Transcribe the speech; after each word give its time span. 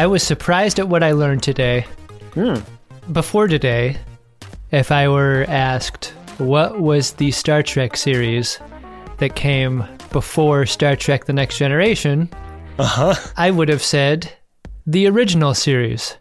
I 0.00 0.06
was 0.06 0.22
surprised 0.22 0.78
at 0.78 0.88
what 0.88 1.02
I 1.02 1.12
learned 1.12 1.42
today. 1.42 1.84
Before 3.12 3.46
today, 3.46 3.98
if 4.70 4.90
I 4.90 5.06
were 5.08 5.44
asked 5.46 6.14
what 6.38 6.80
was 6.80 7.12
the 7.12 7.30
Star 7.32 7.62
Trek 7.62 7.98
series 7.98 8.58
that 9.18 9.36
came 9.36 9.84
before 10.10 10.64
Star 10.64 10.96
Trek 10.96 11.26
The 11.26 11.34
Next 11.34 11.58
Generation, 11.58 12.30
Uh 12.78 12.84
huh. 12.84 13.14
I 13.36 13.50
would 13.50 13.68
have 13.68 13.82
said 13.82 14.32
the 14.86 15.06
original 15.06 15.52
series. 15.52 16.16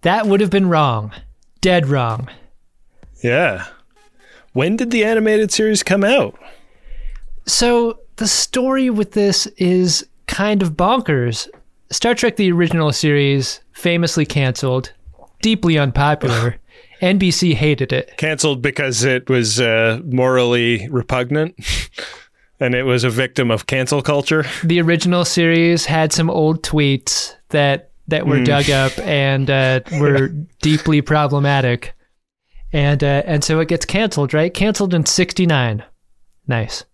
That 0.00 0.24
would 0.24 0.40
have 0.40 0.48
been 0.48 0.70
wrong. 0.70 1.12
Dead 1.60 1.86
wrong. 1.86 2.30
Yeah. 3.22 3.66
When 4.54 4.78
did 4.78 4.90
the 4.90 5.04
animated 5.04 5.52
series 5.52 5.82
come 5.82 6.02
out? 6.02 6.34
So 7.44 7.98
the 8.16 8.26
story 8.26 8.88
with 8.88 9.12
this 9.12 9.44
is 9.58 10.06
kind 10.26 10.62
of 10.62 10.78
bonkers. 10.78 11.46
Star 11.90 12.14
Trek 12.14 12.36
the 12.36 12.52
original 12.52 12.92
series 12.92 13.60
famously 13.72 14.24
canceled, 14.24 14.92
deeply 15.42 15.78
unpopular. 15.78 16.56
NBC 17.02 17.54
hated 17.54 17.92
it. 17.94 18.14
Cancelled 18.18 18.60
because 18.60 19.04
it 19.04 19.30
was 19.30 19.58
uh, 19.58 20.00
morally 20.04 20.86
repugnant 20.90 21.54
and 22.60 22.74
it 22.74 22.82
was 22.82 23.04
a 23.04 23.10
victim 23.10 23.50
of 23.50 23.66
cancel 23.66 24.02
culture. 24.02 24.44
The 24.62 24.80
original 24.80 25.24
series 25.24 25.86
had 25.86 26.12
some 26.12 26.28
old 26.28 26.62
tweets 26.62 27.34
that 27.48 27.90
that 28.08 28.26
were 28.26 28.42
dug 28.42 28.68
up 28.70 28.98
and 28.98 29.48
uh, 29.48 29.80
were 29.98 30.28
deeply 30.62 31.00
problematic. 31.00 31.94
And 32.72 33.02
uh, 33.02 33.22
and 33.24 33.42
so 33.42 33.60
it 33.60 33.68
gets 33.68 33.86
canceled, 33.86 34.34
right? 34.34 34.52
Canceled 34.52 34.94
in 34.94 35.06
69. 35.06 35.84
Nice. 36.46 36.84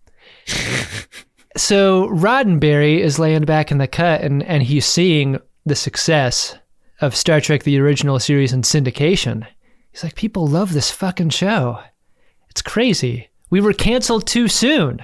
So 1.57 2.07
Roddenberry 2.09 2.99
is 2.99 3.19
laying 3.19 3.45
back 3.45 3.71
in 3.71 3.77
the 3.77 3.87
cut 3.87 4.21
and, 4.21 4.43
and 4.43 4.63
he's 4.63 4.85
seeing 4.85 5.39
the 5.65 5.75
success 5.75 6.55
of 7.01 7.15
Star 7.15 7.41
Trek 7.41 7.63
the 7.63 7.79
original 7.79 8.19
series 8.19 8.53
in 8.53 8.61
syndication. 8.61 9.45
He's 9.91 10.03
like, 10.03 10.15
people 10.15 10.47
love 10.47 10.73
this 10.73 10.91
fucking 10.91 11.29
show. 11.29 11.79
It's 12.49 12.61
crazy. 12.61 13.29
We 13.49 13.61
were 13.61 13.73
canceled 13.73 14.27
too 14.27 14.47
soon. 14.47 14.99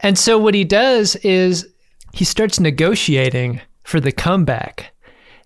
And 0.00 0.18
so 0.18 0.38
what 0.38 0.54
he 0.54 0.64
does 0.64 1.16
is 1.16 1.68
he 2.12 2.24
starts 2.24 2.60
negotiating 2.60 3.60
for 3.84 4.00
the 4.00 4.12
comeback. 4.12 4.92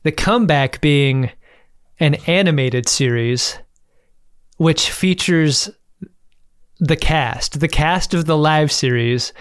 The 0.02 0.12
comeback 0.12 0.80
being 0.80 1.30
an 2.00 2.14
animated 2.26 2.88
series 2.88 3.58
which 4.56 4.90
features 4.90 5.70
the 6.78 6.96
cast, 6.96 7.60
the 7.60 7.68
cast 7.68 8.14
of 8.14 8.26
the 8.26 8.36
live 8.36 8.70
series 8.70 9.32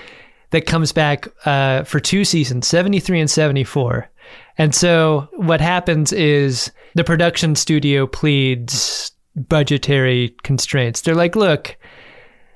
that 0.54 0.68
comes 0.68 0.92
back 0.92 1.28
uh, 1.46 1.84
for 1.84 2.00
two 2.00 2.24
seasons, 2.24 2.68
73 2.68 3.22
and 3.22 3.30
74. 3.30 4.08
And 4.60 4.74
so 4.74 5.28
what 5.34 5.60
happens 5.60 6.14
is 6.14 6.72
the 6.94 7.04
production 7.04 7.56
studio 7.56 8.06
pleads 8.06 9.12
budgetary 9.36 10.36
constraints. 10.44 11.02
They're 11.02 11.16
like, 11.16 11.36
look, 11.36 11.76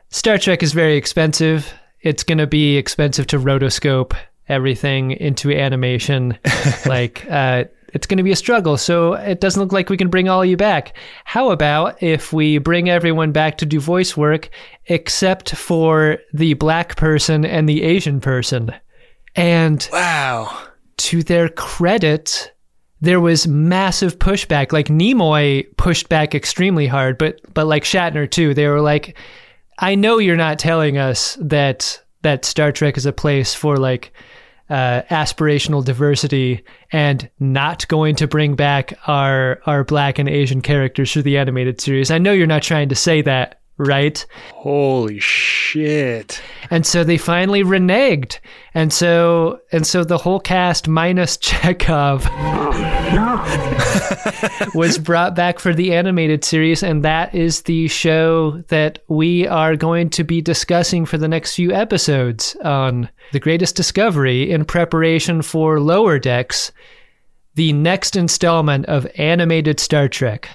Star 0.10 0.38
Trek 0.38 0.62
is 0.62 0.74
very 0.74 0.96
expensive. 0.96 1.74
It's 2.02 2.24
going 2.24 2.38
to 2.38 2.46
be 2.46 2.78
expensive 2.78 3.26
to 3.28 3.40
rotoscope 3.40 4.16
everything 4.48 5.12
into 5.12 5.52
animation. 5.52 6.38
like, 6.86 7.26
uh, 7.32 7.64
it's 7.94 8.08
going 8.08 8.18
to 8.18 8.24
be 8.24 8.32
a 8.32 8.36
struggle. 8.36 8.78
So 8.78 9.14
it 9.14 9.40
doesn't 9.40 9.62
look 9.62 9.72
like 9.72 9.90
we 9.90 9.98
can 9.98 10.10
bring 10.10 10.28
all 10.30 10.42
of 10.42 10.48
you 10.50 10.58
back. 10.58 10.96
How 11.26 11.52
about 11.52 12.02
if 12.04 12.34
we 12.34 12.58
bring 12.58 12.90
everyone 12.90 13.32
back 13.32 13.58
to 13.60 13.66
do 13.66 13.80
voice 13.80 14.16
work 14.18 14.50
except 14.88 15.56
for 15.56 16.18
the 16.34 16.54
black 16.56 16.96
person 16.98 17.46
and 17.46 17.68
the 17.68 17.84
Asian 17.84 18.20
person? 18.20 18.72
And 19.36 19.88
Wow. 19.92 20.58
to 20.98 21.24
their 21.24 21.50
credit, 21.50 22.52
there 23.02 23.20
was 23.20 23.48
massive 23.48 24.18
pushback. 24.20 24.74
Like 24.74 24.88
Nimoy 24.88 25.66
pushed 25.78 26.10
back 26.10 26.34
extremely 26.34 26.88
hard, 26.88 27.18
but 27.18 27.40
but 27.54 27.68
like 27.68 27.84
Shatner 27.84 28.30
too. 28.30 28.54
They 28.54 28.68
were 28.68 28.82
like, 28.82 29.16
"I 29.78 29.94
know 29.96 30.18
you're 30.18 30.36
not 30.36 30.58
telling 30.60 30.98
us 30.98 31.38
that 31.40 32.02
that 32.24 32.44
Star 32.46 32.72
Trek 32.72 32.98
is 32.98 33.06
a 33.06 33.14
place 33.14 33.54
for 33.54 33.78
like 33.78 34.12
uh, 34.70 35.02
aspirational 35.10 35.84
diversity 35.84 36.64
and 36.92 37.30
not 37.40 37.88
going 37.88 38.16
to 38.16 38.28
bring 38.28 38.56
back 38.56 38.98
our 39.08 39.62
our 39.66 39.84
black 39.84 40.20
and 40.20 40.30
Asian 40.30 40.62
characters 40.62 41.12
for 41.12 41.22
the 41.22 41.38
animated 41.38 41.80
series. 41.80 42.12
I 42.12 42.18
know 42.18 42.34
you're 42.34 42.48
not 42.48 42.64
trying 42.64 42.90
to 42.90 42.96
say 42.96 43.22
that." 43.22 43.62
Right. 43.80 44.26
Holy 44.54 45.20
shit. 45.20 46.42
And 46.72 46.84
so 46.84 47.04
they 47.04 47.20
finally 47.20 47.64
reneged. 47.64 48.40
And 48.74 48.92
so 48.92 49.60
and 49.72 49.86
so 49.86 50.04
the 50.04 50.18
whole 50.18 50.40
cast 50.40 50.88
minus 50.88 51.38
Chekhov 51.42 52.26
was 54.74 54.98
brought 54.98 55.36
back 55.36 55.60
for 55.60 55.76
the 55.76 55.94
animated 55.94 56.44
series 56.44 56.82
and 56.82 57.06
that 57.06 57.36
is 57.36 57.62
the 57.64 57.88
show 57.88 58.64
that 58.70 58.98
we 59.08 59.48
are 59.48 59.76
going 59.76 60.10
to 60.10 60.24
be 60.24 60.42
discussing 60.42 61.06
for 61.06 61.20
the 61.20 61.28
next 61.28 61.54
few 61.54 61.72
episodes 61.72 62.56
on 62.64 63.10
The 63.34 63.40
Greatest 63.40 63.76
Discovery 63.76 64.52
in 64.52 64.66
preparation 64.66 65.44
for 65.44 65.80
Lower 65.80 66.18
Decks, 66.18 66.72
the 67.54 67.74
next 67.74 68.16
installment 68.16 68.88
of 68.88 69.06
animated 69.18 69.80
Star 69.80 70.08
Trek. 70.08 70.50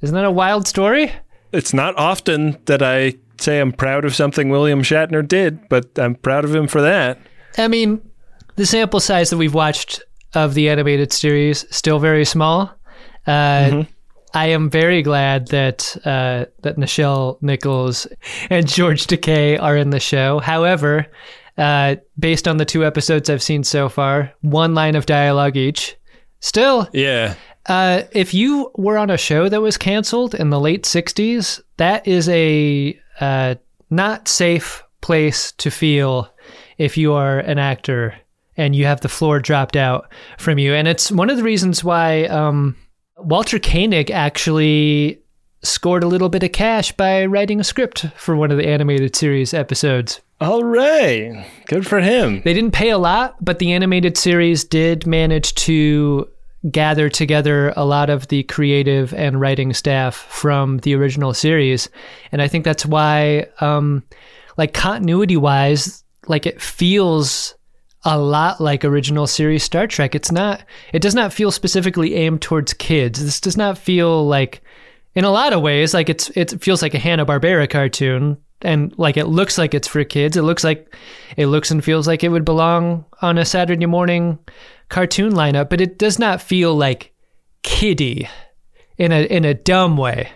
Isn't 0.00 0.16
that 0.16 0.24
a 0.24 0.30
wild 0.30 0.66
story? 0.66 1.12
It's 1.52 1.74
not 1.74 1.96
often 1.96 2.58
that 2.66 2.82
I 2.82 3.14
say 3.40 3.58
I'm 3.60 3.72
proud 3.72 4.04
of 4.04 4.14
something 4.14 4.50
William 4.50 4.82
Shatner 4.82 5.26
did, 5.26 5.68
but 5.68 5.98
I'm 5.98 6.14
proud 6.14 6.44
of 6.44 6.54
him 6.54 6.66
for 6.68 6.82
that. 6.82 7.18
I 7.58 7.68
mean, 7.68 8.00
the 8.56 8.66
sample 8.66 9.00
size 9.00 9.30
that 9.30 9.38
we've 9.38 9.54
watched 9.54 10.02
of 10.34 10.54
the 10.54 10.68
animated 10.68 11.12
series 11.12 11.64
still 11.74 11.98
very 11.98 12.24
small. 12.24 12.72
Uh, 13.26 13.84
I 14.32 14.46
am 14.46 14.70
very 14.70 15.02
glad 15.02 15.48
that 15.48 15.96
uh, 16.04 16.46
that 16.62 16.76
Nichelle 16.76 17.42
Nichols 17.42 18.06
and 18.48 18.68
George 18.68 19.06
Takei 19.06 19.60
are 19.60 19.76
in 19.76 19.90
the 19.90 20.00
show. 20.00 20.38
However, 20.38 21.06
uh, 21.58 21.96
based 22.18 22.46
on 22.46 22.58
the 22.58 22.64
two 22.64 22.84
episodes 22.84 23.28
I've 23.28 23.42
seen 23.42 23.64
so 23.64 23.88
far, 23.88 24.32
one 24.40 24.74
line 24.74 24.94
of 24.94 25.06
dialogue 25.06 25.56
each. 25.56 25.96
Still, 26.42 26.88
Yeah. 26.92 27.34
Uh, 27.66 28.02
if 28.12 28.34
you 28.34 28.70
were 28.76 28.98
on 28.98 29.10
a 29.10 29.16
show 29.16 29.48
that 29.48 29.60
was 29.60 29.76
canceled 29.76 30.34
in 30.34 30.50
the 30.50 30.60
late 30.60 30.84
60s, 30.84 31.60
that 31.76 32.06
is 32.06 32.28
a 32.28 32.98
uh, 33.20 33.54
not 33.90 34.28
safe 34.28 34.82
place 35.00 35.52
to 35.52 35.70
feel 35.70 36.32
if 36.78 36.96
you 36.96 37.12
are 37.12 37.38
an 37.40 37.58
actor 37.58 38.14
and 38.56 38.74
you 38.74 38.84
have 38.84 39.00
the 39.00 39.08
floor 39.08 39.40
dropped 39.40 39.76
out 39.76 40.10
from 40.38 40.58
you. 40.58 40.74
And 40.74 40.88
it's 40.88 41.10
one 41.10 41.30
of 41.30 41.36
the 41.36 41.42
reasons 41.42 41.84
why 41.84 42.24
um, 42.24 42.76
Walter 43.16 43.58
Koenig 43.58 44.10
actually 44.10 45.20
scored 45.62 46.02
a 46.02 46.08
little 46.08 46.28
bit 46.28 46.42
of 46.42 46.52
cash 46.52 46.92
by 46.92 47.26
writing 47.26 47.60
a 47.60 47.64
script 47.64 48.06
for 48.16 48.34
one 48.36 48.50
of 48.50 48.56
the 48.56 48.66
animated 48.66 49.14
series 49.14 49.52
episodes. 49.52 50.20
All 50.40 50.64
right. 50.64 51.46
Good 51.66 51.86
for 51.86 52.00
him. 52.00 52.40
They 52.44 52.54
didn't 52.54 52.70
pay 52.70 52.90
a 52.90 52.98
lot, 52.98 53.42
but 53.44 53.58
the 53.58 53.72
animated 53.72 54.16
series 54.16 54.64
did 54.64 55.06
manage 55.06 55.54
to 55.56 56.28
gather 56.70 57.08
together 57.08 57.72
a 57.76 57.84
lot 57.84 58.10
of 58.10 58.28
the 58.28 58.42
creative 58.42 59.14
and 59.14 59.40
writing 59.40 59.72
staff 59.72 60.14
from 60.14 60.78
the 60.78 60.94
original 60.94 61.32
series. 61.32 61.88
And 62.32 62.42
I 62.42 62.48
think 62.48 62.64
that's 62.64 62.84
why, 62.84 63.46
um, 63.60 64.02
like, 64.56 64.74
continuity 64.74 65.36
wise, 65.36 66.04
like, 66.26 66.46
it 66.46 66.60
feels 66.60 67.54
a 68.04 68.18
lot 68.18 68.60
like 68.60 68.84
original 68.84 69.26
series 69.26 69.62
Star 69.62 69.86
Trek. 69.86 70.14
It's 70.14 70.32
not, 70.32 70.62
it 70.92 71.02
does 71.02 71.14
not 71.14 71.32
feel 71.32 71.50
specifically 71.50 72.14
aimed 72.14 72.42
towards 72.42 72.72
kids. 72.74 73.22
This 73.22 73.40
does 73.40 73.56
not 73.56 73.78
feel 73.78 74.26
like, 74.26 74.62
in 75.14 75.24
a 75.24 75.30
lot 75.30 75.52
of 75.52 75.60
ways, 75.60 75.92
like 75.92 76.08
it's, 76.08 76.30
it 76.30 76.62
feels 76.62 76.82
like 76.82 76.94
a 76.94 76.98
Hanna-Barbera 76.98 77.68
cartoon 77.68 78.38
and 78.62 78.96
like 78.98 79.16
it 79.16 79.26
looks 79.26 79.58
like 79.58 79.74
it's 79.74 79.88
for 79.88 80.04
kids. 80.04 80.36
It 80.36 80.42
looks 80.42 80.62
like 80.62 80.94
it 81.36 81.46
looks 81.46 81.70
and 81.70 81.82
feels 81.82 82.06
like 82.06 82.22
it 82.22 82.28
would 82.28 82.44
belong 82.44 83.04
on 83.22 83.38
a 83.38 83.44
Saturday 83.44 83.86
morning 83.86 84.38
cartoon 84.90 85.32
lineup, 85.32 85.70
but 85.70 85.80
it 85.80 85.98
does 85.98 86.18
not 86.18 86.42
feel 86.42 86.74
like 86.74 87.14
kiddie 87.62 88.28
in 88.98 89.12
a 89.12 89.22
in 89.24 89.46
a 89.46 89.54
dumb 89.54 89.96
way. 89.96 90.30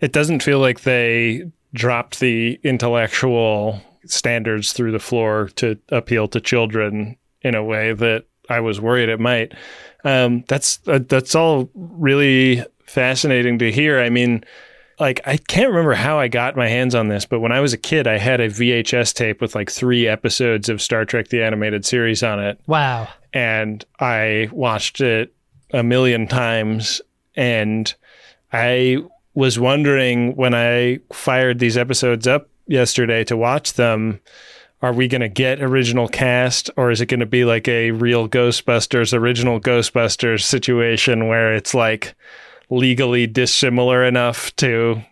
It 0.00 0.12
doesn't 0.12 0.42
feel 0.42 0.58
like 0.58 0.80
they 0.80 1.44
dropped 1.74 2.20
the 2.20 2.58
intellectual 2.62 3.82
standards 4.06 4.72
through 4.72 4.92
the 4.92 4.98
floor 4.98 5.50
to 5.56 5.78
appeal 5.90 6.28
to 6.28 6.40
children 6.40 7.16
in 7.42 7.54
a 7.54 7.64
way 7.64 7.92
that 7.92 8.24
I 8.48 8.60
was 8.60 8.80
worried 8.80 9.08
it 9.08 9.20
might. 9.20 9.52
Um, 10.04 10.44
that's 10.48 10.80
uh, 10.86 11.00
that's 11.06 11.34
all 11.34 11.70
really 11.74 12.64
fascinating 12.86 13.58
to 13.58 13.72
hear. 13.72 14.00
I 14.00 14.10
mean, 14.10 14.44
like 15.00 15.20
I 15.26 15.36
can't 15.36 15.70
remember 15.70 15.94
how 15.94 16.18
I 16.18 16.28
got 16.28 16.56
my 16.56 16.68
hands 16.68 16.94
on 16.94 17.08
this, 17.08 17.26
but 17.26 17.40
when 17.40 17.52
I 17.52 17.60
was 17.60 17.72
a 17.72 17.78
kid, 17.78 18.06
I 18.06 18.18
had 18.18 18.40
a 18.40 18.48
VHS 18.48 19.12
tape 19.14 19.40
with 19.40 19.54
like 19.54 19.70
three 19.70 20.06
episodes 20.06 20.68
of 20.68 20.80
Star 20.82 21.04
Trek: 21.04 21.28
The 21.28 21.42
Animated 21.42 21.84
Series 21.84 22.22
on 22.22 22.38
it, 22.40 22.60
Wow. 22.66 23.08
and 23.32 23.84
I 24.00 24.48
watched 24.52 25.00
it 25.00 25.34
a 25.72 25.82
million 25.82 26.26
times. 26.26 27.00
And 27.36 27.92
I 28.52 28.98
was 29.34 29.58
wondering 29.58 30.36
when 30.36 30.54
I 30.54 31.00
fired 31.12 31.58
these 31.58 31.76
episodes 31.76 32.26
up 32.28 32.48
yesterday 32.68 33.24
to 33.24 33.36
watch 33.36 33.72
them, 33.72 34.20
are 34.80 34.92
we 34.92 35.08
going 35.08 35.20
to 35.22 35.28
get 35.28 35.60
original 35.60 36.06
cast 36.06 36.70
or 36.76 36.92
is 36.92 37.00
it 37.00 37.06
going 37.06 37.18
to 37.20 37.26
be 37.26 37.44
like 37.44 37.66
a 37.66 37.90
real 37.90 38.28
Ghostbusters, 38.28 39.12
original 39.12 39.58
Ghostbusters 39.58 40.42
situation 40.42 41.26
where 41.26 41.52
it's 41.54 41.74
like 41.74 42.14
legally 42.76 43.26
dissimilar 43.26 44.04
enough 44.04 44.54
to 44.56 45.02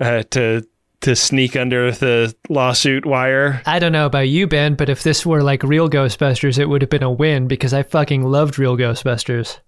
uh, 0.00 0.22
to 0.30 0.66
to 1.02 1.14
sneak 1.14 1.56
under 1.56 1.92
the 1.92 2.34
lawsuit 2.48 3.04
wire? 3.06 3.62
I 3.66 3.78
don't 3.78 3.92
know 3.92 4.06
about 4.06 4.28
you, 4.28 4.46
Ben, 4.46 4.74
but 4.74 4.88
if 4.88 5.02
this 5.02 5.24
were 5.26 5.42
like 5.42 5.62
real 5.62 5.88
Ghostbusters, 5.88 6.58
it 6.58 6.66
would 6.66 6.82
have 6.82 6.90
been 6.90 7.02
a 7.02 7.10
win 7.10 7.46
because 7.48 7.74
I 7.74 7.82
fucking 7.82 8.22
loved 8.24 8.58
real 8.58 8.76
Ghostbusters. 8.76 9.58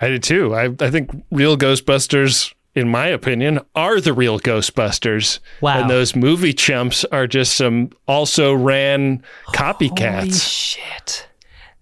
I 0.00 0.08
did 0.08 0.22
too. 0.22 0.54
I, 0.54 0.74
I 0.80 0.90
think 0.90 1.10
real 1.30 1.56
Ghostbusters, 1.56 2.52
in 2.74 2.88
my 2.88 3.06
opinion, 3.06 3.60
are 3.74 4.00
the 4.00 4.12
real 4.12 4.40
Ghostbusters. 4.40 5.38
Wow. 5.60 5.80
And 5.82 5.90
those 5.90 6.16
movie 6.16 6.52
chumps 6.54 7.04
are 7.12 7.26
just 7.26 7.54
some 7.56 7.90
also 8.08 8.52
ran 8.52 9.22
Holy 9.44 9.58
copycats. 9.58 10.42
shit. 10.50 11.28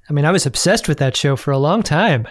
I 0.09 0.13
mean, 0.13 0.25
I 0.25 0.33
was 0.33 0.45
obsessed 0.45 0.89
with 0.89 0.99
that 0.99 1.17
show 1.17 1.37
for 1.37 1.53
a 1.53 1.59
long 1.59 1.83
time. 1.83 2.27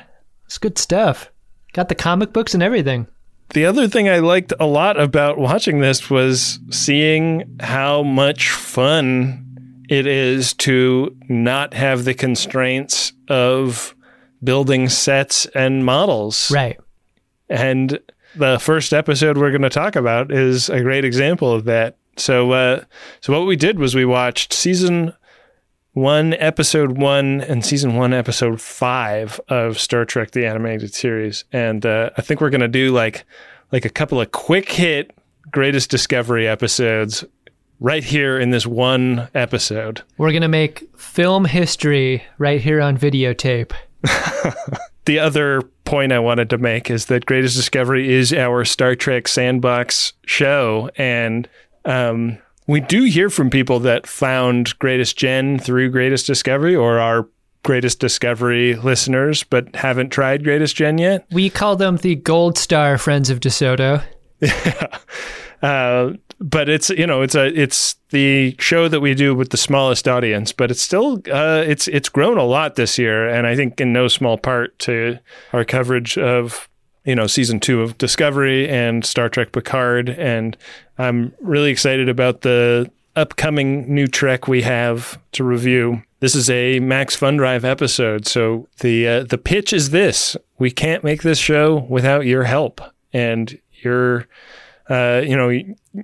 It's 0.46 0.58
good 0.58 0.78
stuff. 0.78 1.32
Got 1.74 1.90
the 1.90 1.96
comic 1.96 2.34
books 2.34 2.54
and 2.54 2.64
everything. 2.64 3.08
the 3.54 3.66
other 3.66 3.88
thing 3.88 4.08
I 4.10 4.20
liked 4.20 4.54
a 4.60 4.66
lot 4.66 5.00
about 5.00 5.38
watching 5.38 5.80
this 5.80 6.10
was 6.10 6.60
seeing 6.70 7.58
how 7.60 8.04
much 8.04 8.50
fun 8.52 9.46
it 9.90 10.06
is 10.06 10.54
to 10.54 11.16
not 11.28 11.74
have 11.74 12.06
the 12.06 12.14
constraints 12.14 13.12
of 13.28 13.96
building 14.44 14.88
sets 14.88 15.46
and 15.48 15.84
models. 15.84 16.52
Right. 16.52 16.80
And 17.50 18.00
the 18.36 18.60
first 18.60 18.94
episode 18.94 19.38
we're 19.38 19.50
going 19.50 19.64
to 19.64 19.70
talk 19.70 19.96
about 19.96 20.32
is 20.32 20.70
a 20.70 20.82
great 20.82 21.04
example 21.06 21.52
of 21.52 21.66
that. 21.66 21.98
So, 22.18 22.52
uh, 22.52 22.84
so 23.22 23.34
what 23.34 23.48
we 23.48 23.56
did 23.56 23.80
was 23.80 23.96
we 23.96 24.06
watched 24.06 24.54
season 24.54 25.14
one, 26.00 26.34
episode 26.36 26.98
one, 26.98 27.42
and 27.42 27.66
season 27.66 27.96
one, 27.96 28.14
episode 28.14 28.62
five 28.62 29.40
of 29.50 29.80
Star 29.80 30.06
Trek: 30.06 30.32
The 30.32 30.46
Animated 30.46 30.94
Series, 30.94 31.44
and 31.52 31.86
uh, 31.86 32.10
I 32.18 32.22
think 32.22 32.42
we're 32.42 32.50
going 32.50 32.62
to 32.62 32.68
do 32.68 32.92
like 32.92 33.26
like 33.72 33.86
a 33.86 33.90
couple 33.90 34.20
of 34.20 34.32
quick 34.32 34.72
hit 34.72 35.12
greatest 35.52 35.90
discovery 35.90 36.48
episodes 36.48 37.24
right 37.80 38.04
here 38.04 38.40
in 38.40 38.50
this 38.50 38.66
one 38.66 39.30
episode. 39.34 40.02
We're 40.18 40.32
going 40.32 40.42
to 40.42 40.48
make 40.48 40.90
film 40.98 41.46
history 41.46 42.24
right 42.38 42.62
here 42.62 42.82
on 42.82 42.98
videotape. 42.98 43.72
the 45.06 45.20
other 45.20 45.62
point 45.86 46.12
I 46.12 46.20
wanted 46.20 46.50
to 46.52 46.58
make 46.58 46.90
is 46.90 47.06
that 47.08 47.26
Greatest 47.26 47.56
Discovery 47.56 48.14
is 48.14 48.32
our 48.34 48.64
Star 48.64 48.96
Trek 48.96 49.28
sandbox 49.28 50.14
show, 50.26 50.90
and 50.96 51.50
um, 51.86 52.38
we 52.70 52.82
do 52.82 53.04
hear 53.04 53.32
from 53.32 53.50
people 53.50 53.80
that 53.80 54.06
found 54.06 54.78
Greatest 54.78 55.18
Gen 55.18 55.58
through 55.58 55.90
Greatest 55.90 56.28
Discovery 56.28 56.76
or 56.76 57.00
are 57.00 57.28
Greatest 57.64 58.00
Discovery 58.00 58.76
listeners, 58.76 59.44
but 59.44 59.76
haven't 59.76 60.12
tried 60.12 60.44
Greatest 60.44 60.76
Gen 60.76 61.00
yet. 61.00 61.26
We 61.32 61.50
call 61.50 61.76
them 61.76 61.98
the 61.98 62.14
Gold 62.16 62.60
Star 62.60 63.00
Friends 63.00 63.32
of 63.32 63.40
DeSoto. 63.40 64.04
Uh, 65.62 66.14
but 66.40 66.70
it's 66.70 66.90
you 66.90 67.06
know 67.06 67.22
it's 67.22 67.36
a 67.36 67.48
it's 67.48 67.96
the 68.12 68.56
show 68.60 68.88
that 68.88 69.02
we 69.02 69.14
do 69.14 69.36
with 69.36 69.50
the 69.50 69.58
smallest 69.58 70.08
audience, 70.08 70.54
but 70.54 70.72
it's 70.72 70.82
still 70.82 71.22
uh, 71.30 71.62
it's 71.68 71.90
it's 71.90 72.08
grown 72.08 72.38
a 72.38 72.46
lot 72.46 72.76
this 72.76 72.98
year, 72.98 73.28
and 73.28 73.46
I 73.46 73.58
think 73.58 73.82
in 73.82 73.92
no 73.92 74.08
small 74.08 74.38
part 74.38 74.80
to 74.80 75.20
our 75.52 75.66
coverage 75.66 76.18
of 76.18 76.69
you 77.06 77.16
know 77.16 77.28
season 77.28 77.60
two 77.60 77.82
of 77.82 77.98
Discovery 77.98 78.68
and 78.70 79.06
Star 79.06 79.30
Trek 79.30 79.52
Picard, 79.52 80.10
and 80.10 80.58
I'm 80.98 81.34
really 81.40 81.72
excited 81.72 82.10
about 82.10 82.42
the 82.42 82.90
upcoming 83.16 83.94
new 83.94 84.08
Trek 84.08 84.48
we 84.48 84.62
have 84.62 85.20
to 85.34 85.44
review. 85.44 86.04
This 86.20 86.36
is 86.36 86.50
a 86.50 86.80
Max 86.80 87.16
Fun 87.16 87.38
Drive 87.38 87.66
episode, 87.66 88.28
so 88.28 88.68
the 88.80 89.08
uh, 89.08 89.24
the 89.24 89.38
pitch 89.38 89.74
is 89.74 89.92
this: 89.92 90.36
we 90.58 90.72
can't 90.72 91.04
make 91.04 91.24
this 91.24 91.40
show 91.40 91.86
without 91.90 92.26
your 92.26 92.44
help 92.44 92.82
and 93.14 93.58
your 93.82 94.28
uh, 94.90 95.22
you 95.24 95.38
know, 95.38 95.52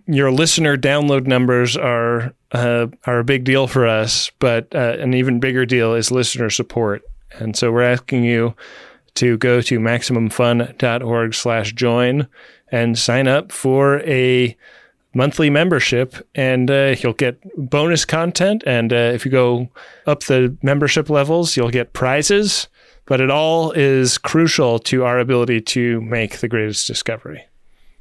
your 0.06 0.32
listener 0.32 0.78
download 0.78 1.26
numbers 1.26 1.76
are 1.76 2.34
uh, 2.52 2.88
are 3.06 3.20
a 3.20 3.24
big 3.24 3.44
deal 3.44 3.68
for 3.68 3.88
us, 3.88 4.32
but 4.40 4.74
uh, 4.76 4.96
an 5.00 5.14
even 5.16 5.40
bigger 5.40 5.66
deal 5.66 5.96
is 5.96 6.12
listener 6.12 6.52
support. 6.52 7.02
And 7.32 7.56
so 7.56 7.72
we're 7.72 7.82
asking 7.82 8.24
you 8.24 8.56
to 9.16 9.38
go 9.38 9.62
to 9.62 9.80
MaximumFun.org 9.80 11.34
slash 11.34 11.74
join 11.74 12.28
and 12.72 12.98
sign 12.98 13.28
up 13.28 13.52
for 13.52 14.02
a 14.02 14.56
monthly 15.14 15.50
membership, 15.50 16.16
and 16.36 16.70
uh, 16.70 16.96
you'll 17.00 17.14
get 17.14 17.40
bonus 17.58 18.06
content. 18.06 18.64
And 18.68 18.92
uh, 18.92 19.12
if 19.14 19.26
you 19.26 19.32
go 19.32 19.70
up 20.06 20.24
the 20.24 20.56
membership 20.62 21.10
levels, 21.10 21.56
you'll 21.56 21.70
get 21.70 21.94
prizes. 21.94 22.68
But 23.06 23.22
it 23.22 23.30
all 23.30 23.72
is 23.72 24.18
crucial 24.18 24.80
to 24.80 25.06
our 25.06 25.20
ability 25.20 25.62
to 25.62 26.02
make 26.02 26.40
the 26.40 26.48
greatest 26.48 26.88
discovery 26.88 27.46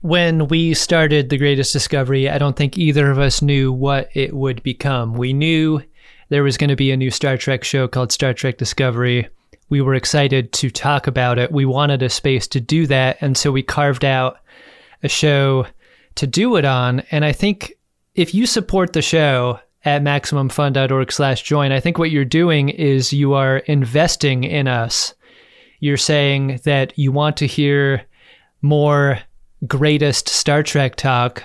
when 0.04 0.48
we 0.48 0.74
started 0.74 1.30
the 1.30 1.38
greatest 1.38 1.72
discovery 1.72 2.28
i 2.28 2.36
don't 2.36 2.56
think 2.56 2.76
either 2.76 3.10
of 3.10 3.18
us 3.18 3.40
knew 3.40 3.72
what 3.72 4.10
it 4.12 4.34
would 4.34 4.62
become 4.62 5.14
we 5.14 5.32
knew 5.32 5.80
there 6.28 6.42
was 6.42 6.58
going 6.58 6.68
to 6.68 6.76
be 6.76 6.90
a 6.90 6.96
new 6.96 7.10
star 7.10 7.38
trek 7.38 7.64
show 7.64 7.88
called 7.88 8.12
star 8.12 8.34
trek 8.34 8.58
discovery 8.58 9.26
we 9.68 9.80
were 9.80 9.94
excited 9.94 10.52
to 10.52 10.70
talk 10.70 11.06
about 11.06 11.38
it. 11.38 11.52
We 11.52 11.64
wanted 11.64 12.02
a 12.02 12.08
space 12.08 12.46
to 12.48 12.60
do 12.60 12.86
that 12.86 13.18
and 13.20 13.36
so 13.36 13.50
we 13.50 13.62
carved 13.62 14.04
out 14.04 14.38
a 15.02 15.08
show 15.08 15.66
to 16.16 16.26
do 16.26 16.56
it 16.56 16.64
on. 16.64 17.00
And 17.10 17.24
i 17.24 17.32
think 17.32 17.74
if 18.14 18.34
you 18.34 18.46
support 18.46 18.92
the 18.92 19.02
show 19.02 19.58
at 19.84 20.02
maximumfun.org 20.02 21.12
slash 21.12 21.42
join, 21.42 21.72
i 21.72 21.80
think 21.80 21.98
what 21.98 22.10
you're 22.10 22.24
doing 22.24 22.68
is 22.68 23.12
you 23.12 23.34
are 23.34 23.58
investing 23.58 24.44
in 24.44 24.68
us. 24.68 25.14
You're 25.80 25.96
saying 25.96 26.60
that 26.64 26.96
you 26.98 27.12
want 27.12 27.36
to 27.38 27.46
hear 27.46 28.04
more 28.62 29.18
greatest 29.66 30.28
Star 30.28 30.62
Trek 30.62 30.96
talk 30.96 31.42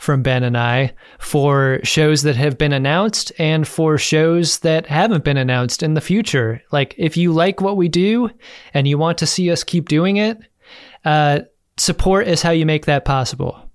from 0.00 0.22
Ben 0.22 0.42
and 0.42 0.56
I 0.56 0.94
for 1.18 1.78
shows 1.84 2.22
that 2.22 2.34
have 2.34 2.56
been 2.56 2.72
announced 2.72 3.32
and 3.38 3.68
for 3.68 3.98
shows 3.98 4.60
that 4.60 4.86
haven't 4.86 5.24
been 5.24 5.36
announced 5.36 5.82
in 5.82 5.92
the 5.94 6.00
future. 6.00 6.62
Like, 6.72 6.94
if 6.96 7.16
you 7.16 7.32
like 7.32 7.60
what 7.60 7.76
we 7.76 7.88
do 7.88 8.30
and 8.72 8.88
you 8.88 8.96
want 8.96 9.18
to 9.18 9.26
see 9.26 9.50
us 9.50 9.62
keep 9.62 9.88
doing 9.88 10.16
it, 10.16 10.38
uh, 11.04 11.40
support 11.76 12.26
is 12.26 12.40
how 12.40 12.50
you 12.50 12.64
make 12.64 12.86
that 12.86 13.04
possible. 13.04 13.70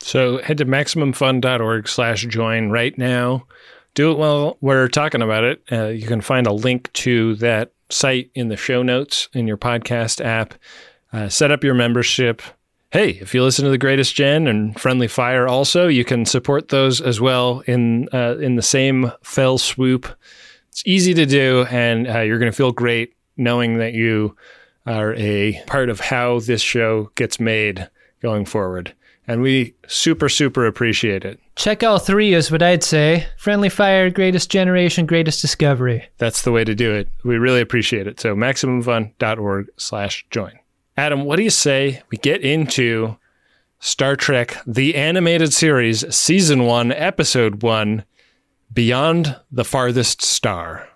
So 0.00 0.38
head 0.42 0.58
to 0.58 0.66
maximumfun.org 0.66 1.88
slash 1.88 2.26
join 2.26 2.68
right 2.68 2.96
now. 2.98 3.46
Do 3.94 4.10
it 4.10 4.18
while 4.18 4.58
we're 4.60 4.88
talking 4.88 5.22
about 5.22 5.44
it. 5.44 5.62
Uh, 5.72 5.86
you 5.86 6.06
can 6.06 6.20
find 6.20 6.46
a 6.46 6.52
link 6.52 6.92
to 6.92 7.36
that 7.36 7.72
site 7.88 8.30
in 8.34 8.48
the 8.48 8.56
show 8.56 8.82
notes 8.82 9.28
in 9.32 9.46
your 9.46 9.56
podcast 9.56 10.22
app. 10.22 10.54
Uh, 11.10 11.30
set 11.30 11.50
up 11.50 11.64
your 11.64 11.74
membership. 11.74 12.42
Hey, 12.94 13.18
if 13.20 13.34
you 13.34 13.42
listen 13.42 13.64
to 13.64 13.72
the 13.72 13.76
Greatest 13.76 14.14
Gen 14.14 14.46
and 14.46 14.78
Friendly 14.78 15.08
Fire, 15.08 15.48
also 15.48 15.88
you 15.88 16.04
can 16.04 16.24
support 16.24 16.68
those 16.68 17.00
as 17.00 17.20
well 17.20 17.64
in 17.66 18.08
uh, 18.12 18.36
in 18.38 18.54
the 18.54 18.62
same 18.62 19.10
fell 19.20 19.58
swoop. 19.58 20.06
It's 20.68 20.84
easy 20.86 21.12
to 21.14 21.26
do, 21.26 21.66
and 21.72 22.06
uh, 22.06 22.20
you're 22.20 22.38
going 22.38 22.52
to 22.52 22.56
feel 22.56 22.70
great 22.70 23.16
knowing 23.36 23.78
that 23.78 23.94
you 23.94 24.36
are 24.86 25.12
a 25.14 25.60
part 25.66 25.90
of 25.90 25.98
how 25.98 26.38
this 26.38 26.62
show 26.62 27.10
gets 27.16 27.40
made 27.40 27.90
going 28.22 28.44
forward. 28.44 28.94
And 29.26 29.42
we 29.42 29.74
super, 29.88 30.28
super 30.28 30.64
appreciate 30.64 31.24
it. 31.24 31.40
Check 31.56 31.82
all 31.82 31.98
three 31.98 32.32
is 32.32 32.52
what 32.52 32.62
I'd 32.62 32.84
say. 32.84 33.26
Friendly 33.38 33.70
Fire, 33.70 34.08
Greatest 34.08 34.52
Generation, 34.52 35.04
Greatest 35.04 35.42
Discovery. 35.42 36.08
That's 36.18 36.42
the 36.42 36.52
way 36.52 36.62
to 36.62 36.76
do 36.76 36.94
it. 36.94 37.08
We 37.24 37.38
really 37.38 37.60
appreciate 37.60 38.06
it. 38.06 38.20
So 38.20 38.36
maximumfun.org 38.36 39.66
slash 39.78 40.24
join. 40.30 40.60
Adam, 40.96 41.24
what 41.24 41.34
do 41.36 41.42
you 41.42 41.50
say 41.50 42.00
we 42.10 42.18
get 42.18 42.40
into 42.40 43.16
Star 43.80 44.14
Trek, 44.14 44.56
the 44.64 44.94
animated 44.94 45.52
series, 45.52 46.14
season 46.14 46.66
one, 46.66 46.92
episode 46.92 47.64
one, 47.64 48.04
Beyond 48.72 49.36
the 49.50 49.64
Farthest 49.64 50.22
Star? 50.22 50.88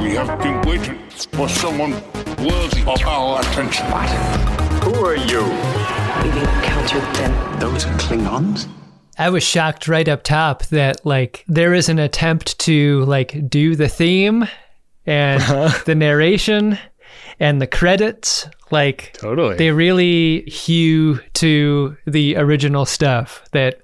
We 0.00 0.16
have 0.16 0.40
been 0.40 0.60
waiting 0.62 0.98
for 1.32 1.48
someone 1.48 1.92
worthy 2.38 2.80
of 2.80 3.00
our 3.06 3.40
attention. 3.42 3.86
Who 4.82 5.06
are 5.06 5.14
you? 5.14 5.42
Leaving 6.24 6.48
accounts 6.58 6.92
with 6.92 7.14
them. 7.14 7.60
Those 7.60 7.86
are 7.86 7.94
Klingons? 7.94 8.66
I 9.16 9.30
was 9.30 9.44
shocked 9.44 9.86
right 9.86 10.08
up 10.08 10.24
top 10.24 10.64
that 10.66 11.06
like 11.06 11.44
there 11.46 11.74
is 11.74 11.88
an 11.88 12.00
attempt 12.00 12.58
to 12.60 13.04
like 13.04 13.48
do 13.48 13.76
the 13.76 13.88
theme 13.88 14.48
and 15.06 15.42
uh-huh. 15.42 15.82
the 15.86 15.94
narration 15.94 16.78
and 17.38 17.60
the 17.60 17.66
credits 17.66 18.46
like 18.70 19.12
Totally. 19.14 19.56
they 19.56 19.70
really 19.72 20.42
hew 20.42 21.18
to 21.34 21.96
the 22.06 22.36
original 22.36 22.84
stuff 22.86 23.42
that 23.52 23.80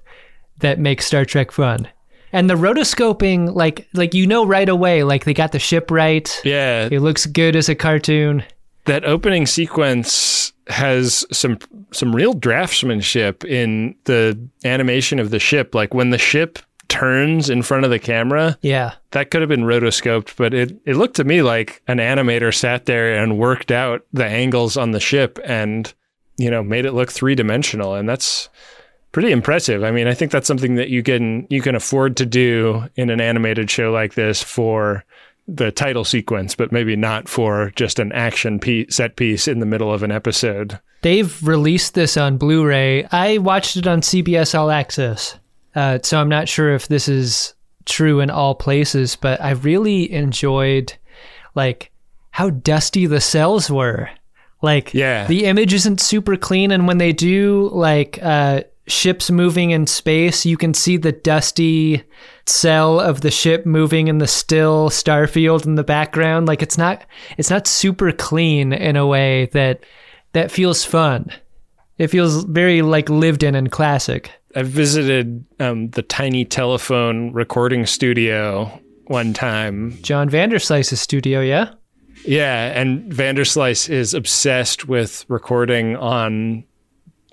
that 0.59 0.79
makes 0.79 1.05
Star 1.05 1.25
Trek 1.25 1.51
fun. 1.51 1.87
And 2.33 2.49
the 2.49 2.55
rotoscoping 2.55 3.53
like 3.55 3.87
like 3.93 4.13
you 4.13 4.27
know 4.27 4.45
right 4.45 4.67
away 4.69 5.03
like 5.03 5.25
they 5.25 5.33
got 5.33 5.51
the 5.51 5.59
ship 5.59 5.89
right. 5.91 6.41
yeah, 6.43 6.87
It 6.91 7.01
looks 7.01 7.25
good 7.25 7.55
as 7.55 7.69
a 7.69 7.75
cartoon. 7.75 8.43
that 8.85 9.05
opening 9.05 9.45
sequence 9.45 10.53
has 10.67 11.25
some 11.31 11.57
some 11.91 12.13
real 12.15 12.33
draftsmanship 12.33 13.45
in 13.45 13.95
the 14.05 14.37
animation 14.65 15.19
of 15.19 15.29
the 15.31 15.39
ship. 15.39 15.73
Like 15.73 15.93
when 15.93 16.09
the 16.09 16.17
ship 16.17 16.59
turns 16.89 17.49
in 17.49 17.61
front 17.61 17.83
of 17.85 17.91
the 17.91 17.99
camera, 17.99 18.57
Yeah. 18.61 18.93
that 19.11 19.29
could 19.31 19.41
have 19.41 19.49
been 19.49 19.63
rotoscoped, 19.65 20.35
but 20.37 20.53
it, 20.53 20.77
it 20.85 20.95
looked 20.95 21.15
to 21.17 21.23
me 21.23 21.41
like 21.41 21.81
an 21.87 21.97
animator 21.97 22.53
sat 22.53 22.85
there 22.85 23.17
and 23.21 23.37
worked 23.37 23.71
out 23.71 24.03
the 24.13 24.25
angles 24.25 24.77
on 24.77 24.91
the 24.91 24.99
ship 24.99 25.39
and, 25.45 25.93
you 26.37 26.49
know, 26.51 26.63
made 26.63 26.85
it 26.85 26.93
look 26.93 27.11
three 27.11 27.35
dimensional. 27.35 27.93
And 27.95 28.07
that's 28.07 28.49
pretty 29.11 29.31
impressive. 29.31 29.83
I 29.83 29.91
mean, 29.91 30.07
I 30.07 30.13
think 30.13 30.31
that's 30.31 30.47
something 30.47 30.75
that 30.75 30.89
you 30.89 31.01
can 31.03 31.47
you 31.49 31.61
can 31.61 31.75
afford 31.75 32.15
to 32.17 32.25
do 32.25 32.83
in 32.95 33.09
an 33.09 33.19
animated 33.21 33.69
show 33.71 33.91
like 33.91 34.13
this 34.13 34.43
for 34.43 35.03
the 35.47 35.71
title 35.71 36.03
sequence, 36.03 36.55
but 36.55 36.71
maybe 36.73 36.95
not 36.97 37.29
for 37.29 37.71
just 37.75 37.99
an 37.99 38.11
action 38.11 38.59
piece, 38.59 38.95
set 38.95 39.15
piece 39.15 39.47
in 39.47 39.59
the 39.59 39.65
middle 39.65 39.93
of 39.93 40.03
an 40.03 40.11
episode. 40.11 40.77
They've 41.03 41.41
released 41.47 41.93
this 41.93 42.17
on 42.17 42.37
Blu-ray. 42.37 43.05
I 43.05 43.37
watched 43.37 43.77
it 43.77 43.87
on 43.87 44.01
CBS 44.01 44.53
All 44.59 44.69
Access, 44.69 45.39
uh, 45.77 45.99
so 46.03 46.19
I'm 46.19 46.29
not 46.29 46.49
sure 46.49 46.73
if 46.73 46.87
this 46.87 47.07
is 47.07 47.53
true 47.85 48.19
in 48.19 48.29
all 48.29 48.55
places. 48.55 49.15
But 49.15 49.39
I 49.41 49.51
really 49.51 50.11
enjoyed, 50.11 50.93
like, 51.55 51.91
how 52.31 52.49
dusty 52.49 53.05
the 53.05 53.21
cells 53.21 53.69
were. 53.69 54.09
Like, 54.61 54.93
Yeah. 54.93 55.27
the 55.27 55.45
image 55.45 55.73
isn't 55.73 56.01
super 56.01 56.35
clean, 56.35 56.71
and 56.71 56.87
when 56.87 56.97
they 56.97 57.13
do 57.13 57.69
like 57.73 58.17
uh, 58.21 58.61
ships 58.87 59.29
moving 59.29 59.71
in 59.71 59.85
space, 59.87 60.45
you 60.45 60.57
can 60.57 60.73
see 60.73 60.97
the 60.97 61.11
dusty 61.11 62.03
cell 62.45 62.99
of 62.99 63.21
the 63.21 63.29
ship 63.31 63.65
moving 63.65 64.07
in 64.07 64.17
the 64.17 64.27
still 64.27 64.89
starfield 64.89 65.65
in 65.65 65.75
the 65.75 65.83
background. 65.83 66.47
Like, 66.47 66.63
it's 66.63 66.77
not 66.77 67.05
it's 67.37 67.49
not 67.51 67.67
super 67.67 68.11
clean 68.11 68.73
in 68.73 68.95
a 68.95 69.05
way 69.05 69.45
that 69.53 69.81
that 70.33 70.51
feels 70.51 70.83
fun. 70.83 71.31
It 71.97 72.07
feels 72.07 72.43
very 72.45 72.81
like 72.81 73.09
lived 73.09 73.43
in 73.43 73.53
and 73.55 73.71
classic. 73.71 74.31
I 74.55 74.63
visited 74.63 75.45
um, 75.59 75.89
the 75.89 76.01
tiny 76.01 76.45
telephone 76.45 77.31
recording 77.33 77.85
studio 77.85 78.79
one 79.07 79.33
time 79.33 79.97
John 80.01 80.29
Vanderslice's 80.29 81.01
studio, 81.01 81.41
yeah? 81.41 81.71
Yeah, 82.25 82.79
and 82.79 83.11
Vanderslice 83.11 83.89
is 83.89 84.13
obsessed 84.13 84.87
with 84.87 85.25
recording 85.27 85.95
on 85.95 86.63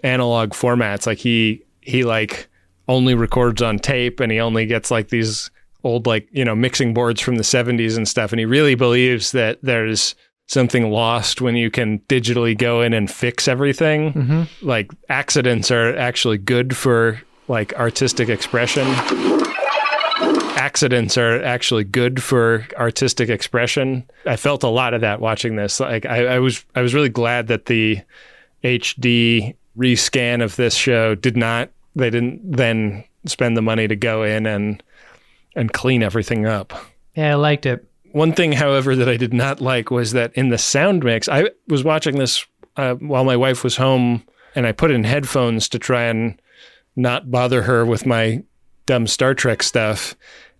analog 0.02 0.50
formats. 0.50 1.06
Like 1.06 1.18
he 1.18 1.64
he 1.80 2.04
like 2.04 2.48
only 2.88 3.14
records 3.14 3.62
on 3.62 3.78
tape 3.78 4.20
and 4.20 4.30
he 4.30 4.40
only 4.40 4.66
gets 4.66 4.90
like 4.90 5.08
these 5.08 5.50
old 5.82 6.06
like, 6.06 6.28
you 6.32 6.44
know, 6.44 6.54
mixing 6.54 6.94
boards 6.94 7.20
from 7.20 7.36
the 7.36 7.42
70s 7.42 7.96
and 7.96 8.06
stuff 8.06 8.32
and 8.32 8.38
he 8.38 8.46
really 8.46 8.74
believes 8.74 9.32
that 9.32 9.58
there's 9.62 10.14
something 10.46 10.90
lost 10.90 11.40
when 11.40 11.56
you 11.56 11.70
can 11.70 11.98
digitally 12.00 12.56
go 12.56 12.82
in 12.82 12.92
and 12.92 13.10
fix 13.10 13.48
everything. 13.48 14.12
Mm-hmm. 14.12 14.66
Like 14.66 14.90
accidents 15.08 15.70
are 15.70 15.96
actually 15.96 16.38
good 16.38 16.76
for 16.76 17.20
like 17.48 17.72
artistic 17.74 18.28
expression 18.28 18.86
accidents 20.64 21.18
are 21.18 21.42
actually 21.42 21.84
good 21.84 22.22
for 22.22 22.66
artistic 22.76 23.28
expression. 23.28 24.02
I 24.24 24.36
felt 24.36 24.62
a 24.62 24.68
lot 24.68 24.94
of 24.94 25.02
that 25.02 25.20
watching 25.20 25.56
this. 25.56 25.78
Like 25.78 26.06
I, 26.06 26.26
I 26.26 26.38
was 26.38 26.64
I 26.74 26.80
was 26.80 26.94
really 26.94 27.10
glad 27.10 27.48
that 27.48 27.66
the 27.66 28.00
HD 28.62 29.54
rescan 29.76 30.42
of 30.42 30.56
this 30.56 30.74
show 30.74 31.14
did 31.14 31.36
not 31.36 31.70
they 31.94 32.10
didn't 32.10 32.40
then 32.50 33.04
spend 33.26 33.56
the 33.56 33.62
money 33.62 33.86
to 33.88 33.96
go 33.96 34.22
in 34.22 34.46
and 34.46 34.82
and 35.54 35.72
clean 35.72 36.02
everything 36.02 36.46
up. 36.46 36.72
Yeah, 37.14 37.32
I 37.32 37.34
liked 37.34 37.66
it. 37.66 37.86
One 38.14 38.32
thing, 38.32 38.52
however, 38.52 38.94
that 38.94 39.08
I 39.08 39.16
did 39.16 39.34
not 39.34 39.60
like 39.60 39.90
was 39.90 40.12
that 40.12 40.32
in 40.34 40.50
the 40.50 40.56
sound 40.56 41.02
mix, 41.02 41.28
I 41.28 41.50
was 41.66 41.82
watching 41.82 42.16
this 42.16 42.46
uh, 42.76 42.94
while 42.94 43.24
my 43.24 43.36
wife 43.36 43.64
was 43.64 43.76
home, 43.76 44.22
and 44.54 44.68
I 44.68 44.70
put 44.70 44.92
in 44.92 45.02
headphones 45.02 45.68
to 45.70 45.80
try 45.80 46.04
and 46.04 46.40
not 46.94 47.32
bother 47.32 47.62
her 47.62 47.84
with 47.84 48.06
my 48.06 48.44
dumb 48.86 49.08
Star 49.08 49.34
Trek 49.34 49.64
stuff. 49.64 50.14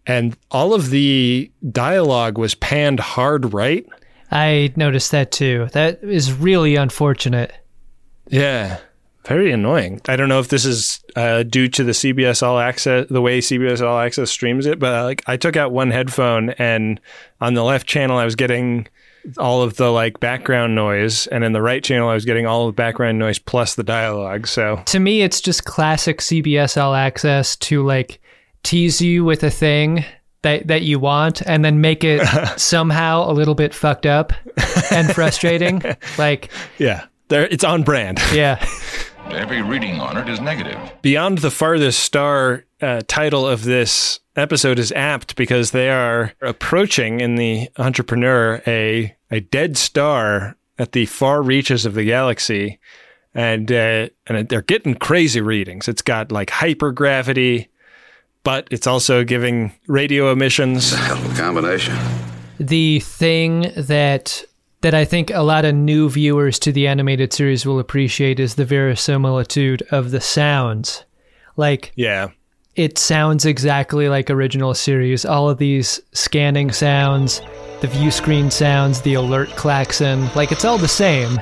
And 0.05 0.37
all 0.51 0.75
of 0.75 0.91
the 0.91 1.49
dialogue 1.71 2.39
was 2.39 2.57
panned 2.57 2.99
hard 2.99 3.55
right. 3.55 3.87
I 4.33 4.73
noticed 4.75 5.13
that 5.13 5.31
too. 5.31 5.69
That 5.75 6.03
is 6.03 6.33
really 6.33 6.75
unfortunate. 6.75 7.55
Yeah. 8.31 8.81
Very 9.27 9.53
annoying. 9.53 10.01
I 10.07 10.17
don't 10.17 10.29
know 10.29 10.41
if 10.41 10.49
this 10.49 10.65
is 10.65 11.03
uh, 11.17 11.45
due 11.45 11.69
to 11.69 11.85
the 11.85 11.93
CBS 11.93 12.43
All 12.43 12.59
Access, 12.59 13.07
the 13.09 13.23
way 13.23 13.41
CBS 13.41 13.81
All 13.81 13.99
Access 13.99 14.31
streams 14.31 14.67
it, 14.67 14.79
but 14.79 14.95
uh, 14.95 15.05
like 15.05 15.23
I 15.27 15.37
took 15.37 15.57
out 15.57 15.73
one 15.73 15.91
headphone 15.91 16.51
and 16.51 17.01
on 17.41 17.55
the 17.55 17.65
left 17.65 17.87
channel 17.87 18.19
I 18.19 18.25
was 18.25 18.37
getting 18.37 18.87
all 19.39 19.63
of 19.63 19.77
the 19.77 19.91
like 19.91 20.21
background 20.21 20.75
noise, 20.75 21.27
and 21.29 21.43
in 21.45 21.53
the 21.53 21.63
right 21.63 21.83
channel 21.83 22.11
I 22.11 22.15
was 22.15 22.27
getting 22.27 22.47
all 22.47 22.69
of 22.69 22.75
the 22.75 22.77
background 22.77 23.19
noise 23.19 23.39
plus 23.39 23.75
the 23.75 23.83
dialogue. 23.83 24.47
So 24.47 24.83
To 24.87 25.01
me, 25.01 25.23
it's 25.23 25.41
just 25.41 25.65
classic 25.65 26.19
CBS 26.19 26.81
All 26.81 26.95
Access 26.95 27.57
to 27.57 27.83
like 27.83 28.21
tease 28.63 29.01
you 29.01 29.25
with 29.25 29.43
a 29.43 29.51
thing 29.51 30.05
that, 30.43 30.67
that 30.69 30.83
you 30.83 30.99
want 30.99 31.41
and 31.47 31.65
then 31.65 31.81
make 31.81 32.05
it 32.05 32.21
somehow 32.61 33.31
a 33.31 33.33
little 33.33 33.55
bit 33.55 33.73
fucked 33.73 34.05
up 34.05 34.35
and 34.91 35.11
frustrating. 35.15 35.83
like, 36.19 36.51
yeah, 36.77 37.07
there 37.29 37.47
it's 37.47 37.65
on 37.65 37.83
brand. 37.83 38.21
yeah. 38.35 38.63
Every 39.31 39.63
reading 39.63 40.01
on 40.01 40.17
it 40.17 40.29
is 40.29 40.41
negative. 40.41 40.79
Beyond 41.03 41.39
the 41.39 41.51
Farthest 41.51 42.01
Star 42.01 42.65
uh, 42.81 43.03
title 43.09 43.47
of 43.49 43.65
this 43.65 44.21
episode 44.37 44.79
is 44.79 44.93
apt 44.93 45.37
because 45.37 45.71
they 45.71 45.91
are 45.91 46.33
approaching 46.41 47.21
in 47.21 47.37
the 47.37 47.69
Enterprise 47.79 48.63
a 48.67 49.17
a 49.31 49.41
dead 49.41 49.77
star 49.77 50.57
at 50.79 50.93
the 50.93 51.07
far 51.07 51.43
reaches 51.43 51.85
of 51.87 51.95
the 51.95 52.05
galaxy, 52.05 52.79
and 53.35 53.71
uh, 53.73 54.09
and 54.27 54.49
they're 54.49 54.63
getting 54.63 54.95
crazy 54.95 55.41
readings. 55.41 55.89
It's 55.89 56.03
got 56.03 56.31
like 56.31 56.51
hypergravity, 56.51 57.69
but 58.45 58.69
it's 58.71 58.87
also 58.87 59.25
giving 59.25 59.73
radio 59.89 60.31
emissions. 60.31 60.93
A 60.93 60.97
Hell 60.97 61.17
of 61.19 61.33
a 61.33 61.41
combination. 61.41 61.97
the 62.61 63.01
thing 63.01 63.73
that 63.77 64.45
that 64.85 64.93
I 64.95 65.07
think 65.07 65.31
a 65.31 65.41
lot 65.41 65.65
of 65.65 65.75
new 65.75 66.11
viewers 66.11 66.59
to 66.59 66.71
the 66.71 66.87
animated 66.87 67.33
series 67.33 67.65
will 67.65 67.79
appreciate 67.79 68.39
is 68.39 68.57
the 68.57 68.67
verisimilitude 68.67 69.83
of 69.91 70.11
the 70.11 70.21
sounds. 70.21 71.05
Like 71.57 71.93
Yeah, 71.97 72.29
it 72.77 72.99
sounds 72.99 73.47
exactly 73.47 74.11
like 74.11 74.29
original 74.29 74.75
series. 74.75 75.25
All 75.25 75.49
of 75.49 75.57
these 75.57 76.03
scanning 76.13 76.71
sounds, 76.71 77.41
the 77.81 77.87
view 77.87 78.11
screen 78.11 78.51
sounds, 78.51 79.01
the 79.01 79.15
alert 79.15 79.49
klaxon, 79.57 80.29
like 80.35 80.53
it's 80.53 80.67
all 80.67 80.77
the 80.77 80.87
same. 80.87 81.41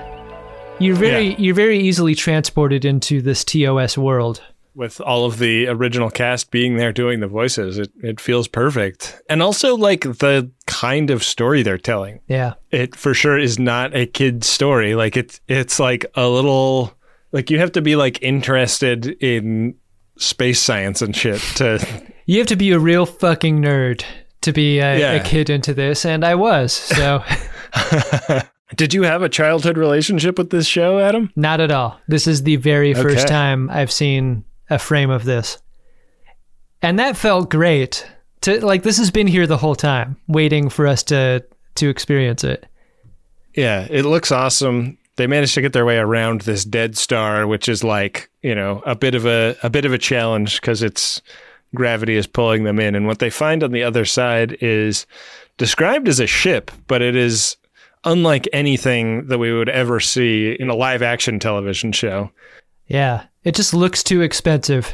You're 0.78 0.94
very 0.94 1.30
Yeah. 1.30 1.36
you're 1.38 1.54
very 1.56 1.80
easily 1.80 2.14
transported 2.14 2.84
into 2.84 3.20
this 3.20 3.42
TOS 3.42 3.98
world. 3.98 4.40
With 4.74 5.00
all 5.00 5.24
of 5.26 5.38
the 5.38 5.66
original 5.68 6.10
cast 6.10 6.50
being 6.50 6.76
there 6.76 6.92
doing 6.92 7.20
the 7.20 7.26
voices, 7.28 7.78
it 7.78 7.90
it 8.02 8.20
feels 8.20 8.48
perfect, 8.48 9.20
and 9.28 9.42
also 9.42 9.76
like 9.76 10.00
the 10.02 10.50
kind 10.66 11.10
of 11.10 11.22
story 11.22 11.62
they're 11.62 11.78
telling. 11.78 12.20
Yeah. 12.28 12.54
it 12.70 12.96
for 12.96 13.12
sure 13.14 13.38
is 13.38 13.58
not 13.58 13.94
a 13.94 14.06
kid's 14.06 14.46
story. 14.46 14.94
Like 14.94 15.16
it's 15.16 15.40
it's 15.48 15.78
like 15.78 16.06
a 16.14 16.28
little 16.28 16.94
like 17.32 17.50
you 17.50 17.58
have 17.58 17.72
to 17.72 17.82
be 17.82 17.96
like 17.96 18.22
interested 18.22 19.06
in 19.22 19.74
space 20.18 20.60
science 20.60 21.02
and 21.02 21.14
shit 21.16 21.40
to 21.56 21.78
You 22.26 22.38
have 22.38 22.46
to 22.48 22.56
be 22.56 22.70
a 22.70 22.78
real 22.78 23.04
fucking 23.06 23.60
nerd 23.60 24.04
to 24.42 24.52
be 24.52 24.78
a, 24.78 24.98
Yeah. 24.98 25.12
a 25.14 25.24
kid 25.24 25.50
into 25.50 25.74
this, 25.74 26.04
and 26.04 26.24
I 26.24 26.34
was. 26.34 26.72
So 26.72 27.22
Did 28.76 28.94
you 28.94 29.02
have 29.02 29.22
a 29.22 29.28
childhood 29.28 29.76
relationship 29.76 30.38
with 30.38 30.48
this 30.50 30.66
show, 30.66 30.98
Adam? 30.98 31.30
Not 31.36 31.60
at 31.60 31.70
all. 31.70 32.00
This 32.08 32.26
is 32.26 32.42
the 32.44 32.56
very 32.56 32.94
first 32.94 33.28
time 33.28 33.68
I've 33.70 33.92
seen 33.92 34.44
a 34.72 34.78
frame 34.78 35.10
of 35.10 35.24
this. 35.24 35.58
And 36.80 36.98
that 36.98 37.16
felt 37.16 37.50
great. 37.50 38.06
To 38.42 38.64
like 38.64 38.82
this 38.82 38.98
has 38.98 39.10
been 39.10 39.28
here 39.28 39.46
the 39.46 39.56
whole 39.56 39.76
time, 39.76 40.16
waiting 40.26 40.68
for 40.68 40.86
us 40.86 41.02
to 41.04 41.44
to 41.76 41.88
experience 41.88 42.42
it. 42.42 42.66
Yeah, 43.54 43.86
it 43.90 44.04
looks 44.04 44.32
awesome. 44.32 44.98
They 45.16 45.26
managed 45.26 45.54
to 45.54 45.60
get 45.60 45.72
their 45.72 45.84
way 45.84 45.98
around 45.98 46.40
this 46.40 46.64
dead 46.64 46.96
star, 46.96 47.46
which 47.46 47.68
is 47.68 47.84
like, 47.84 48.30
you 48.42 48.54
know, 48.54 48.82
a 48.84 48.96
bit 48.96 49.14
of 49.14 49.26
a 49.26 49.56
a 49.62 49.70
bit 49.70 49.84
of 49.84 49.92
a 49.92 49.98
challenge 49.98 50.60
because 50.60 50.82
it's 50.82 51.22
gravity 51.74 52.16
is 52.16 52.26
pulling 52.26 52.64
them 52.64 52.78
in 52.78 52.94
and 52.94 53.06
what 53.06 53.18
they 53.18 53.30
find 53.30 53.62
on 53.62 53.72
the 53.72 53.82
other 53.82 54.04
side 54.04 54.58
is 54.60 55.06
described 55.56 56.08
as 56.08 56.20
a 56.20 56.26
ship, 56.26 56.70
but 56.86 57.00
it 57.00 57.16
is 57.16 57.56
unlike 58.04 58.48
anything 58.52 59.26
that 59.28 59.38
we 59.38 59.52
would 59.52 59.68
ever 59.68 60.00
see 60.00 60.56
in 60.58 60.68
a 60.68 60.74
live 60.74 61.02
action 61.02 61.38
television 61.38 61.92
show. 61.92 62.30
Yeah. 62.92 63.24
It 63.42 63.54
just 63.54 63.74
looks 63.74 64.04
too 64.04 64.20
expensive. 64.20 64.92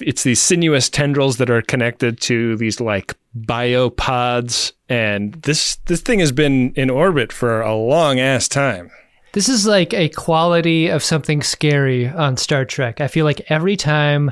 it's 0.00 0.22
these 0.22 0.40
sinuous 0.40 0.88
tendrils 0.88 1.36
that 1.38 1.50
are 1.50 1.60
connected 1.60 2.20
to 2.22 2.56
these 2.56 2.80
like 2.80 3.14
biopods, 3.36 4.72
and 4.88 5.34
this 5.42 5.76
this 5.86 6.00
thing 6.00 6.20
has 6.20 6.32
been 6.32 6.72
in 6.74 6.88
orbit 6.88 7.32
for 7.32 7.60
a 7.60 7.74
long 7.74 8.20
ass 8.20 8.48
time. 8.48 8.90
This 9.32 9.48
is 9.48 9.66
like 9.66 9.92
a 9.92 10.08
quality 10.10 10.88
of 10.88 11.02
something 11.02 11.42
scary 11.42 12.08
on 12.08 12.36
Star 12.36 12.64
Trek. 12.64 13.00
I 13.00 13.08
feel 13.08 13.24
like 13.24 13.50
every 13.50 13.76
time 13.76 14.30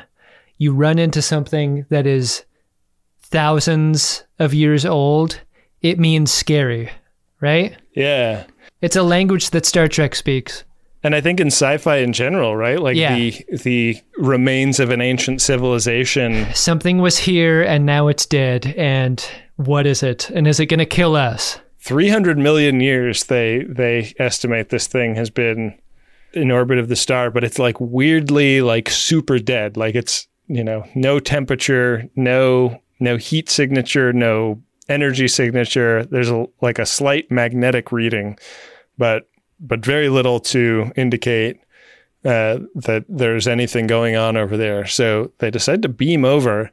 you 0.59 0.73
run 0.73 0.99
into 0.99 1.21
something 1.23 1.87
that 1.89 2.07
is 2.07 2.45
thousands 3.23 4.25
of 4.39 4.55
years 4.55 4.85
old, 4.85 5.41
it 5.83 5.99
means 5.99 6.31
scary, 6.31 6.91
right? 7.41 7.77
Yeah. 7.95 8.45
It's 8.83 8.97
a 8.97 9.03
language 9.03 9.51
that 9.51 9.67
Star 9.67 9.89
Trek 9.89 10.15
speaks. 10.15 10.65
And 11.03 11.15
I 11.15 11.21
think 11.23 11.41
in 11.41 11.47
sci-fi 11.47 11.97
in 11.99 12.13
general, 12.13 12.57
right? 12.57 12.79
Like 12.81 12.97
Yeah. 12.97 13.15
the 13.15 13.45
the 13.63 13.97
remains 14.19 14.79
of 14.81 14.91
an 14.91 15.01
ancient 15.01 15.41
civilization. 15.41 16.47
Something 16.55 16.99
was 16.99 17.19
here 17.19 17.63
and 17.63 17.87
now 17.87 18.09
it's 18.09 18.27
dead. 18.27 18.75
And 18.77 19.25
what 19.57 19.87
is 19.87 20.03
it? 20.03 20.29
And 20.31 20.47
is 20.47 20.61
it 20.61 20.67
going 20.67 20.79
to 20.79 20.87
kill 20.87 21.17
us? 21.17 21.59
300 21.79 22.37
million 22.37 22.81
years 22.81 23.25
they 23.25 23.65
they 23.67 24.13
estimate 24.19 24.69
this 24.69 24.87
thing 24.87 25.15
has 25.15 25.31
been 25.31 25.79
in 26.35 26.51
orbit 26.51 26.79
of 26.79 26.89
the 26.89 26.97
star, 26.97 27.31
but 27.31 27.43
it's 27.45 27.59
like 27.59 27.81
weirdly 27.81 28.61
like 28.61 28.91
super 28.91 29.39
dead. 29.39 29.77
Like 29.79 29.95
it's, 29.95 30.29
you 30.49 30.63
know, 30.63 30.85
no 30.95 31.19
temperature, 31.19 32.09
no 32.15 32.79
no 33.01 33.17
heat 33.17 33.49
signature, 33.49 34.13
no 34.13 34.61
energy 34.91 35.29
signature. 35.29 36.05
There's 36.05 36.29
a 36.31 36.47
like 36.61 36.79
a 36.79 36.85
slight 36.85 37.31
magnetic 37.31 37.91
reading, 37.91 38.39
but 38.99 39.29
but 39.61 39.85
very 39.85 40.09
little 40.09 40.41
to 40.41 40.91
indicate 40.97 41.61
uh, 42.25 42.59
that 42.75 43.05
there's 43.09 43.47
anything 43.47 43.87
going 43.87 44.17
on 44.17 44.37
over 44.37 44.57
there. 44.57 44.87
So 44.87 45.33
they 45.39 45.51
decide 45.51 45.83
to 45.83 45.89
beam 45.89 46.25
over, 46.25 46.71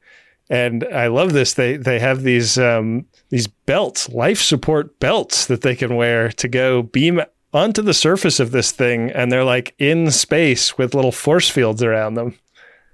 and 0.50 0.86
I 0.94 1.08
love 1.08 1.34
this. 1.34 1.54
They 1.54 1.78
they 1.78 2.00
have 2.00 2.24
these 2.24 2.58
um, 2.58 3.06
these 3.30 3.48
belts, 3.48 4.10
life 4.10 4.42
support 4.42 5.00
belts 5.00 5.46
that 5.48 5.62
they 5.62 5.76
can 5.76 5.96
wear 5.96 6.32
to 6.34 6.48
go 6.48 6.84
beam 6.84 7.22
onto 7.54 7.82
the 7.82 7.94
surface 7.94 8.40
of 8.40 8.52
this 8.52 8.72
thing, 8.72 9.10
and 9.12 9.32
they're 9.32 9.44
like 9.44 9.74
in 9.80 10.12
space 10.12 10.78
with 10.78 10.94
little 10.94 11.12
force 11.12 11.50
fields 11.50 11.84
around 11.84 12.16
them. 12.16 12.38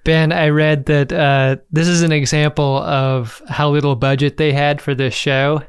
Ben, 0.03 0.31
I 0.31 0.49
read 0.49 0.85
that 0.87 1.13
uh, 1.13 1.57
this 1.71 1.87
is 1.87 2.01
an 2.01 2.11
example 2.11 2.77
of 2.79 3.41
how 3.47 3.69
little 3.69 3.95
budget 3.95 4.37
they 4.37 4.51
had 4.51 4.81
for 4.81 4.93
this 4.93 5.13
show, 5.13 5.63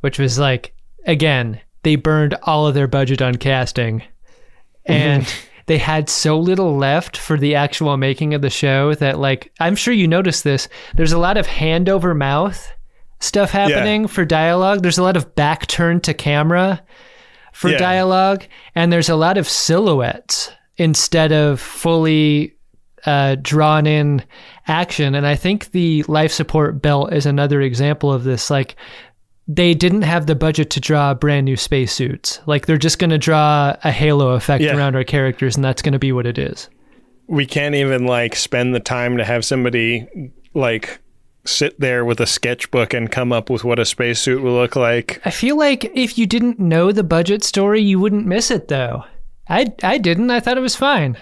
which 0.00 0.18
was 0.18 0.38
like, 0.38 0.74
again, 1.06 1.60
they 1.82 1.96
burned 1.96 2.34
all 2.42 2.66
of 2.66 2.74
their 2.74 2.88
budget 2.88 3.22
on 3.22 3.36
casting. 3.36 4.02
And 4.84 5.26
they 5.66 5.78
had 5.78 6.08
so 6.08 6.38
little 6.38 6.76
left 6.76 7.16
for 7.16 7.36
the 7.36 7.54
actual 7.54 7.96
making 7.96 8.32
of 8.34 8.40
the 8.42 8.50
show 8.50 8.94
that, 8.94 9.18
like, 9.18 9.52
I'm 9.60 9.76
sure 9.76 9.92
you 9.92 10.08
noticed 10.08 10.44
this. 10.44 10.68
There's 10.94 11.12
a 11.12 11.18
lot 11.18 11.36
of 11.36 11.46
hand 11.46 11.88
over 11.88 12.14
mouth 12.14 12.72
stuff 13.20 13.50
happening 13.50 14.06
for 14.06 14.24
dialogue, 14.24 14.80
there's 14.82 14.98
a 14.98 15.02
lot 15.02 15.16
of 15.16 15.34
back 15.34 15.66
turned 15.66 16.04
to 16.04 16.14
camera 16.14 16.80
for 17.52 17.68
Yeah. 17.68 17.78
dialogue, 17.78 18.44
and 18.76 18.92
there's 18.92 19.08
a 19.08 19.16
lot 19.16 19.36
of 19.36 19.48
silhouettes 19.48 20.52
instead 20.76 21.32
of 21.32 21.60
fully 21.60 22.54
uh, 23.06 23.36
drawn 23.42 23.86
in 23.86 24.22
action. 24.68 25.14
And 25.14 25.26
I 25.26 25.34
think 25.34 25.70
the 25.72 26.04
life 26.08 26.32
support 26.32 26.80
belt 26.80 27.12
is 27.12 27.26
another 27.26 27.60
example 27.60 28.12
of 28.12 28.24
this. 28.24 28.50
Like, 28.50 28.76
they 29.48 29.72
didn't 29.74 30.02
have 30.02 30.26
the 30.26 30.34
budget 30.34 30.68
to 30.70 30.80
draw 30.80 31.14
brand 31.14 31.46
new 31.46 31.56
spacesuits. 31.56 32.40
Like, 32.46 32.66
they're 32.66 32.76
just 32.76 32.98
going 32.98 33.10
to 33.10 33.18
draw 33.18 33.74
a 33.82 33.90
halo 33.90 34.30
effect 34.32 34.62
Yeah. 34.62 34.76
around 34.76 34.94
our 34.94 35.04
characters, 35.04 35.56
and 35.56 35.64
that's 35.64 35.80
going 35.82 35.94
to 35.94 35.98
be 35.98 36.12
what 36.12 36.26
it 36.26 36.36
is. 36.38 36.68
We 37.26 37.46
can't 37.46 37.74
even 37.74 38.06
like 38.06 38.36
spend 38.36 38.74
the 38.74 38.80
time 38.80 39.16
to 39.18 39.24
have 39.24 39.44
somebody 39.44 40.06
like 40.54 40.98
sit 41.44 41.78
there 41.80 42.04
with 42.04 42.20
a 42.20 42.26
sketchbook 42.26 42.92
and 42.94 43.10
come 43.10 43.32
up 43.32 43.48
with 43.50 43.64
what 43.64 43.78
a 43.78 43.84
spacesuit 43.84 44.42
will 44.42 44.52
look 44.54 44.76
like. 44.76 45.20
I 45.24 45.30
feel 45.30 45.56
like 45.56 45.84
if 45.94 46.18
you 46.18 46.26
didn't 46.26 46.58
know 46.58 46.92
the 46.92 47.02
budget 47.04 47.42
story, 47.44 47.80
you 47.82 47.98
wouldn't 47.98 48.26
miss 48.26 48.50
it, 48.50 48.68
though. 48.68 49.04
I, 49.48 49.72
I 49.82 49.96
didn't. 49.98 50.30
I 50.30 50.40
thought 50.40 50.58
it 50.58 50.62
was 50.62 50.76
fine. 50.76 51.16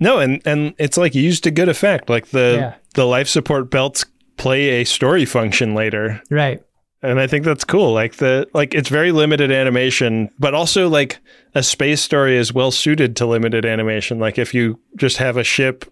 No, 0.00 0.18
and 0.18 0.40
and 0.44 0.74
it's 0.78 0.96
like 0.96 1.14
used 1.14 1.44
to 1.44 1.50
good 1.52 1.68
effect. 1.68 2.08
Like 2.10 2.28
the 2.28 2.56
Yeah. 2.58 2.74
the 2.94 3.04
life 3.06 3.28
support 3.28 3.70
belts 3.70 4.04
play 4.36 4.80
a 4.80 4.84
story 4.84 5.24
function 5.24 5.74
later. 5.74 6.20
Right. 6.30 6.60
And 7.02 7.18
I 7.18 7.26
think 7.26 7.44
that's 7.44 7.64
cool. 7.64 7.92
Like 7.92 8.16
the 8.16 8.48
like 8.54 8.74
it's 8.74 8.88
very 8.88 9.12
limited 9.12 9.50
animation, 9.50 10.30
but 10.38 10.54
also 10.54 10.88
like 10.88 11.18
a 11.54 11.62
space 11.62 12.00
story 12.00 12.36
is 12.36 12.52
well 12.52 12.70
suited 12.70 13.16
to 13.16 13.26
limited 13.26 13.64
animation. 13.66 14.18
Like 14.18 14.38
if 14.38 14.54
you 14.54 14.78
just 14.96 15.16
have 15.16 15.36
a 15.36 15.44
ship 15.44 15.84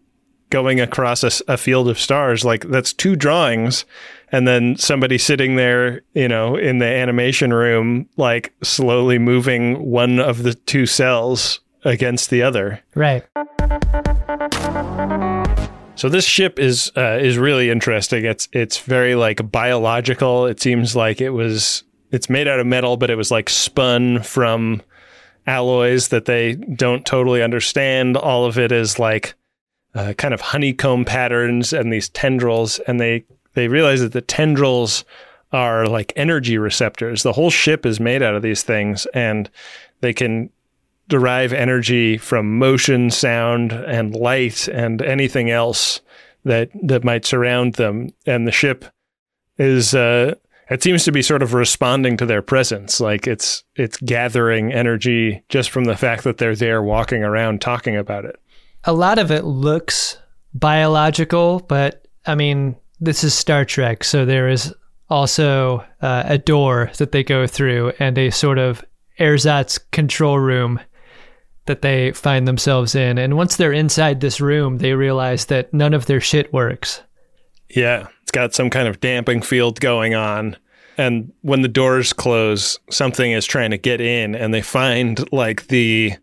going 0.50 0.80
across 0.80 1.22
a 1.22 1.56
field 1.56 1.88
of 1.88 1.98
stars, 1.98 2.44
like 2.44 2.68
that's 2.68 2.92
two 2.92 3.16
drawings 3.16 3.84
and 4.32 4.46
then 4.46 4.76
somebody 4.76 5.18
sitting 5.18 5.56
there, 5.56 6.02
you 6.14 6.28
know, 6.28 6.56
in 6.56 6.78
the 6.78 6.86
animation 6.86 7.52
room 7.52 8.08
like 8.16 8.52
slowly 8.62 9.18
moving 9.18 9.90
one 9.90 10.20
of 10.20 10.42
the 10.42 10.54
two 10.54 10.86
cells 10.86 11.60
against 11.84 12.30
the 12.30 12.42
other. 12.42 12.80
Right. 12.94 13.24
So 16.00 16.08
this 16.08 16.24
ship 16.24 16.58
is 16.58 16.90
uh, 16.96 17.18
is 17.20 17.36
really 17.36 17.68
interesting. 17.68 18.24
It's 18.24 18.48
it's 18.52 18.78
very 18.78 19.14
like 19.16 19.50
biological. 19.52 20.46
It 20.46 20.58
seems 20.58 20.96
like 20.96 21.20
it 21.20 21.28
was 21.28 21.84
it's 22.10 22.30
made 22.30 22.48
out 22.48 22.58
of 22.58 22.66
metal, 22.66 22.96
but 22.96 23.10
it 23.10 23.16
was 23.16 23.30
like 23.30 23.50
spun 23.50 24.22
from 24.22 24.80
alloys 25.46 26.08
that 26.08 26.24
they 26.24 26.54
don't 26.54 27.04
totally 27.04 27.42
understand. 27.42 28.16
All 28.16 28.46
of 28.46 28.58
it 28.58 28.72
is 28.72 28.98
like 28.98 29.34
uh, 29.94 30.14
kind 30.14 30.32
of 30.32 30.40
honeycomb 30.40 31.04
patterns 31.04 31.74
and 31.74 31.92
these 31.92 32.08
tendrils, 32.08 32.78
and 32.78 32.98
they 32.98 33.26
they 33.52 33.68
realize 33.68 34.00
that 34.00 34.12
the 34.12 34.22
tendrils 34.22 35.04
are 35.52 35.86
like 35.86 36.14
energy 36.16 36.56
receptors. 36.56 37.24
The 37.24 37.34
whole 37.34 37.50
ship 37.50 37.84
is 37.84 38.00
made 38.00 38.22
out 38.22 38.34
of 38.34 38.40
these 38.40 38.62
things, 38.62 39.04
and 39.12 39.50
they 40.00 40.14
can 40.14 40.48
derive 41.10 41.52
energy 41.52 42.16
from 42.16 42.58
motion, 42.58 43.10
sound, 43.10 43.72
and 43.72 44.14
light, 44.14 44.66
and 44.68 45.02
anything 45.02 45.50
else 45.50 46.00
that 46.44 46.70
that 46.82 47.04
might 47.04 47.26
surround 47.26 47.74
them. 47.74 48.10
And 48.26 48.46
the 48.46 48.52
ship 48.52 48.86
is 49.58 49.94
uh, 49.94 50.36
it 50.70 50.82
seems 50.82 51.04
to 51.04 51.12
be 51.12 51.20
sort 51.20 51.42
of 51.42 51.52
responding 51.52 52.16
to 52.16 52.26
their 52.26 52.42
presence, 52.42 53.00
like 53.00 53.26
it's 53.26 53.64
it's 53.76 53.98
gathering 53.98 54.72
energy 54.72 55.42
just 55.48 55.70
from 55.70 55.84
the 55.84 55.96
fact 55.96 56.24
that 56.24 56.38
they're 56.38 56.56
there, 56.56 56.82
walking 56.82 57.22
around, 57.22 57.60
talking 57.60 57.96
about 57.96 58.24
it. 58.24 58.36
a 58.84 58.92
lot 58.92 59.18
of 59.18 59.30
it 59.30 59.44
looks 59.44 60.16
biological, 60.54 61.60
but 61.68 62.06
I 62.26 62.34
mean, 62.34 62.76
this 63.00 63.24
is 63.24 63.34
Star 63.34 63.64
Trek, 63.64 64.04
so 64.04 64.24
there 64.24 64.48
is 64.48 64.74
also 65.08 65.84
uh, 66.02 66.22
a 66.26 66.38
door 66.38 66.90
that 66.98 67.12
they 67.12 67.24
go 67.24 67.46
through 67.46 67.92
and 67.98 68.16
a 68.16 68.30
sort 68.30 68.58
of 68.58 68.84
ersatz 69.18 69.78
control 69.90 70.38
room 70.38 70.80
that 71.66 71.82
they 71.82 72.12
find 72.12 72.48
themselves 72.48 72.94
in. 72.94 73.18
And 73.18 73.36
once 73.36 73.56
they're 73.56 73.72
inside 73.72 74.20
this 74.20 74.40
room, 74.40 74.78
they 74.78 74.92
realize 74.92 75.46
that 75.46 75.72
none 75.72 75.94
of 75.94 76.06
their 76.06 76.20
shit 76.20 76.52
works. 76.52 77.02
Yeah, 77.68 78.08
it's 78.22 78.32
got 78.32 78.54
some 78.54 78.70
kind 78.70 78.88
of 78.88 79.00
damping 79.00 79.42
field 79.42 79.80
going 79.80 80.14
on. 80.14 80.56
And 80.96 81.32
when 81.42 81.62
the 81.62 81.68
doors 81.68 82.12
close, 82.12 82.78
something 82.90 83.32
is 83.32 83.46
trying 83.46 83.70
to 83.70 83.78
get 83.78 84.00
in 84.00 84.34
and 84.34 84.52
they 84.52 84.62
find 84.62 85.30
like 85.32 85.68
the 85.68 86.14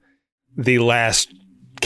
the 0.56 0.80
last 0.80 1.34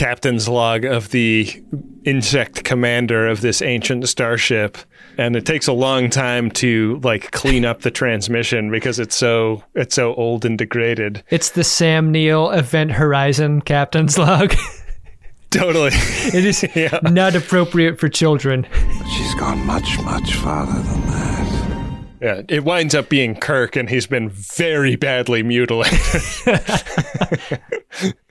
captain's 0.02 0.48
log 0.48 0.84
of 0.84 1.10
the 1.10 1.62
insect 2.04 2.64
commander 2.64 3.28
of 3.28 3.40
this 3.40 3.62
ancient 3.62 4.08
starship. 4.08 4.76
And 5.16 5.36
it 5.36 5.46
takes 5.46 5.68
a 5.68 5.72
long 5.72 6.10
time 6.10 6.50
to 6.52 6.98
like 7.04 7.30
clean 7.30 7.64
up 7.64 7.82
the 7.82 7.90
transmission 7.92 8.68
because 8.70 8.98
it's 8.98 9.14
so 9.14 9.62
it's 9.74 9.94
so 9.94 10.14
old 10.14 10.44
and 10.44 10.58
degraded. 10.58 11.22
It's 11.30 11.50
the 11.50 11.62
Sam 11.62 12.10
Neill 12.10 12.50
Event 12.50 12.90
Horizon 12.92 13.60
captain's 13.60 14.18
log. 14.18 14.54
Totally. 15.50 15.90
it 15.92 16.44
is 16.46 16.66
Yeah. 16.74 16.98
not 17.04 17.36
appropriate 17.36 18.00
for 18.00 18.08
children. 18.08 18.66
She's 19.16 19.34
gone 19.36 19.64
much, 19.66 20.00
much 20.00 20.34
farther 20.36 20.72
than 20.72 21.00
that. 21.02 21.32
Yeah, 22.22 22.42
it 22.48 22.64
winds 22.64 22.94
up 22.94 23.08
being 23.08 23.34
Kirk, 23.34 23.74
and 23.74 23.88
he's 23.90 24.06
been 24.06 24.30
very 24.30 24.94
badly 24.94 25.42
mutilated. 25.42 25.98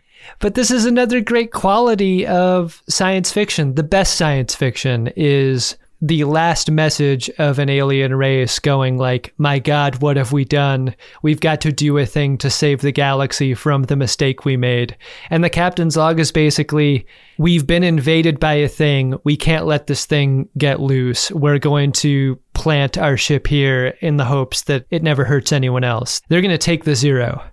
But 0.42 0.56
this 0.56 0.72
is 0.72 0.86
another 0.86 1.22
great 1.22 1.52
quality 1.52 2.26
of 2.26 2.82
science 2.90 3.32
fiction. 3.32 3.76
The 3.76 3.84
best 3.84 4.16
science 4.16 4.56
fiction 4.56 5.12
is 5.16 5.78
the 6.02 6.24
last 6.24 6.72
message 6.72 7.30
of 7.38 7.60
an 7.60 7.70
alien 7.70 8.16
race 8.16 8.58
going 8.58 8.98
like, 8.98 9.36
"My 9.38 9.60
god, 9.60 10.02
what 10.02 10.18
have 10.18 10.32
we 10.32 10.44
done? 10.44 10.96
We've 11.22 11.40
got 11.40 11.62
to 11.62 11.72
do 11.72 11.96
a 12.00 12.08
thing 12.08 12.40
to 12.40 12.50
save 12.50 12.82
the 12.82 12.92
galaxy 12.92 13.54
from 13.54 13.84
the 13.84 13.96
mistake 13.96 14.44
we 14.44 14.58
made." 14.58 14.98
And 15.30 15.44
the 15.44 15.50
captain's 15.50 15.96
log 15.96 16.20
is 16.20 16.32
basically, 16.32 17.06
"We've 17.38 17.68
been 17.68 17.84
invaded 17.84 18.40
by 18.40 18.56
a 18.56 18.68
thing. 18.68 19.14
We 19.24 19.38
can't 19.38 19.68
let 19.68 19.86
this 19.86 20.06
thing 20.06 20.50
get 20.58 20.80
loose. 20.80 21.30
We're 21.30 21.60
going 21.60 21.92
to 21.92 22.40
plant 22.56 22.98
our 22.98 23.16
ship 23.16 23.46
here 23.46 23.94
in 24.02 24.18
the 24.18 24.26
hopes 24.26 24.64
that 24.64 24.86
it 24.90 25.04
never 25.04 25.26
hurts 25.26 25.52
anyone 25.52 25.84
else. 25.84 26.20
They're 26.30 26.42
going 26.42 26.50
to 26.50 26.58
take 26.58 26.84
the 26.84 26.96
zero." 26.96 27.44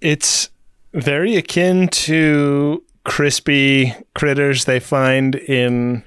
it's 0.00 0.49
very 0.92 1.36
akin 1.36 1.88
to 1.88 2.82
crispy 3.04 3.94
critters 4.14 4.64
they 4.64 4.80
find 4.80 5.34
in 5.34 6.04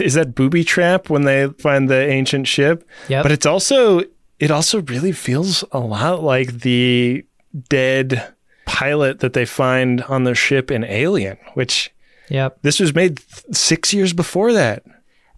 is 0.00 0.14
that 0.14 0.34
booby 0.34 0.64
trap 0.64 1.10
when 1.10 1.22
they 1.22 1.48
find 1.58 1.88
the 1.88 2.08
ancient 2.08 2.46
ship? 2.48 2.88
Yep. 3.08 3.22
But 3.22 3.32
it's 3.32 3.46
also 3.46 4.02
it 4.40 4.50
also 4.50 4.82
really 4.82 5.12
feels 5.12 5.62
a 5.72 5.78
lot 5.78 6.22
like 6.22 6.60
the 6.60 7.24
dead 7.68 8.32
pilot 8.66 9.20
that 9.20 9.32
they 9.34 9.44
find 9.44 10.02
on 10.04 10.24
the 10.24 10.34
ship 10.34 10.70
in 10.70 10.84
Alien, 10.84 11.38
which 11.54 11.92
Yep. 12.30 12.58
this 12.62 12.80
was 12.80 12.94
made 12.94 13.18
th- 13.18 13.54
six 13.56 13.92
years 13.92 14.12
before 14.14 14.52
that. 14.54 14.82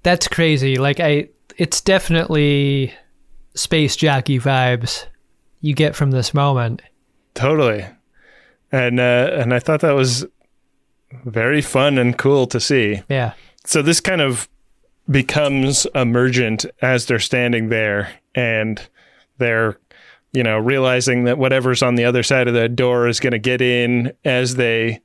That's 0.04 0.28
crazy. 0.28 0.76
Like 0.76 1.00
I 1.00 1.28
it's 1.58 1.80
definitely 1.80 2.92
space 3.54 3.96
jockey 3.96 4.38
vibes 4.38 5.06
you 5.60 5.74
get 5.74 5.96
from 5.96 6.10
this 6.12 6.32
moment. 6.34 6.82
Totally. 7.34 7.84
And 8.76 9.00
uh, 9.00 9.30
and 9.32 9.54
I 9.54 9.58
thought 9.58 9.80
that 9.80 9.92
was 9.92 10.26
very 11.24 11.62
fun 11.62 11.96
and 11.96 12.16
cool 12.18 12.46
to 12.48 12.60
see. 12.60 13.02
Yeah. 13.08 13.32
So 13.64 13.80
this 13.80 14.00
kind 14.00 14.20
of 14.20 14.48
becomes 15.10 15.86
emergent 15.94 16.66
as 16.82 17.06
they're 17.06 17.18
standing 17.18 17.70
there 17.70 18.12
and 18.34 18.86
they're 19.38 19.78
you 20.32 20.42
know 20.42 20.58
realizing 20.58 21.24
that 21.24 21.38
whatever's 21.38 21.82
on 21.82 21.94
the 21.94 22.04
other 22.04 22.22
side 22.22 22.48
of 22.48 22.54
the 22.54 22.68
door 22.68 23.08
is 23.08 23.18
going 23.18 23.32
to 23.32 23.38
get 23.38 23.62
in 23.62 24.12
as 24.26 24.56
they 24.56 25.00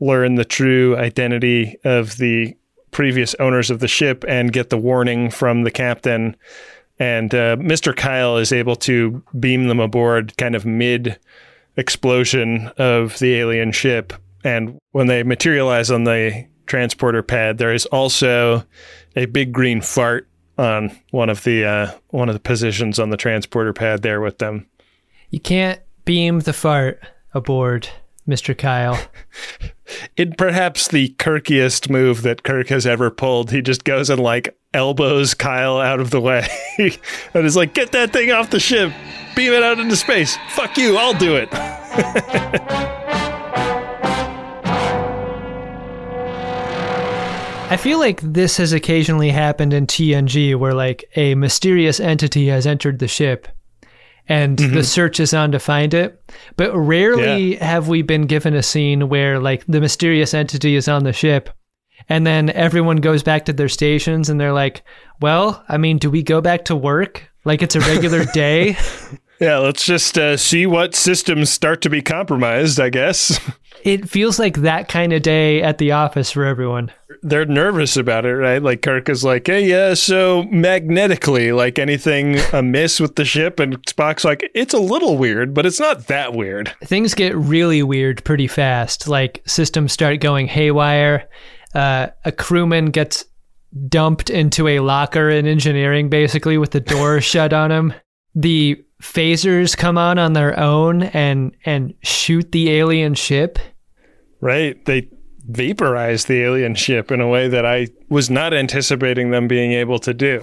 learn 0.00 0.36
the 0.36 0.44
true 0.44 0.96
identity 0.96 1.76
of 1.84 2.16
the 2.16 2.56
previous 2.92 3.34
owners 3.40 3.70
of 3.70 3.80
the 3.80 3.88
ship 3.88 4.24
and 4.26 4.52
get 4.52 4.70
the 4.70 4.78
warning 4.78 5.28
from 5.28 5.64
the 5.64 5.70
captain 5.70 6.34
and 6.98 7.34
uh, 7.34 7.56
Mr. 7.56 7.94
Kyle 7.94 8.36
is 8.36 8.52
able 8.52 8.76
to 8.76 9.22
beam 9.38 9.66
them 9.66 9.80
aboard 9.80 10.36
kind 10.38 10.54
of 10.54 10.64
mid 10.64 11.18
explosion 11.76 12.70
of 12.78 13.18
the 13.18 13.34
alien 13.34 13.72
ship. 13.72 14.12
And 14.44 14.78
when 14.90 15.06
they 15.06 15.22
materialize 15.22 15.90
on 15.90 16.04
the 16.04 16.46
transporter 16.66 17.22
pad, 17.22 17.58
there 17.58 17.72
is 17.72 17.86
also 17.86 18.64
a 19.16 19.26
big 19.26 19.52
green 19.52 19.80
fart 19.80 20.28
on 20.58 20.96
one 21.10 21.30
of 21.30 21.44
the 21.44 21.64
uh, 21.64 21.90
one 22.08 22.28
of 22.28 22.34
the 22.34 22.40
positions 22.40 22.98
on 22.98 23.10
the 23.10 23.16
transporter 23.16 23.72
pad 23.72 24.02
there 24.02 24.20
with 24.20 24.38
them. 24.38 24.66
You 25.30 25.40
can't 25.40 25.80
beam 26.04 26.40
the 26.40 26.52
fart 26.52 27.00
aboard, 27.32 27.88
Mr. 28.26 28.56
Kyle. 28.56 28.98
In 30.16 30.32
perhaps 30.32 30.88
the 30.88 31.10
Kirkiest 31.18 31.90
move 31.90 32.22
that 32.22 32.42
Kirk 32.42 32.68
has 32.68 32.86
ever 32.86 33.10
pulled, 33.10 33.50
he 33.50 33.60
just 33.60 33.84
goes 33.84 34.08
and 34.08 34.20
like 34.20 34.56
elbows 34.72 35.34
Kyle 35.34 35.78
out 35.78 36.00
of 36.00 36.10
the 36.10 36.20
way 36.20 36.46
and 36.78 37.44
is 37.46 37.56
like, 37.56 37.74
"Get 37.74 37.92
that 37.92 38.12
thing 38.12 38.30
off 38.30 38.50
the 38.50 38.60
ship, 38.60 38.92
beam 39.36 39.52
it 39.52 39.62
out 39.62 39.78
into 39.78 39.96
space. 39.96 40.38
Fuck 40.50 40.78
you, 40.78 40.96
I'll 40.96 41.14
do 41.14 41.36
it." 41.36 41.48
I 47.72 47.78
feel 47.78 47.98
like 47.98 48.20
this 48.20 48.58
has 48.58 48.74
occasionally 48.74 49.30
happened 49.30 49.72
in 49.72 49.86
TNG 49.86 50.54
where 50.56 50.74
like 50.74 51.08
a 51.16 51.34
mysterious 51.34 52.00
entity 52.00 52.48
has 52.48 52.66
entered 52.66 52.98
the 52.98 53.08
ship 53.08 53.48
and 54.32 54.56
the 54.56 54.64
mm-hmm. 54.64 54.80
search 54.80 55.20
is 55.20 55.34
on 55.34 55.52
to 55.52 55.58
find 55.58 55.92
it. 55.92 56.18
But 56.56 56.74
rarely 56.74 57.56
have 57.56 57.88
we 57.88 58.00
been 58.00 58.22
given 58.22 58.54
a 58.54 58.62
scene 58.62 59.10
where 59.10 59.38
like 59.38 59.62
the 59.66 59.80
mysterious 59.80 60.32
entity 60.32 60.74
is 60.74 60.88
on 60.88 61.04
the 61.04 61.12
ship 61.12 61.50
and 62.08 62.26
then 62.26 62.48
everyone 62.50 62.96
goes 62.96 63.22
back 63.22 63.44
to 63.44 63.52
their 63.52 63.68
stations 63.68 64.30
and 64.30 64.40
they're 64.40 64.54
like, 64.54 64.84
"Well, 65.20 65.62
I 65.68 65.76
mean, 65.76 65.98
do 65.98 66.10
we 66.10 66.22
go 66.22 66.40
back 66.40 66.64
to 66.66 66.74
work? 66.74 67.30
Like 67.44 67.60
it's 67.60 67.76
a 67.76 67.80
regular 67.80 68.24
day?" 68.32 68.78
Yeah, 69.42 69.58
let's 69.58 69.84
just 69.84 70.16
uh, 70.18 70.36
see 70.36 70.66
what 70.66 70.94
systems 70.94 71.50
start 71.50 71.82
to 71.82 71.90
be 71.90 72.00
compromised, 72.00 72.78
I 72.78 72.90
guess. 72.90 73.40
it 73.82 74.08
feels 74.08 74.38
like 74.38 74.58
that 74.58 74.86
kind 74.86 75.12
of 75.12 75.22
day 75.22 75.60
at 75.60 75.78
the 75.78 75.90
office 75.90 76.30
for 76.30 76.44
everyone. 76.44 76.92
They're 77.22 77.44
nervous 77.44 77.96
about 77.96 78.24
it, 78.24 78.36
right? 78.36 78.62
Like 78.62 78.82
Kirk 78.82 79.08
is 79.08 79.24
like, 79.24 79.48
hey, 79.48 79.68
yeah, 79.68 79.94
so 79.94 80.44
magnetically, 80.44 81.50
like 81.50 81.80
anything 81.80 82.38
amiss 82.52 83.00
with 83.00 83.16
the 83.16 83.24
ship? 83.24 83.58
And 83.58 83.82
Spock's 83.82 84.24
like, 84.24 84.48
it's 84.54 84.74
a 84.74 84.78
little 84.78 85.18
weird, 85.18 85.54
but 85.54 85.66
it's 85.66 85.80
not 85.80 86.06
that 86.06 86.34
weird. 86.34 86.72
things 86.84 87.12
get 87.12 87.34
really 87.34 87.82
weird 87.82 88.22
pretty 88.22 88.46
fast. 88.46 89.08
Like 89.08 89.42
systems 89.44 89.92
start 89.92 90.20
going 90.20 90.46
haywire. 90.46 91.28
Uh, 91.74 92.06
a 92.24 92.30
crewman 92.30 92.92
gets 92.92 93.24
dumped 93.88 94.30
into 94.30 94.68
a 94.68 94.78
locker 94.78 95.30
in 95.30 95.48
engineering, 95.48 96.08
basically 96.08 96.58
with 96.58 96.70
the 96.70 96.80
door 96.80 97.20
shut 97.20 97.52
on 97.52 97.72
him. 97.72 97.92
The 98.34 98.84
phasers 99.02 99.76
come 99.76 99.98
on 99.98 100.18
on 100.18 100.32
their 100.32 100.58
own 100.58 101.02
and 101.02 101.54
and 101.64 101.94
shoot 102.02 102.52
the 102.52 102.70
alien 102.70 103.14
ship. 103.14 103.58
Right? 104.40 104.82
They 104.84 105.08
vaporize 105.48 106.26
the 106.26 106.42
alien 106.42 106.74
ship 106.74 107.10
in 107.10 107.20
a 107.20 107.28
way 107.28 107.48
that 107.48 107.66
I 107.66 107.88
was 108.08 108.30
not 108.30 108.54
anticipating 108.54 109.30
them 109.30 109.48
being 109.48 109.72
able 109.72 109.98
to 110.00 110.14
do. 110.14 110.40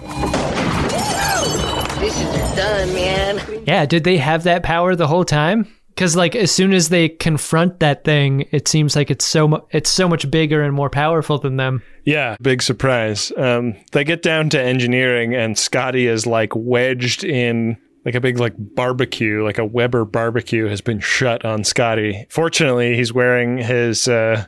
Dishes 1.98 2.22
are 2.22 2.56
done, 2.56 2.94
man. 2.94 3.40
Yeah, 3.66 3.86
did 3.86 4.04
they 4.04 4.18
have 4.18 4.44
that 4.44 4.62
power 4.62 4.94
the 4.94 5.06
whole 5.06 5.24
time? 5.24 5.66
Because 6.00 6.16
like 6.16 6.34
as 6.34 6.50
soon 6.50 6.72
as 6.72 6.88
they 6.88 7.10
confront 7.10 7.80
that 7.80 8.04
thing, 8.04 8.48
it 8.52 8.68
seems 8.68 8.96
like 8.96 9.10
it's 9.10 9.26
so 9.26 9.46
mu- 9.46 9.60
it's 9.70 9.90
so 9.90 10.08
much 10.08 10.30
bigger 10.30 10.62
and 10.62 10.74
more 10.74 10.88
powerful 10.88 11.36
than 11.36 11.58
them. 11.58 11.82
Yeah, 12.06 12.38
big 12.40 12.62
surprise. 12.62 13.30
Um, 13.36 13.74
they 13.92 14.02
get 14.02 14.22
down 14.22 14.48
to 14.48 14.62
engineering, 14.62 15.34
and 15.34 15.58
Scotty 15.58 16.06
is 16.06 16.26
like 16.26 16.56
wedged 16.56 17.22
in 17.22 17.76
like 18.06 18.14
a 18.14 18.20
big 18.22 18.40
like 18.40 18.54
barbecue, 18.56 19.44
like 19.44 19.58
a 19.58 19.64
Weber 19.66 20.06
barbecue 20.06 20.68
has 20.68 20.80
been 20.80 21.00
shut 21.00 21.44
on 21.44 21.64
Scotty. 21.64 22.24
Fortunately, 22.30 22.96
he's 22.96 23.12
wearing 23.12 23.58
his 23.58 24.08
uh, 24.08 24.46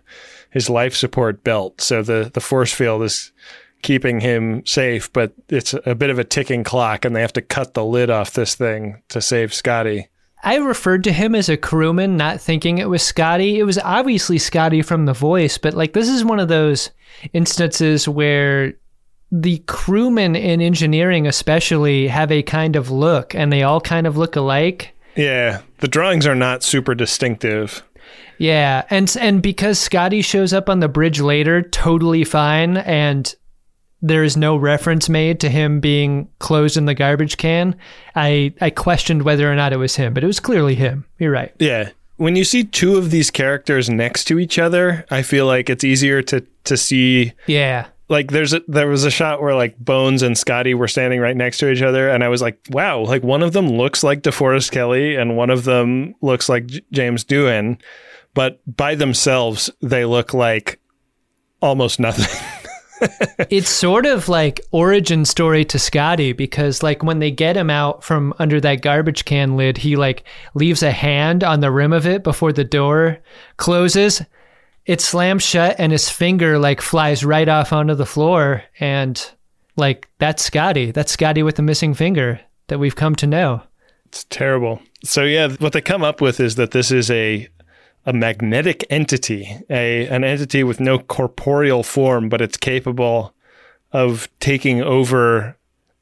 his 0.48 0.70
life 0.70 0.96
support 0.96 1.44
belt, 1.44 1.82
so 1.82 2.02
the 2.02 2.30
the 2.32 2.40
force 2.40 2.72
field 2.72 3.02
is 3.02 3.30
keeping 3.82 4.20
him 4.20 4.64
safe. 4.64 5.12
But 5.12 5.34
it's 5.50 5.74
a 5.84 5.94
bit 5.94 6.08
of 6.08 6.18
a 6.18 6.24
ticking 6.24 6.64
clock, 6.64 7.04
and 7.04 7.14
they 7.14 7.20
have 7.20 7.34
to 7.34 7.42
cut 7.42 7.74
the 7.74 7.84
lid 7.84 8.08
off 8.08 8.32
this 8.32 8.54
thing 8.54 9.02
to 9.10 9.20
save 9.20 9.52
Scotty. 9.52 10.08
I 10.42 10.56
referred 10.56 11.04
to 11.04 11.12
him 11.12 11.34
as 11.34 11.48
a 11.48 11.56
crewman, 11.56 12.16
not 12.16 12.40
thinking 12.40 12.78
it 12.78 12.88
was 12.88 13.02
Scotty. 13.02 13.58
It 13.58 13.64
was 13.64 13.78
obviously 13.78 14.38
Scotty 14.38 14.82
from 14.82 15.06
the 15.06 15.12
voice, 15.12 15.56
but 15.58 15.74
like 15.74 15.92
this 15.92 16.08
is 16.08 16.24
one 16.24 16.40
of 16.40 16.48
those 16.48 16.90
instances 17.32 18.08
where 18.08 18.74
the 19.30 19.58
crewmen 19.66 20.36
in 20.36 20.60
engineering, 20.60 21.26
especially, 21.26 22.08
have 22.08 22.30
a 22.32 22.42
kind 22.42 22.76
of 22.76 22.90
look 22.90 23.34
and 23.34 23.52
they 23.52 23.62
all 23.62 23.80
kind 23.80 24.06
of 24.06 24.16
look 24.16 24.36
alike. 24.36 24.94
Yeah, 25.16 25.62
the 25.78 25.88
drawings 25.88 26.26
are 26.26 26.34
not 26.34 26.62
super 26.62 26.94
distinctive. 26.94 27.82
Yeah, 28.38 28.84
and 28.90 29.14
and 29.20 29.40
because 29.40 29.78
Scotty 29.78 30.22
shows 30.22 30.52
up 30.52 30.68
on 30.68 30.80
the 30.80 30.88
bridge 30.88 31.20
later, 31.20 31.62
totally 31.62 32.24
fine, 32.24 32.78
and 32.78 33.32
there 34.02 34.24
is 34.24 34.36
no 34.36 34.56
reference 34.56 35.08
made 35.08 35.38
to 35.40 35.48
him 35.48 35.78
being 35.80 36.28
closed 36.40 36.76
in 36.76 36.86
the 36.86 36.94
garbage 36.94 37.36
can. 37.36 37.76
I 38.16 38.52
I 38.60 38.70
questioned 38.70 39.22
whether 39.22 39.50
or 39.50 39.54
not 39.54 39.72
it 39.72 39.76
was 39.78 39.96
him, 39.96 40.12
but 40.14 40.24
it 40.24 40.26
was 40.26 40.40
clearly 40.40 40.74
him. 40.74 41.04
You're 41.18 41.30
right. 41.32 41.52
Yeah. 41.58 41.90
When 42.16 42.36
you 42.36 42.44
see 42.44 42.64
two 42.64 42.98
of 42.98 43.10
these 43.10 43.30
characters 43.30 43.88
next 43.88 44.24
to 44.24 44.38
each 44.38 44.58
other, 44.58 45.04
I 45.10 45.22
feel 45.22 45.46
like 45.46 45.70
it's 45.70 45.84
easier 45.84 46.20
to 46.22 46.44
to 46.64 46.76
see 46.76 47.32
Yeah. 47.46 47.86
like 48.08 48.30
there's 48.30 48.52
a 48.52 48.62
there 48.68 48.86
was 48.88 49.04
a 49.04 49.10
shot 49.10 49.40
where 49.40 49.54
like 49.54 49.78
Bones 49.78 50.22
and 50.22 50.36
Scotty 50.36 50.74
were 50.74 50.88
standing 50.88 51.18
right 51.20 51.36
next 51.36 51.58
to 51.58 51.70
each 51.70 51.82
other 51.82 52.08
and 52.10 52.22
I 52.22 52.28
was 52.28 52.42
like, 52.42 52.58
wow, 52.70 53.00
like 53.00 53.22
one 53.22 53.42
of 53.42 53.52
them 53.52 53.68
looks 53.68 54.02
like 54.04 54.22
DeForest 54.22 54.70
Kelley 54.70 55.16
and 55.16 55.36
one 55.36 55.50
of 55.50 55.64
them 55.64 56.14
looks 56.20 56.48
like 56.48 56.66
J- 56.66 56.80
James 56.92 57.24
Doohan, 57.24 57.78
but 58.34 58.60
by 58.66 58.94
themselves 58.94 59.70
they 59.80 60.04
look 60.04 60.34
like 60.34 60.78
almost 61.60 61.98
nothing. 61.98 62.26
it's 63.50 63.68
sort 63.68 64.06
of 64.06 64.28
like 64.28 64.60
origin 64.70 65.24
story 65.24 65.64
to 65.66 65.78
Scotty 65.78 66.32
because 66.32 66.82
like 66.82 67.02
when 67.02 67.18
they 67.18 67.30
get 67.30 67.56
him 67.56 67.70
out 67.70 68.04
from 68.04 68.34
under 68.38 68.60
that 68.60 68.82
garbage 68.82 69.24
can 69.24 69.56
lid, 69.56 69.78
he 69.78 69.96
like 69.96 70.24
leaves 70.54 70.82
a 70.82 70.90
hand 70.90 71.44
on 71.44 71.60
the 71.60 71.70
rim 71.70 71.92
of 71.92 72.06
it 72.06 72.22
before 72.22 72.52
the 72.52 72.64
door 72.64 73.18
closes. 73.56 74.22
It 74.86 75.00
slams 75.00 75.42
shut 75.42 75.76
and 75.78 75.92
his 75.92 76.08
finger 76.08 76.58
like 76.58 76.80
flies 76.80 77.24
right 77.24 77.48
off 77.48 77.72
onto 77.72 77.94
the 77.94 78.06
floor 78.06 78.64
and 78.80 79.32
like 79.76 80.08
that's 80.18 80.42
Scotty. 80.42 80.90
That's 80.90 81.12
Scotty 81.12 81.42
with 81.42 81.56
the 81.56 81.62
missing 81.62 81.94
finger 81.94 82.40
that 82.68 82.78
we've 82.78 82.96
come 82.96 83.14
to 83.16 83.26
know. 83.26 83.62
It's 84.06 84.24
terrible. 84.24 84.82
So 85.04 85.24
yeah, 85.24 85.48
what 85.58 85.72
they 85.72 85.80
come 85.80 86.04
up 86.04 86.20
with 86.20 86.38
is 86.38 86.56
that 86.56 86.72
this 86.72 86.90
is 86.90 87.10
a 87.10 87.48
a 88.06 88.12
magnetic 88.12 88.84
entity, 88.90 89.58
a 89.70 90.06
an 90.08 90.24
entity 90.24 90.64
with 90.64 90.80
no 90.80 90.98
corporeal 90.98 91.82
form, 91.82 92.28
but 92.28 92.40
it's 92.40 92.56
capable 92.56 93.34
of 93.92 94.28
taking 94.40 94.82
over 94.82 95.56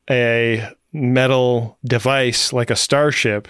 a 0.08 0.68
metal 0.92 1.78
device 1.84 2.52
like 2.52 2.70
a 2.70 2.76
starship. 2.76 3.48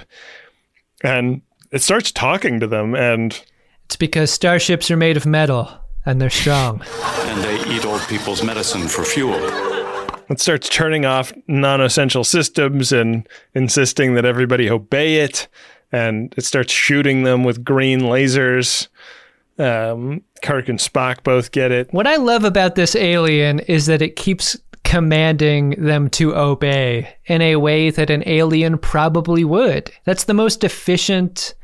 And 1.03 1.43
it 1.71 1.83
starts 1.83 2.11
talking 2.13 2.61
to 2.61 2.67
them 2.67 2.95
and 2.95 3.41
It's 3.87 3.97
because 3.97 4.31
starships 4.31 4.91
are 4.91 4.97
made 4.97 5.17
of 5.17 5.27
metal 5.27 5.71
and 6.05 6.21
they're 6.21 6.31
strong. 6.31 6.83
and 7.03 7.43
they 7.45 7.75
eat 7.75 7.85
old 7.85 8.01
people's 8.09 8.43
medicine 8.43 8.89
for 8.89 9.05
fuel. 9.05 9.39
it 10.31 10.41
starts 10.41 10.69
turning 10.69 11.05
off 11.05 11.33
non-essential 11.49 12.25
systems 12.25 12.93
and 12.93 13.29
insisting 13.55 14.15
that 14.15 14.25
everybody 14.25 14.69
obey 14.71 15.17
it 15.17 15.49
and 15.93 16.35
it 16.37 16.45
starts 16.45 16.73
shooting 16.73 17.23
them 17.25 17.45
with 17.45 17.65
green 17.65 18.01
lasers 18.01 18.89
Um, 19.59 20.23
Kirk 20.43 20.71
and 20.71 20.79
Spock 20.79 21.23
both 21.23 21.53
get 21.53 21.71
it. 21.71 21.93
What 21.93 22.07
I 22.07 22.17
love 22.17 22.45
about 22.45 22.77
this 22.77 22.97
alien 22.97 23.59
is 23.61 23.85
that 23.87 24.01
it 24.01 24.17
keeps 24.17 24.57
commanding 24.85 25.71
them 25.73 26.09
to 26.11 26.35
obey 26.35 27.15
in 27.27 27.43
a 27.43 27.57
way 27.57 27.91
that 27.91 28.09
an 28.09 28.23
alien 28.27 28.79
probably 28.79 29.45
would. 29.45 29.93
That's 30.05 30.25
the 30.25 30.35
most 30.35 30.65
efficient 30.65 31.55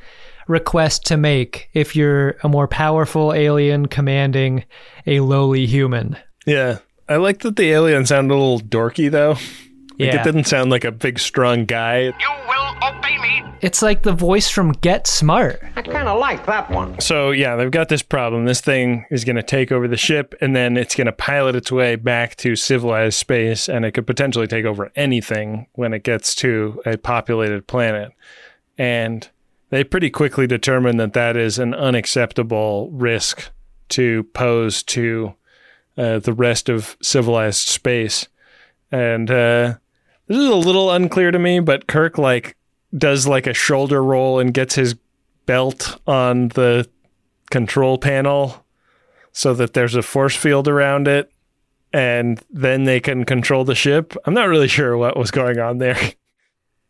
request 0.46 1.06
to 1.06 1.16
make 1.16 1.70
if 1.72 1.96
you're 1.96 2.36
a 2.42 2.48
more 2.48 2.68
powerful 2.68 3.32
alien 3.32 3.86
commanding 3.86 4.64
a 5.06 5.20
lowly 5.20 5.64
human. 5.66 6.16
Yeah. 6.44 6.78
I 7.08 7.16
like 7.16 7.40
that 7.40 7.56
the 7.56 7.70
alien 7.70 8.04
sounded 8.04 8.34
a 8.34 8.36
little 8.36 8.60
dorky 8.60 9.10
though. 9.10 9.36
Like 9.98 10.12
Yeah. 10.12 10.20
it 10.20 10.24
didn't 10.24 10.44
sound 10.44 10.70
like 10.70 10.84
a 10.84 10.92
big 10.92 11.18
strong 11.18 11.64
guy. 11.64 12.00
You 12.00 12.12
will 12.48 12.88
obey 12.88 13.18
me. 13.18 13.42
It's 13.62 13.80
like 13.80 14.02
the 14.02 14.12
voice 14.12 14.48
from 14.50 14.72
Get 14.72 15.06
Smart. 15.06 15.62
I 15.76 15.82
kind 15.82 16.08
of 16.08 16.18
like 16.20 16.44
that 16.46 16.70
one. 16.70 17.00
So 17.00 17.30
yeah, 17.30 17.56
they've 17.56 17.70
got 17.70 17.88
this 17.88 18.02
problem. 18.02 18.44
This 18.44 18.60
thing 18.60 19.06
is 19.10 19.24
going 19.24 19.36
to 19.36 19.42
take 19.42 19.72
over 19.72 19.88
the 19.88 19.96
ship, 19.96 20.34
and 20.42 20.54
then 20.54 20.76
it's 20.76 20.94
going 20.94 21.06
to 21.06 21.12
pilot 21.12 21.56
its 21.56 21.72
way 21.72 21.96
back 21.96 22.36
to 22.36 22.54
civilized 22.56 23.16
space, 23.18 23.68
and 23.68 23.84
it 23.86 23.92
could 23.92 24.06
potentially 24.06 24.46
take 24.46 24.66
over 24.66 24.92
anything 24.94 25.66
when 25.72 25.94
it 25.94 26.02
gets 26.02 26.34
to 26.36 26.80
a 26.84 26.98
populated 26.98 27.66
planet. 27.66 28.12
And 28.76 29.26
they 29.70 29.82
pretty 29.84 30.10
quickly 30.10 30.46
determine 30.46 30.98
that 30.98 31.14
that 31.14 31.36
is 31.36 31.58
an 31.58 31.72
unacceptable 31.74 32.90
risk 32.92 33.50
to 33.90 34.24
pose 34.34 34.82
to 34.82 35.34
uh, 35.96 36.18
the 36.18 36.34
rest 36.34 36.68
of 36.68 36.96
civilized 37.00 37.68
space. 37.68 38.28
And 38.92 39.30
uh, 39.30 39.74
this 40.28 40.36
is 40.38 40.48
a 40.48 40.54
little 40.54 40.90
unclear 40.90 41.30
to 41.30 41.38
me, 41.38 41.60
but 41.60 41.86
Kirk 41.86 42.18
like 42.18 42.56
does 42.96 43.26
like 43.26 43.46
a 43.46 43.54
shoulder 43.54 44.02
roll 44.02 44.38
and 44.38 44.52
gets 44.54 44.74
his 44.74 44.94
belt 45.46 46.00
on 46.06 46.48
the 46.48 46.88
control 47.50 47.98
panel 47.98 48.64
so 49.32 49.54
that 49.54 49.74
there's 49.74 49.94
a 49.94 50.02
force 50.02 50.34
field 50.34 50.66
around 50.66 51.06
it 51.08 51.30
and 51.92 52.42
then 52.50 52.84
they 52.84 53.00
can 53.00 53.24
control 53.24 53.64
the 53.64 53.74
ship. 53.74 54.14
I'm 54.24 54.34
not 54.34 54.48
really 54.48 54.68
sure 54.68 54.96
what 54.96 55.16
was 55.16 55.30
going 55.30 55.58
on 55.58 55.78
there. 55.78 55.98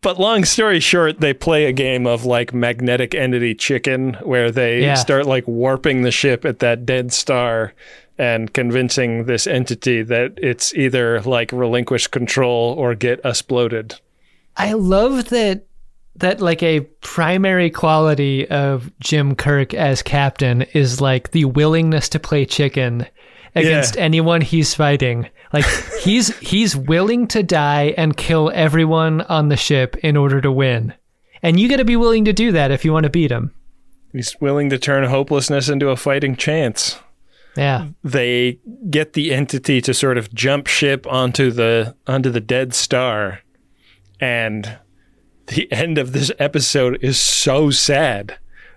But 0.02 0.20
long 0.20 0.44
story 0.44 0.78
short, 0.78 1.18
they 1.20 1.32
play 1.34 1.64
a 1.64 1.72
game 1.72 2.06
of 2.06 2.24
like 2.24 2.54
magnetic 2.54 3.12
entity 3.12 3.56
chicken 3.56 4.12
where 4.22 4.52
they 4.52 4.82
Yeah. 4.82 4.94
start 4.94 5.26
like 5.26 5.48
warping 5.48 6.02
the 6.02 6.12
ship 6.12 6.44
at 6.44 6.60
that 6.60 6.86
dead 6.86 7.12
star 7.12 7.72
and 8.18 8.52
convincing 8.52 9.24
this 9.24 9.46
entity 9.46 10.02
that 10.02 10.34
it's 10.38 10.74
either 10.74 11.20
like 11.22 11.52
relinquish 11.52 12.06
control 12.06 12.74
or 12.78 12.94
get 12.94 13.20
exploded. 13.24 14.00
I 14.56 14.72
love 14.72 15.28
that 15.30 15.66
that 16.16 16.40
like 16.40 16.62
a 16.62 16.80
primary 17.02 17.68
quality 17.68 18.48
of 18.48 18.90
Jim 19.00 19.34
Kirk 19.34 19.74
as 19.74 20.02
captain 20.02 20.62
is 20.62 21.00
like 21.00 21.32
the 21.32 21.44
willingness 21.44 22.08
to 22.08 22.18
play 22.18 22.46
chicken 22.46 23.06
against 23.54 23.96
Yeah. 23.96 24.02
anyone 24.02 24.40
he's 24.40 24.74
fighting. 24.74 25.28
Like 25.52 25.66
he's 26.00 26.34
he's 26.38 26.74
willing 26.74 27.26
to 27.28 27.42
die 27.42 27.92
and 27.98 28.16
kill 28.16 28.50
everyone 28.54 29.20
on 29.22 29.50
the 29.50 29.56
ship 29.58 29.94
in 29.98 30.16
order 30.16 30.40
to 30.40 30.50
win. 30.50 30.94
And 31.42 31.60
you 31.60 31.68
got 31.68 31.76
to 31.76 31.84
be 31.84 31.96
willing 31.96 32.24
to 32.24 32.32
do 32.32 32.50
that 32.52 32.70
if 32.70 32.82
you 32.84 32.92
want 32.94 33.04
to 33.04 33.10
beat 33.10 33.30
him. 33.30 33.52
He's 34.12 34.34
willing 34.40 34.70
to 34.70 34.78
turn 34.78 35.04
hopelessness 35.04 35.68
into 35.68 35.90
a 35.90 35.96
fighting 35.96 36.34
chance. 36.34 36.98
Yeah. 37.56 37.88
they 38.04 38.58
get 38.90 39.14
the 39.14 39.32
entity 39.32 39.80
to 39.82 39.94
sort 39.94 40.18
of 40.18 40.32
jump 40.34 40.66
ship 40.66 41.06
onto 41.06 41.50
the 41.50 41.94
onto 42.06 42.30
the 42.30 42.40
dead 42.40 42.74
star 42.74 43.40
and 44.20 44.78
the 45.46 45.70
end 45.72 45.98
of 45.98 46.12
this 46.12 46.30
episode 46.38 46.98
is 47.02 47.18
so 47.18 47.70
sad 47.70 48.36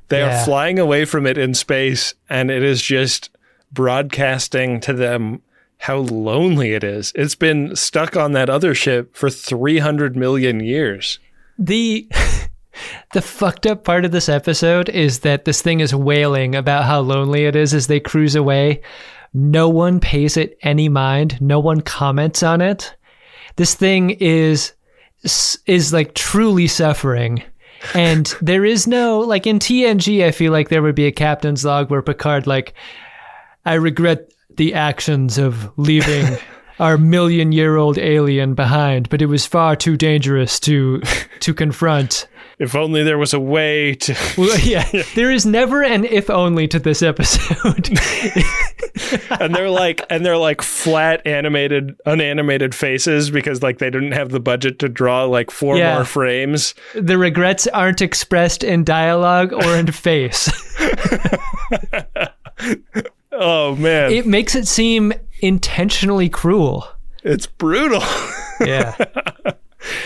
they 0.10 0.20
Yeah. 0.20 0.42
are 0.42 0.46
flying 0.46 0.80
away 0.80 1.06
from 1.06 1.26
it 1.28 1.38
in 1.38 1.54
space 1.54 2.14
and 2.30 2.50
it 2.50 2.64
is 2.64 2.82
just 2.82 3.30
broadcasting 3.72 4.80
to 4.82 4.94
them 4.94 5.42
how 5.80 5.98
lonely 5.98 6.74
it 6.74 6.84
is 6.84 7.12
it's 7.16 7.36
been 7.36 7.76
stuck 7.76 8.16
on 8.18 8.32
that 8.34 8.50
other 8.50 8.74
ship 8.76 9.16
for 9.16 9.30
300 9.30 10.16
million 10.16 10.60
years 10.60 11.20
The 11.58 12.08
the 13.14 13.22
fucked 13.22 13.66
up 13.66 13.84
part 13.84 14.06
of 14.06 14.12
this 14.12 14.30
episode 14.30 14.90
is 14.90 15.20
that 15.20 15.46
this 15.46 15.62
thing 15.62 15.80
is 15.80 15.94
wailing 15.94 16.56
about 16.56 16.86
how 16.86 17.00
lonely 17.00 17.46
it 17.46 17.56
is 17.56 17.74
as 17.74 17.88
they 17.88 18.00
cruise 18.00 18.36
away. 18.36 18.82
No 19.34 19.70
one 19.70 20.00
pays 20.00 20.38
it 20.38 20.58
any 20.62 20.90
mind. 20.90 21.40
No 21.42 21.60
one 21.60 21.82
comments 21.82 22.44
on 22.44 22.62
it. 22.62 22.96
This 23.56 23.76
thing 23.76 24.12
is 24.12 24.74
is 25.66 25.94
like 25.94 26.14
truly 26.14 26.68
suffering. 26.68 27.44
And 27.94 28.34
there 28.42 28.66
is 28.66 28.88
no 28.88 29.20
like 29.20 29.46
in 29.46 29.60
TNG 29.60 30.24
I 30.24 30.32
feel 30.32 30.52
like 30.52 30.70
there 30.70 30.82
would 30.82 30.96
be 30.96 31.08
a 31.08 31.12
captain's 31.12 31.66
log 31.66 31.90
where 31.90 32.02
Picard 32.02 32.48
like 32.48 32.74
I 33.66 33.76
regret 33.76 34.32
the 34.56 34.74
actions 34.74 35.38
of 35.38 35.72
leaving 35.78 36.38
our 36.80 36.98
million 36.98 37.52
year 37.52 37.76
old 37.78 37.98
alien 37.98 38.54
behind, 38.54 39.10
but 39.10 39.22
it 39.22 39.26
was 39.28 39.46
far 39.46 39.76
too 39.76 39.98
dangerous 39.98 40.60
to 40.62 41.02
to 41.42 41.54
confront. 41.54 42.28
if 42.60 42.76
only 42.76 43.04
there 43.04 43.18
was 43.18 43.34
a 43.34 43.40
way 43.40 43.96
to 43.96 44.16
Well, 44.38 44.60
yeah, 44.60 44.90
there 45.16 45.32
is 45.32 45.46
never 45.46 45.84
an 45.84 46.06
if 46.06 46.30
only 46.30 46.68
to 46.70 46.80
this 46.80 47.02
episode. 47.02 47.90
and 49.40 49.56
they're 49.56 49.70
like 49.70 50.02
and 50.10 50.26
they're 50.26 50.38
like 50.38 50.62
flat 50.62 51.26
animated 51.26 51.96
unanimated 52.06 52.76
faces 52.76 53.30
because 53.32 53.64
like 53.64 53.78
they 53.80 53.90
didn't 53.90 54.12
have 54.12 54.30
the 54.30 54.40
budget 54.40 54.80
to 54.80 54.90
draw 54.90 55.24
like 55.24 55.52
four 55.52 55.78
Yeah. 55.78 55.96
more 55.96 56.06
frames 56.06 56.76
the 56.96 57.18
regrets 57.18 57.66
aren't 57.68 58.02
expressed 58.02 58.64
in 58.64 58.84
dialogue 58.84 59.54
or 59.54 59.76
in 59.78 59.92
face. 59.92 60.50
Oh 63.40 63.76
man 63.78 64.12
It 64.12 64.26
makes 64.28 64.54
it 64.56 64.68
seem 64.68 65.14
intentionally 65.42 66.30
cruel. 66.30 66.88
it's 67.24 67.48
brutal 67.48 68.04
Yeah. 68.62 68.96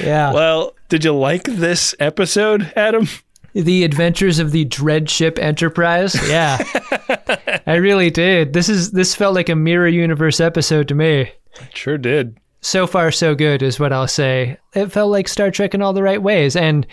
Yeah. 0.01 0.31
well 0.33 0.75
did 0.87 1.03
you 1.03 1.13
like 1.13 1.43
this 1.45 1.95
episode 1.99 2.71
adam 2.75 3.07
The 3.53 3.83
Adventures 3.83 4.37
of 4.39 4.51
the 4.51 4.65
Dreadship 4.65 5.37
Enterprise. 5.39 6.15
Yeah. 6.29 6.57
I 7.67 7.75
really 7.75 8.09
did. 8.09 8.53
This 8.53 8.67
is 8.69 8.91
this 8.91 9.13
felt 9.15 9.35
like 9.35 9.49
a 9.49 9.55
mirror 9.55 9.87
universe 9.87 10.39
episode 10.39 10.87
to 10.89 10.95
me. 10.95 11.31
sure 11.73 11.97
did 11.97 12.37
so 12.61 12.87
far 12.87 13.11
so 13.11 13.35
good 13.35 13.61
is 13.61 13.79
what 13.79 13.91
I'll 13.93 14.07
say. 14.07 14.57
It 14.73 14.91
felt 14.91 15.11
like 15.11 15.27
Star 15.27 15.51
Trek 15.51 15.73
in 15.73 15.81
all 15.81 15.93
the 15.93 16.01
right 16.03 16.21
ways 16.21 16.55
and 16.55 16.85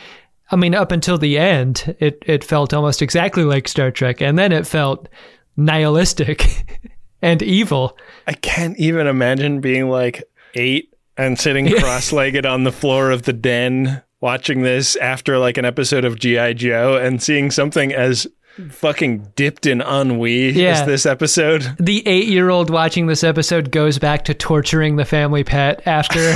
I 0.50 0.56
mean 0.56 0.74
up 0.74 0.90
until 0.92 1.16
the 1.18 1.38
end 1.38 1.94
it 2.00 2.22
it 2.26 2.42
felt 2.44 2.72
almost 2.74 3.02
exactly 3.02 3.44
like 3.44 3.68
Star 3.68 3.90
Trek 3.90 4.20
and 4.22 4.38
then 4.38 4.52
it 4.52 4.66
felt 4.66 5.08
nihilistic 5.56 6.64
and 7.22 7.42
evil. 7.42 7.96
i 8.26 8.32
can't 8.32 8.78
even 8.78 9.06
imagine 9.06 9.60
being 9.60 9.88
like 9.88 10.24
eight 10.54 10.92
and 11.16 11.38
sitting 11.38 11.70
cross-legged 11.78 12.46
on 12.46 12.64
the 12.64 12.72
floor 12.72 13.10
of 13.10 13.22
the 13.22 13.32
den 13.32 14.02
watching 14.20 14.62
this 14.62 14.96
after 14.96 15.38
like 15.38 15.56
an 15.58 15.64
episode 15.64 16.04
of 16.04 16.18
gi 16.18 16.54
joe 16.54 16.96
and 16.96 17.22
seeing 17.22 17.50
something 17.50 17.92
as 17.92 18.26
fucking 18.70 19.26
dipped 19.36 19.64
in 19.64 19.80
ennui 19.80 20.50
Yeah. 20.50 20.70
as 20.72 20.84
this 20.86 21.06
episode 21.06 21.62
The 21.78 22.02
8-year-old 22.04 22.68
watching 22.68 23.06
this 23.06 23.22
episode 23.24 23.70
goes 23.70 23.98
back 23.98 24.24
to 24.24 24.34
torturing 24.34 24.96
the 24.96 25.04
family 25.04 25.44
pet 25.44 25.82
after 25.86 26.18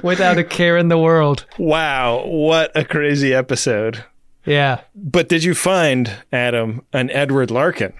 without 0.02 0.38
a 0.38 0.44
care 0.44 0.76
in 0.76 0.88
the 0.88 0.98
world. 0.98 1.46
wow 1.58 2.24
what 2.26 2.70
a 2.76 2.84
crazy 2.84 3.34
episode 3.34 4.04
Yeah. 4.44 4.80
But 4.94 5.28
did 5.28 5.44
you 5.44 5.54
find, 5.54 6.10
Adam, 6.32 6.84
an 6.92 7.10
Edward 7.10 7.50
Larkin? 7.50 7.92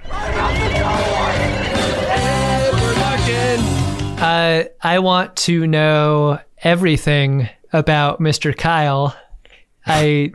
Uh, 4.20 4.64
I 4.82 4.98
want 4.98 5.34
to 5.36 5.66
know 5.66 6.40
everything 6.62 7.48
about 7.72 8.20
Mr. 8.20 8.56
Kyle. 8.56 9.16
I 9.86 10.32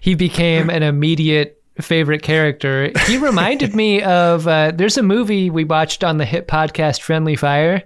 he 0.00 0.14
became 0.14 0.70
an 0.70 0.84
immediate 0.84 1.60
favorite 1.80 2.22
character. 2.22 2.92
He 3.06 3.18
reminded 3.18 3.74
me 3.74 4.02
of 4.02 4.46
uh, 4.46 4.70
there's 4.72 4.96
a 4.96 5.02
movie 5.02 5.50
we 5.50 5.64
watched 5.64 6.04
on 6.04 6.18
the 6.18 6.24
hit 6.24 6.46
podcast 6.46 7.00
Friendly 7.00 7.34
Fire 7.34 7.82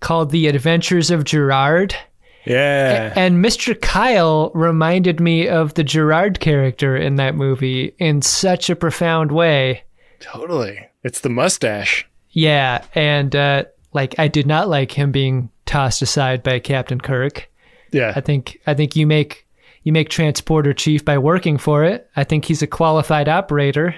called 0.00 0.30
The 0.30 0.48
Adventures 0.48 1.10
of 1.10 1.24
Gerard. 1.24 1.96
Yeah. 2.44 3.12
And 3.16 3.44
Mr. 3.44 3.80
Kyle 3.80 4.50
reminded 4.54 5.20
me 5.20 5.48
of 5.48 5.74
the 5.74 5.84
Gerard 5.84 6.40
character 6.40 6.96
in 6.96 7.16
that 7.16 7.34
movie 7.34 7.94
in 7.98 8.22
such 8.22 8.68
a 8.68 8.76
profound 8.76 9.32
way. 9.32 9.84
Totally. 10.20 10.88
It's 11.02 11.20
the 11.20 11.28
mustache. 11.28 12.08
Yeah, 12.30 12.84
and 12.94 13.34
uh, 13.36 13.64
like 13.92 14.18
I 14.18 14.28
did 14.28 14.46
not 14.46 14.68
like 14.68 14.92
him 14.92 15.12
being 15.12 15.50
tossed 15.66 16.02
aside 16.02 16.42
by 16.42 16.58
Captain 16.58 17.00
Kirk. 17.00 17.50
Yeah. 17.92 18.12
I 18.16 18.20
think 18.20 18.58
I 18.66 18.74
think 18.74 18.96
you 18.96 19.06
make 19.06 19.46
you 19.82 19.92
make 19.92 20.08
transporter 20.08 20.72
chief 20.72 21.04
by 21.04 21.18
working 21.18 21.58
for 21.58 21.84
it. 21.84 22.08
I 22.16 22.24
think 22.24 22.44
he's 22.44 22.62
a 22.62 22.66
qualified 22.66 23.28
operator. 23.28 23.94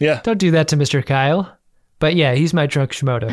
Yeah. 0.00 0.20
Don't 0.22 0.38
do 0.38 0.50
that 0.52 0.68
to 0.68 0.76
Mr. 0.76 1.04
Kyle. 1.04 1.56
But 2.02 2.16
yeah, 2.16 2.34
he's 2.34 2.52
my 2.52 2.66
drunk 2.66 2.90
Shimoda. 2.90 3.30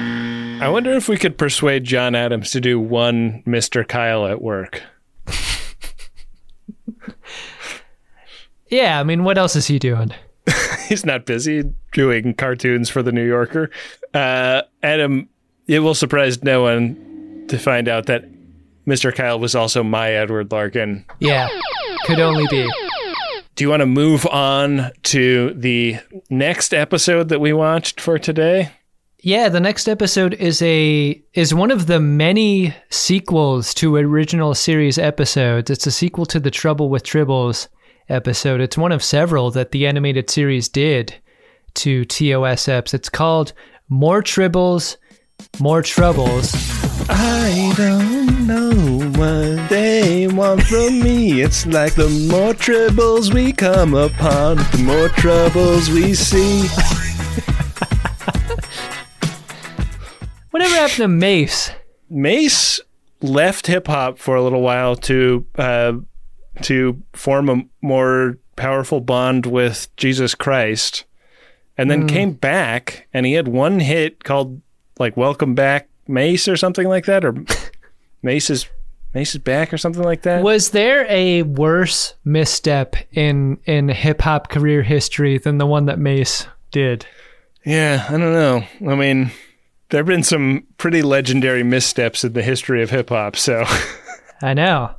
I 0.61 0.69
wonder 0.69 0.91
if 0.91 1.09
we 1.09 1.17
could 1.17 1.39
persuade 1.39 1.85
John 1.85 2.13
Adams 2.13 2.51
to 2.51 2.61
do 2.61 2.79
one 2.79 3.41
Mr. 3.47 3.85
Kyle 3.85 4.27
at 4.27 4.43
work. 4.43 4.83
Yeah, 8.69 8.99
I 8.99 9.03
mean, 9.03 9.23
what 9.23 9.39
else 9.39 9.55
is 9.55 9.65
he 9.65 9.79
doing? 9.79 10.13
he's 10.87 11.03
not 11.03 11.25
busy 11.25 11.73
doing 11.91 12.35
cartoons 12.35 12.87
for 12.87 13.01
the 13.01 13.11
New 13.11 13.25
Yorker. 13.25 13.71
Uh, 14.13 14.61
Adam, 14.83 15.27
it 15.65 15.79
will 15.79 15.95
surprise 15.95 16.43
no 16.43 16.61
one 16.61 17.45
to 17.47 17.57
find 17.57 17.87
out 17.87 18.05
that 18.05 18.25
Mr. 18.85 19.11
Kyle 19.11 19.39
was 19.39 19.55
also 19.55 19.81
my 19.81 20.11
Edward 20.11 20.51
Larkin. 20.51 21.03
Yeah, 21.17 21.49
could 22.05 22.19
only 22.19 22.45
be. 22.51 22.69
Do 23.59 23.65
you 23.65 23.69
want 23.71 23.81
to 23.81 23.87
move 23.87 24.25
on 24.27 24.89
to 25.03 25.53
the 25.53 25.97
next 26.29 26.73
episode 26.73 27.27
that 27.27 27.41
we 27.41 27.51
watched 27.51 27.99
for 27.99 28.17
today? 28.17 28.71
Yeah, 29.17 29.49
the 29.49 29.59
next 29.59 29.89
episode 29.89 30.33
is 30.35 30.61
a 30.61 31.21
is 31.33 31.53
one 31.53 31.69
of 31.69 31.87
the 31.87 31.99
many 31.99 32.73
sequels 32.89 33.73
to 33.73 33.97
original 33.97 34.55
series 34.55 34.97
episodes. 34.97 35.69
It's 35.69 35.85
a 35.85 35.91
sequel 35.91 36.25
to 36.27 36.39
the 36.39 36.49
Trouble 36.49 36.89
with 36.89 37.03
Tribbles 37.03 37.67
episode. 38.07 38.61
It's 38.61 38.77
one 38.77 38.93
of 38.93 39.03
several 39.03 39.51
that 39.51 39.71
the 39.71 39.87
animated 39.87 40.29
series 40.29 40.69
did 40.69 41.13
to 41.73 42.05
TOS 42.05 42.63
eps. 42.67 42.93
It's 42.93 43.09
called 43.09 43.51
More 43.89 44.23
Tribbles, 44.23 44.95
More 45.59 45.81
Troubles. 45.81 46.53
I 47.09 47.73
don't 47.75 48.47
know 48.47 48.71
what 49.19 49.69
they 49.69 50.27
want 50.27 50.63
from 50.63 51.01
me. 51.01 51.41
It's 51.41 51.65
like 51.65 51.95
the 51.95 52.09
more 52.31 52.53
troubles 52.53 53.33
we 53.33 53.51
come 53.51 53.93
upon, 53.93 54.57
the 54.57 54.81
more 54.83 55.09
troubles 55.09 55.89
we 55.89 56.13
see. 56.13 56.67
Whatever 60.51 60.75
happened 60.75 60.97
to 60.97 61.07
Mase? 61.07 61.71
Mase 62.09 62.79
left 63.21 63.67
hip 63.67 63.87
hop 63.87 64.17
for 64.17 64.35
a 64.35 64.43
little 64.43 64.61
while 64.61 64.95
to 64.95 65.45
uh, 65.57 65.93
to 66.61 67.01
form 67.13 67.49
a 67.49 67.63
more 67.81 68.37
powerful 68.55 68.99
bond 69.01 69.45
with 69.45 69.87
Jesus 69.97 70.35
Christ, 70.35 71.05
and 71.77 71.89
then 71.89 72.07
came 72.07 72.33
back, 72.33 73.07
and 73.13 73.25
he 73.25 73.33
had 73.33 73.47
one 73.47 73.79
hit 73.79 74.23
called 74.23 74.61
like 74.99 75.17
"Welcome 75.17 75.55
Back, 75.55 75.89
Mase" 76.07 76.47
or 76.47 76.57
something 76.57 76.87
like 76.87 77.05
that, 77.05 77.25
or 77.25 77.35
Mase 78.21 78.49
is 78.49 78.67
Mase 79.13 79.33
is 79.33 79.41
back 79.41 79.73
or 79.73 79.77
something 79.77 80.03
like 80.03 80.21
that. 80.23 80.43
Was 80.43 80.69
there 80.69 81.05
a 81.09 81.43
worse 81.43 82.13
misstep 82.25 82.95
in 83.13 83.57
in 83.65 83.89
hip 83.89 84.21
hop 84.21 84.49
career 84.49 84.83
history 84.83 85.39
than 85.39 85.57
the 85.57 85.65
one 85.65 85.85
that 85.85 85.97
Mase 85.97 86.45
did? 86.71 87.05
Yeah, 87.65 88.05
I 88.07 88.11
don't 88.11 88.33
know. 88.33 88.63
I 88.91 88.95
mean, 88.95 89.31
there 89.89 89.99
have 89.99 90.07
been 90.07 90.23
some 90.23 90.65
pretty 90.77 91.01
legendary 91.01 91.63
missteps 91.63 92.23
in 92.23 92.33
the 92.33 92.43
history 92.43 92.83
of 92.83 92.91
hip 92.91 93.09
hop, 93.09 93.35
so 93.35 93.63
I 94.41 94.53
know. 94.53 94.91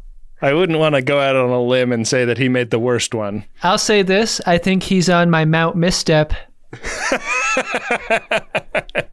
I 0.43 0.55
wouldn't 0.55 0.79
want 0.79 0.95
to 0.95 1.03
go 1.03 1.21
out 1.21 1.37
on 1.37 1.51
a 1.51 1.63
limb 1.63 1.93
and 1.93 2.09
say 2.09 2.25
that 2.25 2.39
he 2.39 2.49
made 2.49 2.71
the 2.71 2.79
worst 2.79 3.15
one. 3.15 3.45
I'll 3.63 3.79
say 3.79 4.03
this: 4.03 4.41
I 4.47 4.59
think 4.59 4.83
he's 4.83 5.09
on 5.09 5.31
my 5.31 5.45
Mount 5.45 5.77
misstep. 5.77 6.35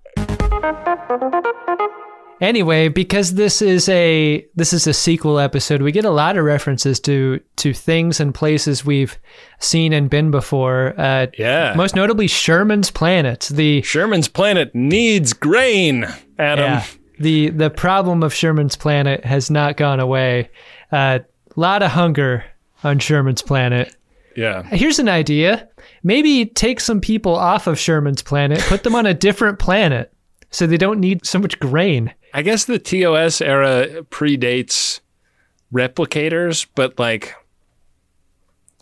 anyway, 2.41 2.89
because 2.89 3.33
this 3.33 3.61
is 3.61 3.87
a 3.89 4.45
this 4.55 4.73
is 4.73 4.87
a 4.87 4.93
sequel 4.93 5.39
episode, 5.39 5.81
we 5.81 5.91
get 5.91 6.05
a 6.05 6.09
lot 6.09 6.37
of 6.37 6.45
references 6.45 6.99
to 7.01 7.39
to 7.57 7.73
things 7.73 8.19
and 8.19 8.33
places 8.33 8.85
we've 8.85 9.17
seen 9.59 9.93
and 9.93 10.09
been 10.09 10.31
before. 10.31 10.93
Uh, 10.97 11.27
Yeah. 11.37 11.73
most 11.75 11.95
notably 11.95 12.27
Sherman's 12.27 12.91
Planet, 12.91 13.49
the 13.51 13.81
Sherman's 13.81 14.27
planet 14.27 14.73
needs 14.73 15.33
grain, 15.33 16.05
Adam. 16.39 16.65
Yeah. 16.65 16.85
The 17.19 17.49
the 17.49 17.69
problem 17.69 18.21
of 18.23 18.33
Sherman's 18.33 18.75
planet 18.75 19.25
has 19.25 19.49
not 19.49 19.77
gone 19.77 19.99
away. 19.99 20.49
A 20.91 20.95
uh, 20.95 21.19
lot 21.55 21.81
of 21.81 21.91
hunger 21.91 22.43
on 22.83 22.99
Sherman's 22.99 23.41
planet. 23.41 23.95
Yeah. 24.35 24.61
Here's 24.63 24.99
an 24.99 25.09
idea. 25.09 25.67
Maybe 26.03 26.45
take 26.45 26.79
some 26.79 27.01
people 27.01 27.35
off 27.35 27.65
of 27.65 27.79
Sherman's 27.79 28.21
planet, 28.21 28.59
put 28.67 28.83
them 28.83 28.93
on 28.93 29.07
a 29.07 29.13
different 29.15 29.57
planet 29.57 30.13
so 30.51 30.67
they 30.67 30.77
don't 30.77 30.99
need 30.99 31.25
so 31.25 31.39
much 31.39 31.59
grain. 31.59 32.13
I 32.33 32.41
guess 32.41 32.65
the 32.65 32.79
TOS 32.79 33.41
era 33.41 34.03
predates 34.09 34.99
replicators, 35.73 36.67
but 36.75 36.97
like 36.99 37.35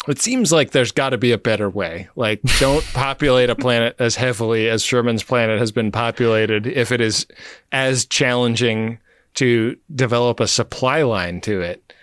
it 0.08 0.22
seems 0.22 0.52
like 0.52 0.72
there's 0.72 0.92
got 0.92 1.10
to 1.10 1.18
be 1.18 1.32
a 1.32 1.38
better 1.38 1.70
way. 1.70 2.10
Like, 2.16 2.42
don't 2.60 2.86
populate 2.94 3.50
a 3.50 3.56
planet 3.56 3.96
as 4.00 4.16
heavily 4.16 4.70
as 4.70 4.84
Sherman's 4.84 5.24
planet 5.24 5.60
has 5.60 5.72
been 5.72 5.92
populated 5.92 6.68
if 6.68 6.92
it 6.92 7.02
is 7.02 7.26
as 7.72 8.06
challenging 8.06 9.00
to 9.36 9.76
develop 9.94 10.40
a 10.40 10.48
supply 10.48 11.02
line 11.02 11.42
to 11.42 11.62
it. 11.62 11.94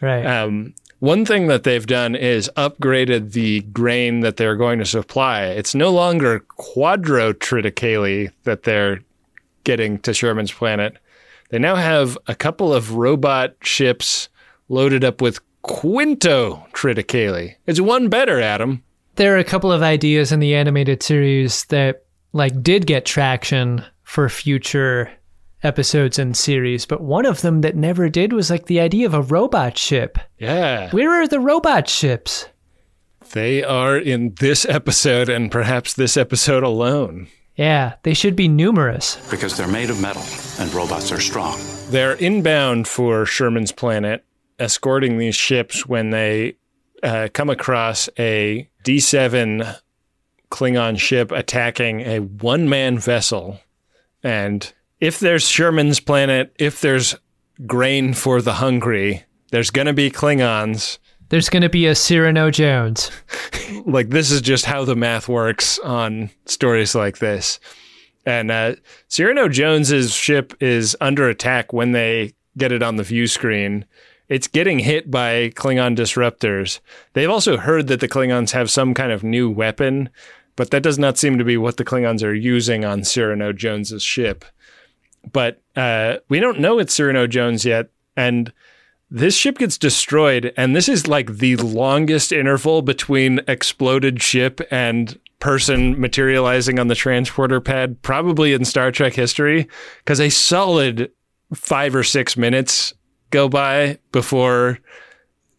Right. 0.00 0.24
Um, 0.24 0.74
one 1.00 1.24
thing 1.24 1.48
that 1.48 1.64
they've 1.64 1.86
done 1.86 2.14
is 2.14 2.50
upgraded 2.56 3.32
the 3.32 3.60
grain 3.60 4.20
that 4.20 4.36
they're 4.36 4.56
going 4.56 4.78
to 4.78 4.84
supply. 4.84 5.46
It's 5.46 5.74
no 5.74 5.90
longer 5.90 6.44
quadrotriticale 6.58 8.30
that 8.44 8.62
they're 8.62 9.00
getting 9.64 9.98
to 10.00 10.12
Sherman's 10.14 10.52
planet. 10.52 10.96
They 11.50 11.58
now 11.58 11.76
have 11.76 12.16
a 12.26 12.34
couple 12.34 12.72
of 12.72 12.94
robot 12.94 13.54
ships 13.62 14.28
loaded 14.68 15.04
up 15.04 15.20
with 15.20 15.40
quintotriticale. 15.64 17.54
It's 17.66 17.80
one 17.80 18.08
better, 18.08 18.40
Adam. 18.40 18.82
there 19.16 19.34
are 19.34 19.38
a 19.38 19.44
couple 19.44 19.70
of 19.70 19.82
ideas 19.82 20.32
in 20.32 20.40
the 20.40 20.54
animated 20.54 21.02
series 21.02 21.64
that 21.66 22.04
like 22.32 22.62
did 22.62 22.86
get 22.86 23.04
traction 23.04 23.84
for 24.02 24.28
future 24.28 25.10
episodes 25.62 26.18
and 26.18 26.36
series, 26.36 26.86
but 26.86 27.02
one 27.02 27.26
of 27.26 27.42
them 27.42 27.60
that 27.60 27.76
never 27.76 28.08
did 28.08 28.32
was 28.32 28.50
like 28.50 28.66
the 28.66 28.80
idea 28.80 29.06
of 29.06 29.14
a 29.14 29.22
robot 29.22 29.76
ship. 29.78 30.18
Yeah. 30.38 30.90
Where 30.90 31.10
are 31.22 31.28
the 31.28 31.38
robot 31.40 31.88
ships? 31.88 32.46
They 33.32 33.62
are 33.62 33.96
in 33.96 34.34
this 34.40 34.64
episode 34.66 35.28
and 35.28 35.50
perhaps 35.52 35.94
this 35.94 36.16
episode 36.16 36.62
alone. 36.64 37.28
Yeah, 37.62 37.94
they 38.02 38.12
should 38.12 38.34
be 38.34 38.48
numerous. 38.48 39.18
Because 39.30 39.56
they're 39.56 39.68
made 39.68 39.88
of 39.88 40.00
metal, 40.00 40.24
and 40.58 40.74
robots 40.74 41.12
are 41.12 41.20
strong. 41.20 41.60
They're 41.90 42.14
inbound 42.14 42.88
for 42.88 43.24
Sherman's 43.24 43.70
planet, 43.70 44.24
escorting 44.58 45.18
these 45.18 45.36
ships 45.36 45.86
when 45.86 46.10
they 46.10 46.56
uh, 47.04 47.28
come 47.32 47.50
across 47.50 48.08
a 48.18 48.68
D7 48.82 49.78
Klingon 50.50 50.98
ship 50.98 51.30
attacking 51.30 52.00
a 52.00 52.18
one 52.18 52.68
man 52.68 52.98
vessel. 52.98 53.60
And 54.24 54.72
if 54.98 55.20
there's 55.20 55.48
Sherman's 55.48 56.00
planet, 56.00 56.52
if 56.58 56.80
there's 56.80 57.14
grain 57.64 58.12
for 58.12 58.42
the 58.42 58.54
hungry, 58.54 59.22
there's 59.52 59.70
going 59.70 59.86
to 59.86 59.92
be 59.92 60.10
Klingons. 60.10 60.98
There's 61.32 61.48
going 61.48 61.62
to 61.62 61.70
be 61.70 61.86
a 61.86 61.94
Cyrano 61.94 62.50
Jones. 62.50 63.10
like 63.86 64.10
this 64.10 64.30
is 64.30 64.42
just 64.42 64.66
how 64.66 64.84
the 64.84 64.94
math 64.94 65.30
works 65.30 65.78
on 65.78 66.28
stories 66.44 66.94
like 66.94 67.20
this. 67.20 67.58
And 68.26 68.50
uh, 68.50 68.74
Cyrano 69.08 69.48
Jones's 69.48 70.12
ship 70.12 70.52
is 70.60 70.94
under 71.00 71.30
attack 71.30 71.72
when 71.72 71.92
they 71.92 72.34
get 72.58 72.70
it 72.70 72.82
on 72.82 72.96
the 72.96 73.02
view 73.02 73.26
screen. 73.26 73.86
It's 74.28 74.46
getting 74.46 74.80
hit 74.80 75.10
by 75.10 75.48
Klingon 75.54 75.96
disruptors. 75.96 76.80
They've 77.14 77.30
also 77.30 77.56
heard 77.56 77.86
that 77.86 78.00
the 78.00 78.08
Klingons 78.08 78.50
have 78.50 78.70
some 78.70 78.92
kind 78.92 79.10
of 79.10 79.24
new 79.24 79.48
weapon, 79.48 80.10
but 80.54 80.70
that 80.70 80.82
does 80.82 80.98
not 80.98 81.16
seem 81.16 81.38
to 81.38 81.44
be 81.44 81.56
what 81.56 81.78
the 81.78 81.84
Klingons 81.86 82.22
are 82.22 82.34
using 82.34 82.84
on 82.84 83.04
Cyrano 83.04 83.54
Jones's 83.54 84.02
ship. 84.02 84.44
But 85.32 85.62
uh, 85.76 86.18
we 86.28 86.40
don't 86.40 86.60
know 86.60 86.78
it's 86.78 86.92
Cyrano 86.92 87.26
Jones 87.26 87.64
yet, 87.64 87.88
and 88.18 88.52
this 89.14 89.36
ship 89.36 89.58
gets 89.58 89.76
destroyed, 89.76 90.54
and 90.56 90.74
this 90.74 90.88
is 90.88 91.06
like 91.06 91.36
the 91.36 91.56
longest 91.56 92.32
interval 92.32 92.80
between 92.80 93.40
exploded 93.46 94.22
ship 94.22 94.62
and 94.70 95.18
person 95.38 96.00
materializing 96.00 96.78
on 96.78 96.88
the 96.88 96.94
transporter 96.94 97.60
pad, 97.60 98.00
probably 98.00 98.54
in 98.54 98.64
Star 98.64 98.90
Trek 98.90 99.12
history, 99.12 99.68
because 99.98 100.18
a 100.18 100.30
solid 100.30 101.10
five 101.52 101.94
or 101.94 102.02
six 102.02 102.38
minutes 102.38 102.94
go 103.28 103.50
by 103.50 103.98
before 104.12 104.78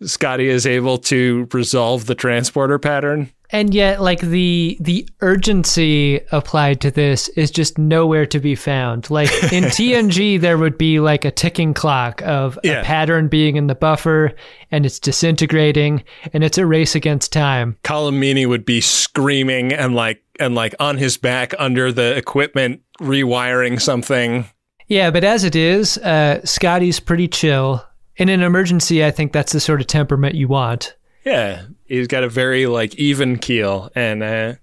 Scotty 0.01 0.47
is 0.47 0.65
able 0.65 0.97
to 0.97 1.47
resolve 1.53 2.07
the 2.07 2.15
transporter 2.15 2.79
pattern. 2.79 3.31
And 3.53 3.73
yet 3.73 4.01
like 4.01 4.19
the 4.19 4.75
the 4.81 5.07
urgency 5.21 6.19
applied 6.31 6.81
to 6.81 6.89
this 6.91 7.27
is 7.29 7.51
just 7.51 7.77
nowhere 7.77 8.25
to 8.25 8.39
be 8.39 8.55
found. 8.55 9.09
Like 9.11 9.29
in 9.53 9.63
TNG 9.77 10.41
there 10.41 10.57
would 10.57 10.77
be 10.77 10.99
like 10.99 11.23
a 11.23 11.29
ticking 11.31 11.73
clock 11.75 12.21
of 12.23 12.57
Yeah. 12.63 12.81
a 12.81 12.83
pattern 12.83 13.27
being 13.27 13.55
in 13.55 13.67
the 13.67 13.75
buffer 13.75 14.33
and 14.71 14.85
it's 14.85 14.99
disintegrating 14.99 16.03
and 16.33 16.43
it's 16.43 16.57
a 16.57 16.65
race 16.65 16.95
against 16.95 17.31
time. 17.31 17.77
Colm 17.83 18.15
Meaney 18.19 18.47
would 18.47 18.65
be 18.65 18.81
screaming 18.81 19.71
and 19.71 19.93
like 19.93 20.23
and 20.39 20.55
like 20.55 20.73
on 20.79 20.97
his 20.97 21.17
back 21.17 21.53
under 21.59 21.91
the 21.91 22.17
equipment 22.17 22.81
rewiring 22.99 23.79
something. 23.79 24.45
Yeah, 24.87 25.11
but 25.11 25.23
as 25.23 25.43
it 25.43 25.55
is, 25.55 25.97
uh, 25.99 26.41
Scotty's 26.43 26.99
pretty 26.99 27.27
chill. 27.27 27.85
In 28.17 28.29
an 28.29 28.41
emergency, 28.41 29.05
I 29.05 29.11
think 29.11 29.31
that's 29.31 29.53
the 29.53 29.59
sort 29.59 29.79
of 29.79 29.87
temperament 29.87 30.35
you 30.35 30.47
want. 30.47 30.95
Yeah, 31.25 31.63
he's 31.93 32.07
got 32.07 32.23
a 32.23 32.29
very 32.29 32.65
like 32.65 32.95
even 32.95 33.37
keel, 33.37 33.91
and 33.95 34.23
uh, 34.23 34.53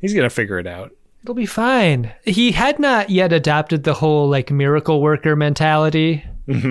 he's 0.00 0.14
gonna 0.14 0.30
figure 0.30 0.58
it 0.58 0.66
out. 0.66 0.92
It'll 1.22 1.34
be 1.34 1.46
fine. 1.46 2.12
He 2.24 2.52
had 2.52 2.78
not 2.78 3.10
yet 3.10 3.32
adopted 3.32 3.84
the 3.84 3.94
whole 3.94 4.28
like 4.28 4.50
miracle 4.50 5.00
worker 5.00 5.36
mentality. 5.36 6.24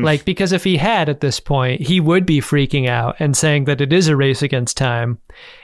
Like, 0.04 0.26
because 0.26 0.52
if 0.52 0.66
he 0.66 0.76
had 0.76 1.08
at 1.08 1.22
this 1.22 1.40
point, 1.40 1.80
he 1.80 2.02
would 2.02 2.26
be 2.26 2.42
freaking 2.42 2.90
out 2.90 3.16
and 3.18 3.38
saying 3.38 3.64
that 3.66 3.80
it 3.80 3.94
is 3.94 4.10
a 4.10 4.16
race 4.18 4.42
against 4.42 4.76
time. 4.76 5.20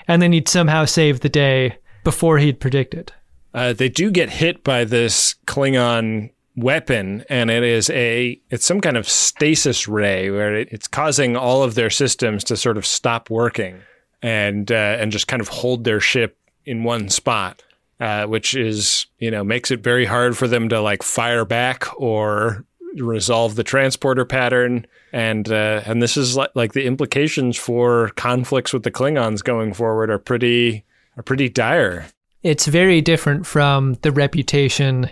And 0.07 0.21
then 0.21 0.31
he'd 0.31 0.47
somehow 0.47 0.85
save 0.85 1.19
the 1.19 1.27
day 1.27 1.77
before 2.05 2.37
he'd 2.37 2.61
predicted. 2.61 3.11
Uh, 3.53 3.73
they 3.73 3.89
do 3.89 4.11
get 4.11 4.29
hit 4.29 4.63
by 4.63 4.85
this 4.85 5.35
Klingon 5.47 6.29
weapon, 6.55 7.25
and 7.29 7.49
it 7.49 7.63
is 7.63 7.89
a 7.89 8.39
it's 8.49 8.65
some 8.65 8.79
kind 8.79 8.95
of 8.95 9.09
stasis 9.09 9.85
ray 9.85 10.29
where 10.31 10.55
it, 10.55 10.69
it's 10.71 10.87
causing 10.87 11.35
all 11.35 11.63
of 11.63 11.75
their 11.75 11.89
systems 11.89 12.45
to 12.45 12.55
sort 12.55 12.77
of 12.77 12.85
stop 12.85 13.29
working 13.29 13.81
and 14.21 14.71
uh, 14.71 14.97
and 14.99 15.11
just 15.11 15.27
kind 15.27 15.41
of 15.41 15.47
hold 15.47 15.83
their 15.83 15.99
ship 15.99 16.37
in 16.65 16.83
one 16.83 17.09
spot, 17.09 17.63
uh, 17.99 18.25
which 18.25 18.55
is 18.55 19.05
you 19.19 19.31
know 19.31 19.43
makes 19.43 19.71
it 19.71 19.81
very 19.81 20.05
hard 20.05 20.37
for 20.37 20.47
them 20.47 20.69
to 20.69 20.81
like 20.81 21.03
fire 21.03 21.45
back 21.45 21.85
or 21.99 22.65
resolve 22.97 23.55
the 23.55 23.63
transporter 23.63 24.25
pattern. 24.25 24.85
And 25.11 25.49
uh, 25.49 25.81
and 25.85 26.01
this 26.01 26.17
is 26.17 26.35
like, 26.35 26.51
like 26.55 26.73
the 26.73 26.85
implications 26.85 27.57
for 27.57 28.09
conflicts 28.15 28.73
with 28.73 28.83
the 28.83 28.91
Klingons 28.91 29.43
going 29.43 29.73
forward 29.73 30.09
are 30.09 30.19
pretty 30.19 30.83
are 31.17 31.23
pretty 31.23 31.49
dire. 31.49 32.07
It's 32.43 32.67
very 32.67 33.01
different 33.01 33.45
from 33.45 33.95
the 34.01 34.11
reputation 34.11 35.09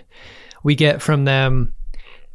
we 0.62 0.74
get 0.74 1.02
from 1.02 1.24
them 1.24 1.74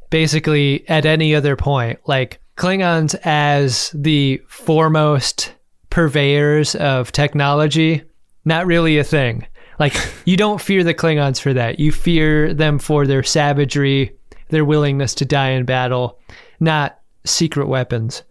basically 0.09 0.87
at 0.89 1.05
any 1.05 1.35
other 1.35 1.55
point. 1.55 1.99
Like 2.05 2.39
Klingons 2.57 3.15
as 3.23 3.91
the 3.93 4.41
foremost 4.47 5.53
purveyors 5.89 6.75
of 6.75 7.11
technology, 7.11 8.03
not 8.45 8.65
really 8.65 8.97
a 8.97 9.03
thing. 9.03 9.47
Like 9.79 9.93
you 10.25 10.37
don't 10.37 10.61
fear 10.61 10.83
the 10.83 10.93
Klingons 10.93 11.39
for 11.39 11.53
that. 11.53 11.79
You 11.79 11.91
fear 11.91 12.53
them 12.53 12.79
for 12.79 13.07
their 13.07 13.23
savagery, 13.23 14.15
their 14.49 14.65
willingness 14.65 15.13
to 15.15 15.25
die 15.25 15.51
in 15.51 15.65
battle, 15.65 16.19
not 16.59 16.99
secret 17.25 17.67
weapons. 17.67 18.23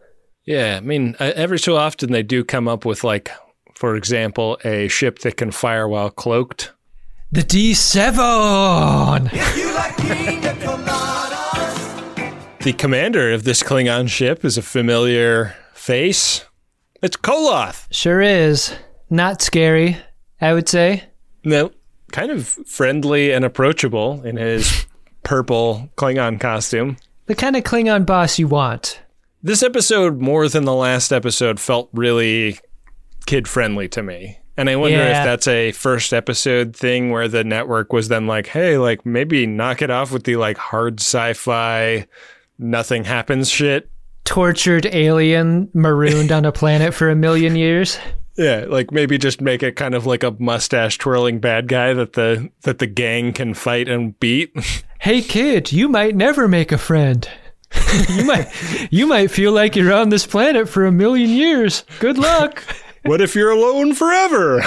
Yeah, 0.44 0.76
I 0.78 0.80
mean, 0.80 1.14
uh, 1.20 1.32
every 1.36 1.58
so 1.58 1.76
often 1.76 2.10
they 2.10 2.22
do 2.22 2.42
come 2.42 2.68
up 2.68 2.86
with 2.86 3.04
like, 3.04 3.30
for 3.74 3.96
example, 3.96 4.58
a 4.64 4.88
ship 4.88 5.18
that 5.20 5.36
can 5.36 5.50
fire 5.50 5.86
while 5.86 6.10
cloaked. 6.10 6.72
The 7.30 7.42
D7. 7.42 9.30
The 12.60 12.72
commander 12.72 13.32
of 13.32 13.44
this 13.44 13.62
Klingon 13.62 14.08
ship 14.08 14.44
is 14.44 14.56
a 14.56 14.62
familiar 14.62 15.54
face. 15.74 16.44
It's 17.02 17.16
Koloth. 17.16 17.86
Sure 17.90 18.20
is. 18.20 18.74
Not 19.10 19.40
scary, 19.40 19.96
I 20.40 20.52
would 20.52 20.68
say. 20.68 21.04
No, 21.44 21.70
kind 22.12 22.30
of 22.30 22.46
friendly 22.46 23.32
and 23.32 23.44
approachable 23.44 24.22
in 24.24 24.36
his 24.36 24.86
purple 25.22 25.88
Klingon 25.96 26.40
costume. 26.40 26.96
The 27.26 27.34
kind 27.34 27.56
of 27.56 27.64
Klingon 27.64 28.04
boss 28.04 28.38
you 28.38 28.48
want. 28.48 29.00
This 29.42 29.62
episode, 29.62 30.20
more 30.20 30.48
than 30.48 30.64
the 30.64 30.74
last 30.74 31.12
episode, 31.12 31.60
felt 31.60 31.88
really 31.92 32.58
kid 33.26 33.46
friendly 33.46 33.88
to 33.90 34.02
me. 34.02 34.38
And 34.56 34.68
I 34.68 34.74
wonder 34.74 34.96
Yeah. 34.98 35.20
if 35.20 35.24
that's 35.24 35.46
a 35.46 35.70
first 35.72 36.12
episode 36.12 36.74
thing 36.74 37.10
where 37.10 37.28
the 37.28 37.44
network 37.44 37.92
was 37.92 38.08
then 38.08 38.26
like, 38.26 38.48
hey, 38.48 38.76
like 38.76 39.06
maybe 39.06 39.46
knock 39.46 39.80
it 39.82 39.90
off 39.90 40.10
with 40.10 40.24
the 40.24 40.34
like 40.36 40.58
hard 40.58 40.98
sci 41.00 41.32
fi, 41.34 42.06
nothing 42.58 43.04
happens 43.04 43.48
shit. 43.48 43.88
Tortured 44.28 44.84
alien 44.84 45.70
marooned 45.72 46.32
on 46.32 46.44
a 46.44 46.52
planet 46.52 46.92
for 46.92 47.08
a 47.08 47.16
million 47.16 47.56
years. 47.56 47.98
Yeah, 48.36 48.66
like 48.68 48.92
maybe 48.92 49.16
just 49.16 49.40
make 49.40 49.62
it 49.62 49.74
kind 49.74 49.94
of 49.94 50.04
like 50.04 50.22
a 50.22 50.36
mustache 50.38 50.98
twirling 50.98 51.40
bad 51.40 51.66
guy 51.66 51.94
that 51.94 52.12
the 52.12 52.50
that 52.64 52.78
the 52.78 52.86
gang 52.86 53.32
can 53.32 53.54
fight 53.54 53.88
and 53.88 54.20
beat. 54.20 54.52
Hey 55.00 55.22
kid, 55.22 55.70
you 55.72 55.88
might 55.88 56.14
never 56.16 56.48
make 56.48 56.72
a 56.72 56.76
friend. 56.76 57.26
you 58.08 58.24
might 58.26 58.48
you 58.90 59.06
might 59.06 59.30
feel 59.30 59.52
like 59.52 59.76
you're 59.76 59.94
on 59.94 60.10
this 60.10 60.26
planet 60.26 60.68
for 60.68 60.84
a 60.84 60.92
million 60.92 61.30
years. 61.30 61.84
Good 62.00 62.18
luck. 62.18 62.62
what 63.04 63.22
if 63.22 63.34
you're 63.34 63.52
alone 63.52 63.94
forever? 63.94 64.60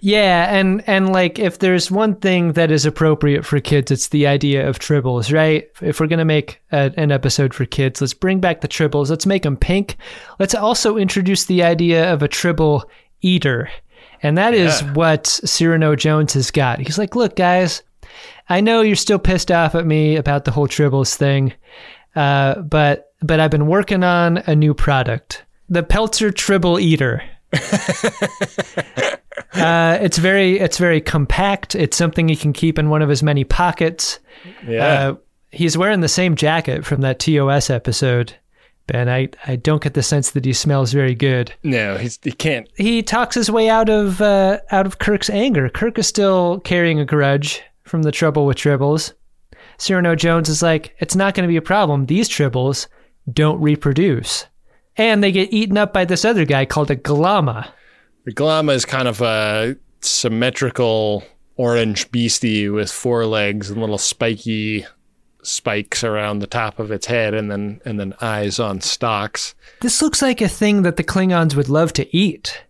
Yeah, 0.00 0.54
and 0.54 0.82
and 0.86 1.12
like 1.12 1.38
if 1.38 1.58
there's 1.58 1.90
one 1.90 2.16
thing 2.16 2.52
that 2.52 2.70
is 2.70 2.86
appropriate 2.86 3.44
for 3.44 3.60
kids, 3.60 3.90
it's 3.90 4.08
the 4.08 4.26
idea 4.26 4.66
of 4.66 4.78
tribbles, 4.78 5.32
right? 5.32 5.68
If 5.82 6.00
we're 6.00 6.06
gonna 6.06 6.24
make 6.24 6.62
a, 6.72 6.92
an 6.96 7.12
episode 7.12 7.52
for 7.52 7.66
kids, 7.66 8.00
let's 8.00 8.14
bring 8.14 8.40
back 8.40 8.62
the 8.62 8.68
tribbles. 8.68 9.10
Let's 9.10 9.26
make 9.26 9.42
them 9.42 9.56
pink. 9.56 9.98
Let's 10.38 10.54
also 10.54 10.96
introduce 10.96 11.44
the 11.44 11.62
idea 11.62 12.10
of 12.10 12.22
a 12.22 12.28
tribble 12.28 12.88
eater, 13.20 13.68
and 14.22 14.38
that 14.38 14.54
is 14.54 14.82
what 14.94 15.26
Cyrano 15.26 15.94
Jones 15.96 16.32
has 16.32 16.50
got. 16.50 16.80
He's 16.80 16.98
like, 16.98 17.14
look, 17.14 17.36
guys, 17.36 17.82
I 18.48 18.62
know 18.62 18.80
you're 18.80 18.96
still 18.96 19.18
pissed 19.18 19.50
off 19.50 19.74
at 19.74 19.84
me 19.86 20.16
about 20.16 20.46
the 20.46 20.50
whole 20.50 20.68
tribbles 20.68 21.14
thing, 21.14 21.52
uh, 22.16 22.60
but 22.62 23.12
but 23.20 23.38
I've 23.38 23.50
been 23.50 23.66
working 23.66 24.02
on 24.02 24.38
a 24.38 24.56
new 24.56 24.72
product, 24.72 25.44
the 25.68 25.82
Peltzer 25.82 26.30
Tribble 26.30 26.80
Eater. 26.80 27.22
Uh, 29.58 29.98
it's 30.00 30.18
very 30.18 30.58
it's 30.58 30.78
very 30.78 31.00
compact. 31.00 31.74
It's 31.74 31.96
something 31.96 32.28
he 32.28 32.36
can 32.36 32.52
keep 32.52 32.78
in 32.78 32.90
one 32.90 33.02
of 33.02 33.08
his 33.08 33.22
many 33.22 33.44
pockets. 33.44 34.18
Yeah. 34.66 34.84
Uh, 34.86 35.14
he's 35.50 35.76
wearing 35.76 36.00
the 36.00 36.08
same 36.08 36.36
jacket 36.36 36.84
from 36.84 37.00
that 37.00 37.18
TOS 37.18 37.70
episode. 37.70 38.34
Ben, 38.86 39.08
I, 39.08 39.28
I 39.46 39.56
don't 39.56 39.82
get 39.82 39.92
the 39.92 40.02
sense 40.02 40.30
that 40.30 40.46
he 40.46 40.54
smells 40.54 40.92
very 40.94 41.14
good. 41.14 41.52
no, 41.62 41.98
he's 41.98 42.18
he 42.22 42.32
can't 42.32 42.68
He 42.76 43.02
talks 43.02 43.34
his 43.34 43.50
way 43.50 43.68
out 43.68 43.90
of 43.90 44.22
uh, 44.22 44.60
out 44.70 44.86
of 44.86 44.98
Kirk's 44.98 45.28
anger. 45.28 45.68
Kirk 45.68 45.98
is 45.98 46.06
still 46.06 46.60
carrying 46.60 46.98
a 46.98 47.04
grudge 47.04 47.62
from 47.84 48.02
the 48.02 48.12
trouble 48.12 48.46
with 48.46 48.56
tribbles. 48.56 49.12
Cyrano 49.76 50.16
Jones 50.16 50.48
is 50.48 50.62
like, 50.62 50.96
it's 50.98 51.14
not 51.14 51.34
going 51.34 51.46
to 51.46 51.52
be 51.52 51.56
a 51.56 51.62
problem. 51.62 52.06
These 52.06 52.28
tribbles 52.28 52.88
don't 53.30 53.60
reproduce, 53.60 54.46
and 54.96 55.22
they 55.22 55.32
get 55.32 55.52
eaten 55.52 55.76
up 55.76 55.92
by 55.92 56.04
this 56.04 56.24
other 56.24 56.44
guy 56.44 56.64
called 56.64 56.90
a 56.90 56.96
Glommer. 56.96 57.68
The 58.28 58.34
Glommer 58.34 58.74
is 58.74 58.84
kind 58.84 59.08
of 59.08 59.22
a 59.22 59.74
symmetrical 60.02 61.24
orange 61.56 62.10
beastie 62.10 62.68
with 62.68 62.92
four 62.92 63.24
legs 63.24 63.70
and 63.70 63.80
little 63.80 63.96
spiky 63.96 64.84
spikes 65.42 66.04
around 66.04 66.40
the 66.40 66.46
top 66.46 66.78
of 66.78 66.90
its 66.90 67.06
head 67.06 67.32
and 67.32 67.50
then 67.50 67.80
and 67.86 67.98
then 67.98 68.12
eyes 68.20 68.58
on 68.58 68.82
stalks. 68.82 69.54
This 69.80 70.02
looks 70.02 70.20
like 70.20 70.42
a 70.42 70.48
thing 70.48 70.82
that 70.82 70.98
the 70.98 71.04
Klingons 71.04 71.54
would 71.54 71.70
love 71.70 71.94
to 71.94 72.14
eat. 72.14 72.64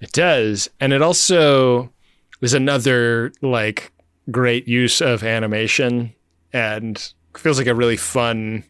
It 0.00 0.12
does. 0.12 0.70
And 0.80 0.94
it 0.94 1.02
also 1.02 1.92
is 2.40 2.54
another 2.54 3.32
like 3.42 3.92
great 4.30 4.66
use 4.66 5.02
of 5.02 5.22
animation 5.22 6.14
and 6.54 7.12
feels 7.36 7.58
like 7.58 7.66
a 7.66 7.74
really 7.74 7.98
fun 7.98 8.64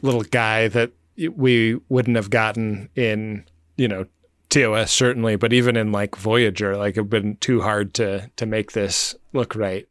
little 0.00 0.22
guy 0.22 0.68
that 0.68 0.92
we 1.34 1.74
wouldn't 1.88 2.14
have 2.14 2.30
gotten 2.30 2.88
in, 2.94 3.44
you 3.76 3.88
know, 3.88 4.06
TOS 4.50 4.90
certainly, 4.92 5.36
but 5.36 5.52
even 5.52 5.76
in 5.76 5.92
like 5.92 6.16
Voyager, 6.16 6.76
like 6.76 6.94
it'd 6.96 7.08
been 7.10 7.36
too 7.36 7.60
hard 7.62 7.94
to 7.94 8.30
to 8.36 8.46
make 8.46 8.72
this 8.72 9.14
look 9.32 9.54
right. 9.54 9.86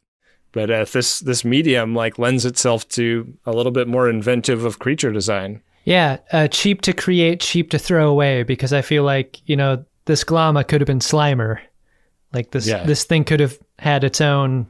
But 0.52 0.70
uh, 0.70 0.84
this 0.84 1.20
this 1.20 1.44
medium 1.44 1.94
like 1.94 2.18
lends 2.18 2.44
itself 2.44 2.88
to 2.90 3.32
a 3.46 3.52
little 3.52 3.72
bit 3.72 3.88
more 3.88 4.08
inventive 4.08 4.64
of 4.64 4.78
creature 4.78 5.12
design. 5.12 5.62
Yeah, 5.84 6.18
uh, 6.32 6.48
cheap 6.48 6.82
to 6.82 6.92
create, 6.92 7.40
cheap 7.40 7.70
to 7.70 7.78
throw 7.78 8.08
away. 8.10 8.42
Because 8.42 8.72
I 8.72 8.82
feel 8.82 9.02
like 9.04 9.38
you 9.48 9.56
know 9.56 9.84
this 10.04 10.24
Glommer 10.24 10.66
could 10.66 10.80
have 10.80 10.86
been 10.86 10.98
Slimer, 11.00 11.58
like 12.32 12.50
this 12.50 12.66
Yeah. 12.66 12.84
this 12.84 13.04
thing 13.04 13.24
could 13.24 13.40
have 13.40 13.58
had 13.78 14.04
its 14.04 14.20
own 14.20 14.66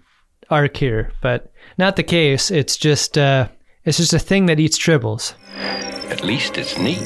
arc 0.51 0.77
here, 0.77 1.13
but 1.23 1.51
not 1.79 1.97
the 1.97 2.03
case. 2.03 2.51
It's 2.51 2.77
just 2.77 3.17
uh, 3.19 3.49
it's 3.85 3.97
just 3.97 4.13
a 4.13 4.19
thing 4.19 4.47
that 4.47 4.61
eats 4.61 4.79
tribbles. 4.79 5.33
At 6.11 6.23
least 6.23 6.59
it's 6.59 6.79
neat. 6.79 7.01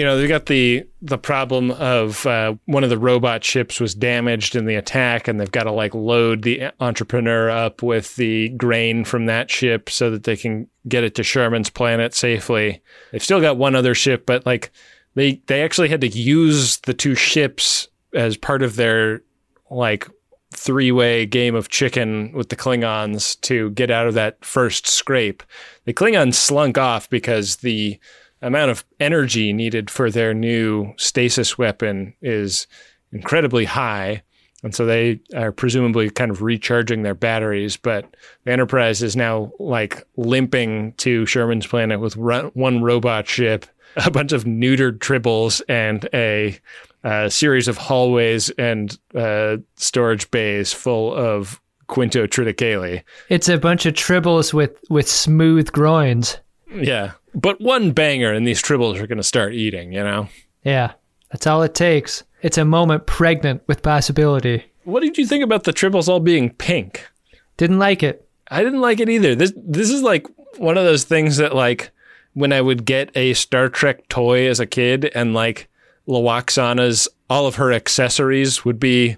You 0.00 0.06
know, 0.06 0.16
they 0.16 0.26
got 0.26 0.46
the 0.46 0.88
the 1.02 1.18
problem 1.18 1.72
of 1.72 2.24
uh, 2.24 2.54
one 2.64 2.84
of 2.84 2.88
the 2.88 2.96
robot 2.96 3.44
ships 3.44 3.78
was 3.78 3.94
damaged 3.94 4.56
in 4.56 4.64
the 4.64 4.76
attack, 4.76 5.28
and 5.28 5.38
they've 5.38 5.52
got 5.52 5.64
to 5.64 5.72
like 5.72 5.94
load 5.94 6.40
the 6.40 6.70
entrepreneur 6.80 7.50
up 7.50 7.82
with 7.82 8.16
the 8.16 8.48
grain 8.48 9.04
from 9.04 9.26
that 9.26 9.50
ship 9.50 9.90
so 9.90 10.10
that 10.10 10.24
they 10.24 10.38
can 10.38 10.66
get 10.88 11.04
it 11.04 11.14
to 11.16 11.22
Sherman's 11.22 11.68
planet 11.68 12.14
safely. 12.14 12.82
They've 13.12 13.22
still 13.22 13.42
got 13.42 13.58
one 13.58 13.74
other 13.74 13.94
ship, 13.94 14.24
but 14.24 14.46
like 14.46 14.70
they 15.16 15.42
they 15.48 15.62
actually 15.62 15.90
had 15.90 16.00
to 16.00 16.08
use 16.08 16.78
the 16.78 16.94
two 16.94 17.14
ships 17.14 17.86
as 18.14 18.38
part 18.38 18.62
of 18.62 18.76
their 18.76 19.20
like 19.70 20.08
three 20.54 20.92
way 20.92 21.26
game 21.26 21.54
of 21.54 21.68
chicken 21.68 22.32
with 22.32 22.48
the 22.48 22.56
Klingons 22.56 23.38
to 23.42 23.68
get 23.72 23.90
out 23.90 24.06
of 24.06 24.14
that 24.14 24.42
first 24.42 24.86
scrape. 24.86 25.42
The 25.84 25.92
Klingons 25.92 26.36
slunk 26.36 26.78
off 26.78 27.10
because 27.10 27.56
the 27.56 28.00
amount 28.42 28.70
of 28.70 28.84
energy 28.98 29.52
needed 29.52 29.90
for 29.90 30.10
their 30.10 30.34
new 30.34 30.92
stasis 30.96 31.58
weapon 31.58 32.14
is 32.22 32.66
incredibly 33.12 33.64
high. 33.64 34.22
And 34.62 34.74
so 34.74 34.84
they 34.84 35.20
are 35.34 35.52
presumably 35.52 36.10
kind 36.10 36.30
of 36.30 36.42
recharging 36.42 37.02
their 37.02 37.14
batteries. 37.14 37.76
But 37.76 38.14
the 38.44 38.52
Enterprise 38.52 39.02
is 39.02 39.16
now 39.16 39.52
like 39.58 40.06
limping 40.16 40.92
to 40.98 41.24
Sherman's 41.26 41.66
planet 41.66 42.00
with 42.00 42.16
ru- 42.16 42.50
one 42.54 42.82
robot 42.82 43.26
ship, 43.26 43.64
a 43.96 44.10
bunch 44.10 44.32
of 44.32 44.44
neutered 44.44 44.98
tribbles, 44.98 45.62
and 45.68 46.08
a, 46.12 46.58
uh 47.02 47.30
series 47.30 47.66
of 47.66 47.78
hallways 47.78 48.50
and 48.50 48.98
uh, 49.14 49.56
storage 49.76 50.30
bays 50.30 50.70
full 50.70 51.14
of 51.14 51.58
Quintotriticale. 51.88 53.02
It's 53.30 53.48
a 53.48 53.56
bunch 53.58 53.86
of 53.86 53.94
tribbles 53.94 54.52
with 54.52 54.78
with 54.90 55.08
smooth 55.08 55.72
groins. 55.72 56.38
Yeah. 56.72 57.12
But 57.34 57.60
one 57.60 57.92
banger 57.92 58.32
and 58.32 58.46
these 58.46 58.62
tribbles 58.62 59.00
are 59.00 59.06
going 59.06 59.18
to 59.18 59.22
start 59.22 59.54
eating, 59.54 59.92
you 59.92 60.02
know? 60.02 60.28
Yeah, 60.64 60.92
that's 61.30 61.46
all 61.46 61.62
it 61.62 61.74
takes. 61.74 62.24
it's 62.42 62.58
a 62.58 62.64
moment 62.64 63.06
pregnant 63.06 63.62
with 63.66 63.82
possibility. 63.82 64.64
What 64.84 65.02
did 65.02 65.18
you 65.18 65.26
think 65.26 65.44
about 65.44 65.64
the 65.64 65.72
tribbles 65.72 66.08
all 66.08 66.20
being 66.20 66.50
pink? 66.50 67.06
Didn't 67.56 67.78
like 67.78 68.02
it. 68.02 68.26
I 68.50 68.64
didn't 68.64 68.80
like 68.80 68.98
it 68.98 69.08
either. 69.08 69.34
This 69.34 69.52
this 69.56 69.90
is 69.90 70.02
like 70.02 70.26
one 70.58 70.76
of 70.76 70.84
those 70.84 71.04
things 71.04 71.36
that 71.36 71.54
like 71.54 71.90
when 72.34 72.52
I 72.52 72.60
would 72.60 72.84
get 72.84 73.10
a 73.16 73.34
Star 73.34 73.68
Trek 73.68 74.08
toy 74.08 74.48
as 74.48 74.58
a 74.58 74.66
kid 74.66 75.10
and 75.14 75.34
like 75.34 75.68
Lwaxana's 76.08 77.08
all 77.28 77.46
of 77.46 77.56
her 77.56 77.72
accessories 77.72 78.64
would 78.64 78.80
be 78.80 79.16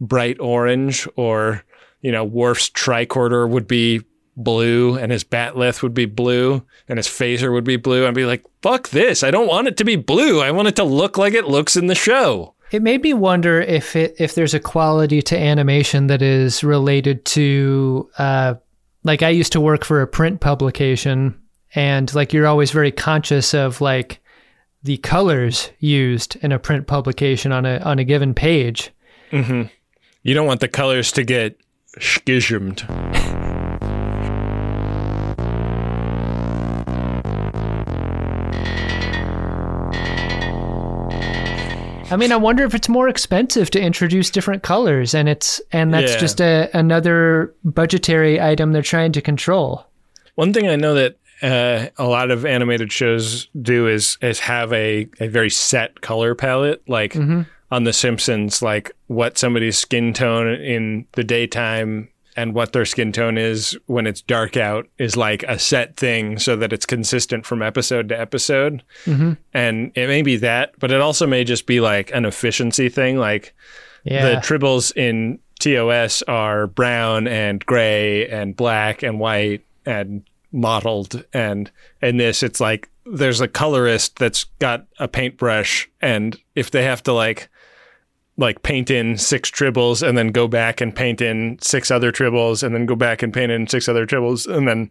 bright 0.00 0.38
orange 0.40 1.08
or 1.16 1.64
you 2.02 2.12
know 2.12 2.24
Worf's 2.24 2.68
tricorder 2.68 3.48
would 3.48 3.66
be 3.66 4.02
blue 4.36 4.96
and 4.96 5.12
his 5.12 5.24
bat'leth 5.24 5.82
would 5.82 5.94
be 5.94 6.06
blue 6.06 6.64
and 6.88 6.98
his 6.98 7.06
phaser 7.06 7.52
would 7.52 7.64
be 7.64 7.76
blue. 7.76 8.06
I'd 8.06 8.14
be 8.14 8.26
like, 8.26 8.44
fuck 8.62 8.88
this. 8.90 9.22
I 9.22 9.30
don't 9.30 9.46
want 9.48 9.68
it 9.68 9.76
to 9.78 9.84
be 9.84 9.96
blue. 9.96 10.40
I 10.40 10.50
want 10.50 10.68
it 10.68 10.76
to 10.76 10.84
look 10.84 11.16
like 11.16 11.34
it 11.34 11.46
looks 11.46 11.76
in 11.76 11.86
the 11.86 11.94
show. 11.94 12.54
It 12.70 12.82
made 12.82 13.02
me 13.02 13.14
wonder 13.14 13.60
if 13.60 13.94
it 13.94 14.16
if 14.18 14.34
there's 14.34 14.54
a 14.54 14.60
quality 14.60 15.22
to 15.22 15.38
animation 15.38 16.08
that 16.08 16.22
is 16.22 16.64
related 16.64 17.24
to 17.26 18.10
uh, 18.18 18.54
like 19.04 19.22
I 19.22 19.28
used 19.28 19.52
to 19.52 19.60
work 19.60 19.84
for 19.84 20.02
a 20.02 20.08
print 20.08 20.40
publication 20.40 21.40
and 21.74 22.12
like 22.14 22.32
you're 22.32 22.46
always 22.46 22.70
very 22.70 22.90
conscious 22.90 23.54
of 23.54 23.80
like 23.80 24.20
the 24.82 24.96
colors 24.98 25.70
used 25.78 26.36
in 26.36 26.52
a 26.52 26.58
print 26.58 26.86
publication 26.86 27.52
on 27.52 27.64
a 27.64 27.78
on 27.78 27.98
a 27.98 28.04
given 28.04 28.34
page. 28.34 28.90
Mm-hmm. 29.30 29.64
You 30.22 30.34
don't 30.34 30.46
want 30.46 30.60
the 30.60 30.68
colors 30.68 31.12
to 31.12 31.22
get 31.22 31.56
schismed. 32.00 32.84
I 42.14 42.16
mean, 42.16 42.30
I 42.32 42.36
wonder 42.36 42.64
if 42.64 42.74
it's 42.74 42.88
more 42.88 43.08
expensive 43.08 43.70
to 43.70 43.80
introduce 43.80 44.30
different 44.30 44.62
colors, 44.62 45.14
and 45.14 45.28
it's 45.28 45.60
and 45.72 45.92
that's 45.92 46.12
Yeah. 46.12 46.18
just 46.18 46.40
a 46.40 46.70
another 46.72 47.52
budgetary 47.64 48.40
item 48.40 48.72
they're 48.72 48.82
trying 48.82 49.12
to 49.12 49.20
control. 49.20 49.84
One 50.36 50.52
thing 50.52 50.68
I 50.68 50.76
know 50.76 50.94
that 50.94 51.16
uh, 51.42 51.88
a 51.98 52.06
lot 52.06 52.30
of 52.30 52.46
animated 52.46 52.92
shows 52.92 53.48
do 53.60 53.88
is 53.88 54.16
is 54.22 54.38
have 54.40 54.72
a, 54.72 55.08
a 55.18 55.26
very 55.26 55.50
set 55.50 56.00
color 56.00 56.34
palette. 56.36 56.82
Like 56.88 57.16
on 57.70 57.82
The 57.84 57.92
Simpsons, 57.92 58.62
like 58.62 58.92
what 59.08 59.36
somebody's 59.36 59.76
skin 59.76 60.12
tone 60.12 60.48
in 60.54 61.06
the 61.12 61.24
daytime 61.24 62.08
and 62.36 62.54
what 62.54 62.72
their 62.72 62.84
skin 62.84 63.12
tone 63.12 63.38
is 63.38 63.76
when 63.86 64.06
it's 64.06 64.20
dark 64.20 64.56
out 64.56 64.88
is 64.98 65.16
like 65.16 65.42
a 65.44 65.58
set 65.58 65.96
thing 65.96 66.38
so 66.38 66.56
that 66.56 66.72
it's 66.72 66.86
consistent 66.86 67.46
from 67.46 67.62
episode 67.62 68.08
to 68.08 68.20
episode. 68.20 68.82
Mm-hmm. 69.04 69.32
And 69.52 69.92
it 69.94 70.08
may 70.08 70.22
be 70.22 70.36
that, 70.38 70.72
but 70.78 70.90
it 70.90 71.00
also 71.00 71.26
may 71.26 71.44
just 71.44 71.66
be 71.66 71.80
like 71.80 72.12
an 72.12 72.24
efficiency 72.24 72.88
thing. 72.88 73.18
Like 73.18 73.54
Yeah, 74.04 74.28
the 74.28 74.36
tribbles 74.36 74.96
in 74.96 75.38
TOS 75.60 76.22
are 76.22 76.66
brown 76.66 77.26
and 77.26 77.64
gray 77.64 78.28
and 78.28 78.56
black 78.56 79.02
and 79.02 79.20
white 79.20 79.64
and 79.86 80.24
mottled 80.52 81.24
and 81.32 81.70
in 82.00 82.16
this 82.16 82.42
it's 82.42 82.60
like 82.60 82.88
there's 83.06 83.40
a 83.40 83.48
colorist 83.48 84.16
that's 84.16 84.44
got 84.60 84.86
a 85.00 85.08
paintbrush 85.08 85.90
and 86.00 86.38
if 86.54 86.70
they 86.70 86.84
have 86.84 87.02
to 87.02 87.12
like 87.12 87.48
like 88.36 88.62
paint 88.62 88.90
in 88.90 89.16
six 89.16 89.50
tribbles 89.50 90.06
and 90.06 90.18
then 90.18 90.28
go 90.28 90.48
back 90.48 90.80
and 90.80 90.94
paint 90.94 91.20
in 91.20 91.56
six 91.60 91.90
other 91.90 92.10
tribbles 92.10 92.62
and 92.62 92.74
then 92.74 92.84
go 92.84 92.96
back 92.96 93.22
and 93.22 93.32
paint 93.32 93.52
in 93.52 93.66
six 93.66 93.88
other 93.88 94.06
tribbles 94.06 94.52
and 94.52 94.66
then 94.66 94.90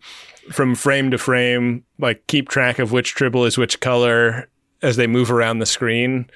from 0.52 0.76
frame 0.76 1.12
to 1.12 1.18
frame 1.18 1.84
like 2.00 2.26
keep 2.28 2.48
track 2.48 2.80
of 2.80 2.92
which 2.92 3.16
tribble 3.16 3.44
is 3.44 3.58
which 3.58 3.82
color 3.82 4.48
as 4.82 4.96
they 4.96 5.08
move 5.08 5.30
around 5.30 5.60
the 5.60 5.66
screen 5.66 6.30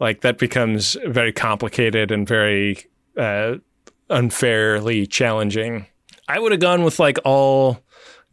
like 0.00 0.20
that 0.20 0.38
becomes 0.38 0.96
very 1.06 1.32
complicated 1.32 2.10
and 2.10 2.26
very 2.26 2.78
uh, 3.16 3.56
unfairly 4.10 5.06
challenging. 5.06 5.86
I 6.28 6.38
would 6.38 6.52
have 6.52 6.60
gone 6.60 6.84
with 6.84 6.98
like 6.98 7.18
all 7.24 7.80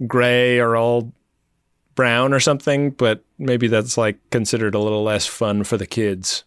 gray 0.05 0.59
or 0.59 0.76
all 0.76 1.11
brown 1.95 2.34
or 2.34 2.39
something, 2.39 2.91
but 2.91 3.23
maybe 3.39 3.67
that's 3.67 3.97
like 3.97 4.17
considered 4.30 4.76
a 4.76 4.80
little 4.80 5.03
less 5.03 5.26
fun 5.26 5.63
for 5.63 5.78
the 5.78 5.88
kids. 5.88 6.43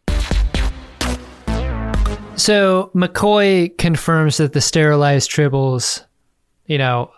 So 2.39 2.91
McCoy 2.95 3.77
confirms 3.79 4.37
that 4.37 4.53
the 4.53 4.61
sterilized 4.61 5.29
tribbles, 5.29 6.05
you 6.67 6.79
know, 6.79 7.11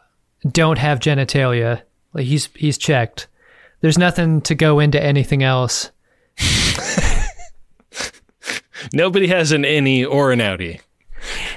don't 0.50 0.78
have 0.78 0.98
genitalia. 0.98 1.82
Like 2.14 2.24
he's 2.24 2.48
he's 2.54 2.78
checked. 2.78 3.28
There's 3.82 3.98
nothing 3.98 4.40
to 4.42 4.54
go 4.54 4.80
into 4.80 5.02
anything 5.02 5.42
else. 5.42 5.90
Nobody 8.94 9.26
has 9.26 9.52
an 9.52 9.62
innie 9.62 10.08
or 10.08 10.32
an 10.32 10.38
outie. 10.40 10.80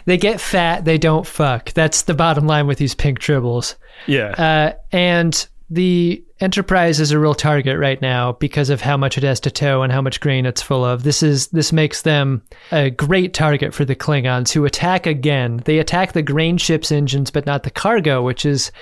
They 0.05 0.17
get 0.17 0.41
fat, 0.41 0.83
they 0.83 0.97
don't 0.97 1.25
fuck. 1.25 1.71
That's 1.71 2.01
the 2.01 2.13
bottom 2.13 2.45
line 2.45 2.67
with 2.67 2.77
these 2.77 2.93
pink 2.93 3.19
tribbles. 3.19 3.75
Yeah. 4.07 4.31
Uh, 4.31 4.73
and 4.91 5.47
the 5.69 6.21
Enterprise 6.43 6.99
is 6.99 7.11
a 7.11 7.19
real 7.19 7.33
target 7.33 7.79
right 7.79 8.01
now 8.01 8.33
because 8.33 8.69
of 8.69 8.81
how 8.81 8.97
much 8.97 9.17
it 9.17 9.23
has 9.23 9.39
to 9.39 9.49
tow 9.49 9.81
and 9.81 9.93
how 9.93 10.01
much 10.01 10.19
grain 10.19 10.45
it's 10.45 10.61
full 10.61 10.83
of. 10.83 11.03
This 11.03 11.23
is 11.23 11.47
this 11.47 11.71
makes 11.71 12.01
them 12.01 12.41
a 12.73 12.89
great 12.89 13.33
target 13.33 13.73
for 13.73 13.85
the 13.85 13.95
Klingons 13.95 14.51
who 14.51 14.65
attack 14.65 15.07
again. 15.07 15.61
They 15.63 15.79
attack 15.79 16.11
the 16.11 16.21
grain 16.21 16.57
ship's 16.57 16.91
engines, 16.91 17.31
but 17.31 17.45
not 17.45 17.63
the 17.63 17.71
cargo, 17.71 18.21
which 18.21 18.45
is 18.45 18.73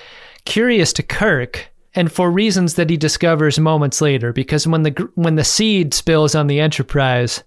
curious 0.45 0.91
to 0.93 1.03
Kirk. 1.03 1.71
And 1.93 2.11
for 2.11 2.31
reasons 2.31 2.73
that 2.75 2.89
he 2.89 2.97
discovers 2.97 3.59
moments 3.59 4.01
later, 4.01 4.33
because 4.33 4.65
when 4.65 4.81
the 4.81 5.09
when 5.13 5.35
the 5.35 5.43
seed 5.43 5.93
spills 5.93 6.33
on 6.33 6.47
the 6.47 6.59
Enterprise, 6.59 7.43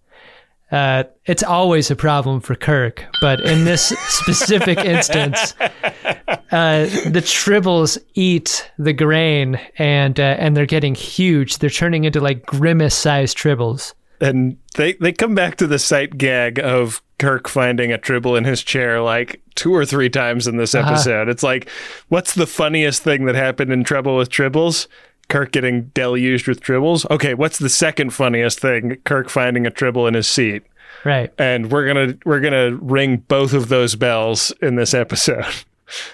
uh, 0.71 1.05
it's 1.27 1.43
always 1.43 1.91
a 1.91 1.97
problem 1.97 2.41
for 2.41 2.55
Kirk. 2.55 3.05
But 3.21 3.41
in 3.41 3.65
this 3.65 3.89
specific 4.09 4.79
instance, 4.85 5.55
uh, 5.61 6.87
the 7.11 7.23
tribbles 7.25 7.99
eat 8.15 8.71
the 8.79 8.93
grain, 8.93 9.61
and 9.79 10.19
uh, 10.19 10.37
and 10.39 10.57
they're 10.57 10.67
getting 10.67 10.95
huge. 10.95 11.59
They're 11.59 11.71
turning 11.71 12.05
into 12.05 12.21
like 12.21 12.45
grimace-sized 12.47 13.37
tribbles. 13.37 13.95
and 14.21 14.57
they 14.77 14.95
they 14.95 15.13
come 15.13 15.35
back 15.35 15.57
to 15.57 15.67
the 15.67 15.79
sight 15.79 16.19
gag 16.19 16.59
of 16.59 17.03
Kirk 17.19 17.49
finding 17.49 17.93
a 17.93 17.99
tribble 17.99 18.35
in 18.37 18.45
his 18.45 18.63
chair 18.63 19.01
like 19.01 19.41
two 19.55 19.73
or 19.75 19.85
three 19.87 20.11
times 20.11 20.47
in 20.47 20.57
this 20.57 20.75
episode. 20.75 21.29
It's 21.29 21.43
like, 21.45 21.69
what's 22.09 22.35
the 22.35 22.47
funniest 22.47 23.03
thing 23.03 23.27
that 23.27 23.35
happened 23.37 23.73
in 23.73 23.85
Trouble 23.85 24.17
with 24.17 24.31
Tribbles? 24.31 24.89
Kirk 25.29 25.53
getting 25.53 25.91
deluged 25.95 26.49
with 26.49 26.61
tribbles. 26.61 27.09
Okay, 27.11 27.35
what's 27.35 27.59
the 27.59 27.69
second 27.69 28.11
funniest 28.11 28.61
thing? 28.61 28.97
Kirk 29.05 29.29
finding 29.29 29.67
a 29.67 29.71
tribble 29.71 30.07
in 30.07 30.15
his 30.15 30.29
seat. 30.29 30.63
Right. 31.05 31.33
And 31.39 31.71
we're 31.71 31.87
gonna 31.87 32.15
we're 32.25 32.41
gonna 32.41 32.77
ring 32.77 33.19
both 33.29 33.53
of 33.53 33.69
those 33.69 33.95
bells 33.95 34.53
in 34.63 34.77
this 34.77 34.95
episode. 34.95 35.45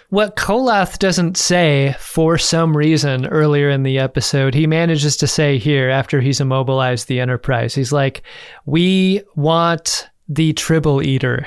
What 0.08 0.34
Koloth 0.34 0.98
doesn't 0.98 1.36
say 1.36 1.94
for 2.00 2.36
some 2.36 2.76
reason 2.76 3.26
earlier 3.26 3.70
in 3.70 3.84
the 3.84 4.00
episode, 4.00 4.52
he 4.52 4.66
manages 4.66 5.16
to 5.18 5.28
say 5.28 5.58
here 5.58 5.88
after 5.88 6.20
he's 6.20 6.40
immobilized 6.40 7.06
the 7.06 7.20
Enterprise. 7.20 7.72
He's 7.72 7.92
like, 7.92 8.22
"We 8.66 9.22
want 9.36 10.08
the 10.28 10.52
Tribble 10.54 11.02
Eater." 11.02 11.46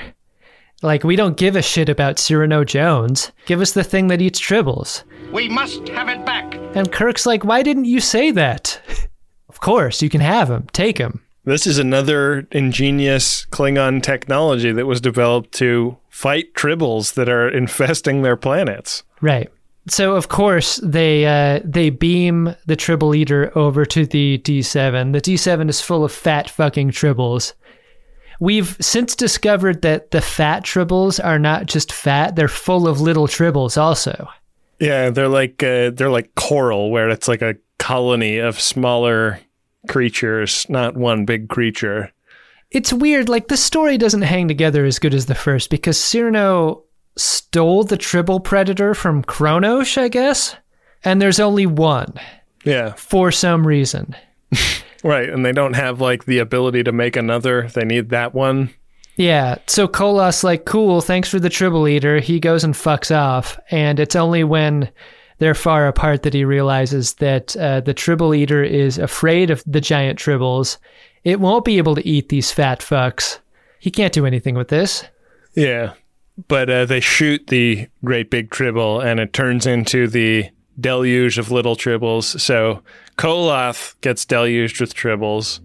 Like 0.82 1.04
we 1.04 1.16
don't 1.16 1.36
give 1.36 1.54
a 1.54 1.62
shit 1.62 1.88
about 1.88 2.18
Cyrano 2.18 2.64
Jones. 2.64 3.30
Give 3.44 3.60
us 3.60 3.72
the 3.72 3.84
thing 3.84 4.08
that 4.08 4.22
eats 4.22 4.40
tribbles. 4.40 5.02
We 5.34 5.48
must 5.48 5.88
have 5.88 6.08
it 6.08 6.24
back. 6.24 6.54
And 6.76 6.92
Kirk's 6.92 7.26
like, 7.26 7.44
"Why 7.44 7.64
didn't 7.64 7.86
you 7.86 7.98
say 7.98 8.30
that?" 8.30 8.80
of 9.48 9.58
course, 9.58 10.00
you 10.00 10.08
can 10.08 10.20
have 10.20 10.48
him. 10.48 10.68
Take 10.72 10.96
him. 10.96 11.22
This 11.42 11.66
is 11.66 11.76
another 11.76 12.46
ingenious 12.52 13.44
Klingon 13.46 14.00
technology 14.00 14.70
that 14.70 14.86
was 14.86 15.00
developed 15.00 15.50
to 15.54 15.98
fight 16.08 16.54
tribbles 16.54 17.14
that 17.14 17.28
are 17.28 17.48
infesting 17.48 18.22
their 18.22 18.36
planets. 18.36 19.02
Right. 19.20 19.50
So 19.88 20.14
of 20.14 20.28
course 20.28 20.76
they 20.84 21.26
uh, 21.26 21.60
they 21.64 21.90
beam 21.90 22.54
the 22.66 22.76
Tribble 22.76 23.16
Eater 23.16 23.50
over 23.58 23.84
to 23.86 24.06
the 24.06 24.38
D7. 24.38 25.12
The 25.12 25.20
D7 25.20 25.68
is 25.68 25.80
full 25.80 26.04
of 26.04 26.12
fat 26.12 26.48
fucking 26.48 26.92
tribbles. 26.92 27.54
We've 28.38 28.76
since 28.80 29.16
discovered 29.16 29.82
that 29.82 30.12
the 30.12 30.20
fat 30.20 30.62
tribbles 30.62 31.22
are 31.22 31.40
not 31.40 31.66
just 31.66 31.92
fat; 31.92 32.36
they're 32.36 32.46
full 32.46 32.86
of 32.86 33.00
little 33.00 33.26
tribbles 33.26 33.76
also. 33.76 34.28
Yeah, 34.80 35.10
they're 35.10 35.28
like 35.28 35.62
uh, 35.62 35.90
they're 35.90 36.10
like 36.10 36.34
coral, 36.34 36.90
where 36.90 37.08
it's 37.08 37.28
like 37.28 37.42
a 37.42 37.56
colony 37.78 38.38
of 38.38 38.60
smaller 38.60 39.40
creatures, 39.88 40.66
not 40.68 40.96
one 40.96 41.24
big 41.24 41.48
creature. 41.48 42.12
It's 42.70 42.92
weird. 42.92 43.28
Like 43.28 43.48
the 43.48 43.56
story 43.56 43.98
doesn't 43.98 44.22
hang 44.22 44.48
together 44.48 44.84
as 44.84 44.98
good 44.98 45.14
as 45.14 45.26
the 45.26 45.34
first 45.34 45.70
because 45.70 45.98
Cyrano 45.98 46.84
stole 47.16 47.84
the 47.84 47.96
Tribble 47.96 48.40
Predator 48.40 48.94
from 48.94 49.22
Kronos, 49.22 49.96
I 49.96 50.08
guess, 50.08 50.56
and 51.04 51.22
there's 51.22 51.38
only 51.38 51.66
one 51.66 52.14
Yeah, 52.64 52.94
for 52.94 53.30
some 53.30 53.66
reason. 53.66 54.16
right. 55.04 55.28
And 55.28 55.44
they 55.44 55.52
don't 55.52 55.74
have 55.74 56.00
like 56.00 56.24
the 56.24 56.38
ability 56.38 56.82
to 56.84 56.92
make 56.92 57.16
another. 57.16 57.68
They 57.68 57.84
need 57.84 58.10
that 58.10 58.34
one. 58.34 58.70
Yeah, 59.16 59.58
so 59.66 59.86
Koloth's 59.86 60.42
like, 60.42 60.64
cool, 60.64 61.00
thanks 61.00 61.28
for 61.28 61.38
the 61.38 61.50
Tribble 61.50 61.86
Eater. 61.86 62.18
He 62.18 62.40
goes 62.40 62.64
and 62.64 62.74
fucks 62.74 63.14
off, 63.14 63.58
and 63.70 64.00
it's 64.00 64.16
only 64.16 64.42
when 64.42 64.90
they're 65.38 65.54
far 65.54 65.86
apart 65.86 66.22
that 66.22 66.34
he 66.34 66.44
realizes 66.44 67.14
that 67.14 67.56
uh, 67.56 67.80
the 67.80 67.94
Tribble 67.94 68.34
Eater 68.34 68.62
is 68.62 68.98
afraid 68.98 69.50
of 69.50 69.62
the 69.66 69.80
giant 69.80 70.18
tribbles. 70.18 70.78
It 71.22 71.40
won't 71.40 71.64
be 71.64 71.78
able 71.78 71.94
to 71.94 72.06
eat 72.06 72.28
these 72.28 72.52
fat 72.52 72.80
fucks, 72.80 73.38
He 73.78 73.90
can't 73.90 74.12
do 74.12 74.26
anything 74.26 74.54
with 74.54 74.68
this. 74.68 75.04
Yeah. 75.54 75.94
But 76.48 76.68
uh, 76.68 76.84
they 76.84 77.00
shoot 77.00 77.46
the 77.46 77.88
great 78.04 78.30
big 78.30 78.50
tribble 78.50 79.00
and 79.00 79.20
it 79.20 79.32
turns 79.32 79.66
into 79.66 80.08
the 80.08 80.50
deluge 80.78 81.38
of 81.38 81.50
little 81.50 81.76
tribbles. 81.76 82.40
So 82.40 82.82
Koloth 83.16 83.94
gets 84.00 84.24
deluged 84.24 84.80
with 84.80 84.94
tribbles. 84.94 85.60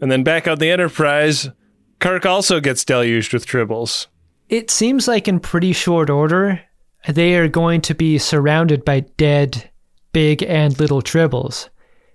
And 0.00 0.10
then 0.10 0.22
back 0.22 0.48
on 0.48 0.58
the 0.58 0.70
Enterprise, 0.70 1.50
Kirk 1.98 2.26
also 2.26 2.60
gets 2.60 2.84
deluged 2.84 3.32
with 3.32 3.46
tribbles. 3.46 4.06
It 4.48 4.70
seems 4.70 5.08
like 5.08 5.26
in 5.26 5.40
pretty 5.40 5.72
short 5.72 6.10
order, 6.10 6.60
they 7.08 7.36
are 7.36 7.48
going 7.48 7.80
to 7.82 7.94
be 7.94 8.18
surrounded 8.18 8.84
by 8.84 9.00
dead, 9.00 9.70
big, 10.12 10.42
and 10.42 10.78
little 10.78 11.02
tribbles 11.02 11.68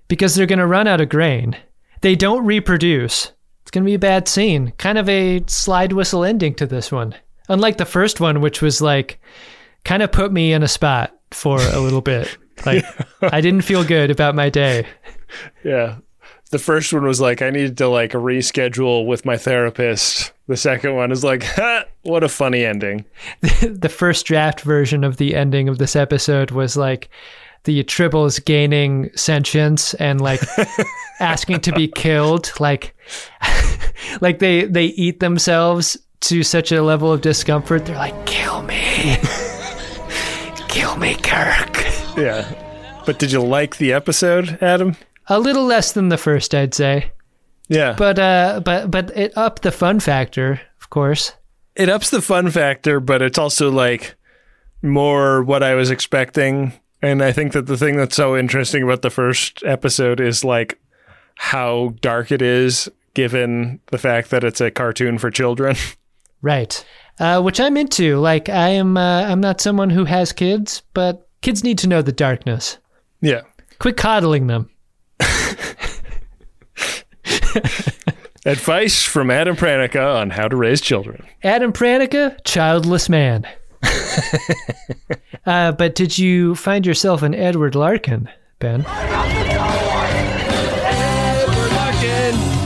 because 0.08 0.36
they're 0.36 0.46
going 0.46 0.60
to 0.60 0.68
run 0.68 0.88
out 0.88 1.02
of 1.02 1.10
grain. 1.10 1.58
They 2.02 2.16
don't 2.16 2.46
reproduce. 2.46 3.32
It's 3.62 3.72
going 3.72 3.84
to 3.84 3.90
be 3.90 3.96
a 3.96 4.00
bad 4.00 4.28
scene. 4.28 4.74
Kind 4.78 4.98
of 4.98 5.08
a 5.10 5.44
slide 5.48 5.94
whistle 5.94 6.24
ending 6.24 6.56
to 6.56 6.66
this 6.66 6.92
one. 6.92 7.16
Unlike 7.50 7.78
the 7.78 7.86
first 7.86 8.20
one, 8.20 8.42
which 8.42 8.62
was 8.62 8.82
like, 8.82 9.20
kind 9.84 10.04
of 10.04 10.12
put 10.12 10.32
me 10.32 10.54
in 10.54 10.64
a 10.64 10.68
spot 10.68 11.16
for 11.32 11.60
a 11.60 11.80
little 11.80 12.02
bit. 12.02 12.38
Like, 12.66 12.84
I 13.22 13.40
didn't 13.40 13.62
feel 13.62 13.86
good 13.86 14.12
about 14.12 14.36
my 14.36 14.50
day. 14.50 14.86
Yeah. 15.64 16.00
The 16.50 16.60
first 16.60 16.92
one 16.92 17.04
was 17.06 17.22
like, 17.22 17.42
I 17.42 17.52
needed 17.52 17.78
to 17.78 17.88
like 17.88 18.12
reschedule 18.12 19.06
with 19.06 19.24
my 19.26 19.38
therapist. 19.38 20.34
The 20.48 20.58
second 20.58 20.96
one 20.96 21.12
is 21.12 21.24
like, 21.24 21.44
ha, 21.56 21.86
what 22.04 22.24
a 22.24 22.30
funny 22.30 22.66
ending. 22.66 23.06
the 23.62 23.90
first 23.90 24.26
draft 24.26 24.62
version 24.62 25.04
of 25.04 25.18
the 25.18 25.36
ending 25.36 25.70
of 25.70 25.78
this 25.78 25.96
episode 25.96 26.52
was 26.52 26.76
like 26.76 27.10
the 27.66 27.84
tribbles 27.84 28.44
gaining 28.44 29.12
sentience 29.16 29.94
and 29.96 30.22
like 30.22 30.42
asking 31.20 31.60
to 31.60 31.74
be 31.74 31.88
killed 31.90 32.52
like 32.60 32.96
like 34.22 34.40
they 34.40 34.64
they 34.64 34.86
eat 34.86 35.20
themselves 35.20 35.98
to 36.22 36.42
such 36.42 36.72
a 36.72 36.82
level 36.82 37.12
of 37.12 37.20
discomfort 37.20 37.86
they're 37.86 37.98
like 37.98 38.26
kill 38.26 38.62
me 38.64 39.18
kill 40.70 40.96
me 40.96 41.16
kirk 41.16 41.84
Yeah. 42.18 42.50
But 43.06 43.18
did 43.20 43.32
you 43.32 43.42
like 43.42 43.78
the 43.78 43.92
episode, 43.92 44.58
Adam? 44.62 44.96
A 45.30 45.40
little 45.40 45.66
less 45.66 45.92
than 45.94 46.10
the 46.10 46.18
first 46.18 46.54
i'd 46.56 46.74
say 46.74 47.12
Yeah. 47.68 47.94
but 47.98 48.20
uh 48.20 48.62
but 48.66 48.90
but 48.92 49.16
it 49.18 49.32
upped 49.38 49.62
the 49.62 49.72
fun 49.72 50.00
factor 50.00 50.60
of 50.82 50.90
course 50.90 51.34
it 51.76 51.88
ups 51.88 52.10
the 52.10 52.22
fun 52.22 52.50
factor, 52.52 53.00
but 53.00 53.22
it's 53.22 53.38
also 53.38 53.72
like 53.72 54.16
more 54.82 55.42
what 55.44 55.64
I 55.64 55.76
was 55.76 55.90
expecting. 55.92 56.74
And 57.02 57.24
I 57.24 57.32
think 57.32 57.54
that 57.54 57.68
the 57.68 57.78
thing 57.78 57.96
that's 57.96 58.16
so 58.18 58.36
interesting 58.36 58.84
about 58.84 59.02
the 59.02 59.10
first 59.10 59.64
episode 59.64 60.20
is 60.20 60.44
like 60.44 60.78
how 61.36 61.94
dark 62.02 62.34
it 62.34 62.42
is, 62.42 62.90
given 63.14 63.80
the 63.92 63.98
fact 63.98 64.30
that 64.32 64.44
it's 64.44 64.60
a 64.60 64.72
cartoon 64.72 65.18
for 65.20 65.32
children. 65.32 65.76
Right. 66.42 66.86
Uh, 67.20 67.42
which 67.42 67.60
I'm 67.60 67.76
into. 67.76 68.18
Like 68.18 68.48
I 68.50 68.70
am 68.70 68.96
uh, 68.98 69.24
I'm 69.24 69.42
not 69.42 69.60
someone 69.62 69.90
who 69.90 70.06
has 70.06 70.32
kids, 70.32 70.82
but 70.94 71.28
kids 71.42 71.64
need 71.66 71.78
to 71.80 71.88
know 71.88 72.02
the 72.02 72.12
darkness. 72.14 72.78
yeah. 73.22 73.42
Quit 73.80 73.96
coddling 73.98 74.48
them. 74.48 74.70
Advice 78.46 79.04
from 79.04 79.30
Adam 79.30 79.56
Pranica 79.56 80.16
on 80.16 80.30
how 80.30 80.48
to 80.48 80.56
raise 80.56 80.82
children. 80.82 81.26
Adam 81.44 81.74
Pranica, 81.74 82.38
childless 82.46 83.10
man. 83.10 83.48
uh, 85.46 85.72
but 85.74 85.96
did 85.96 86.18
you 86.18 86.56
find 86.56 86.86
yourself 86.86 87.22
an 87.22 87.34
Edward 87.34 87.76
Larkin, 87.76 88.30
Ben? 88.60 88.86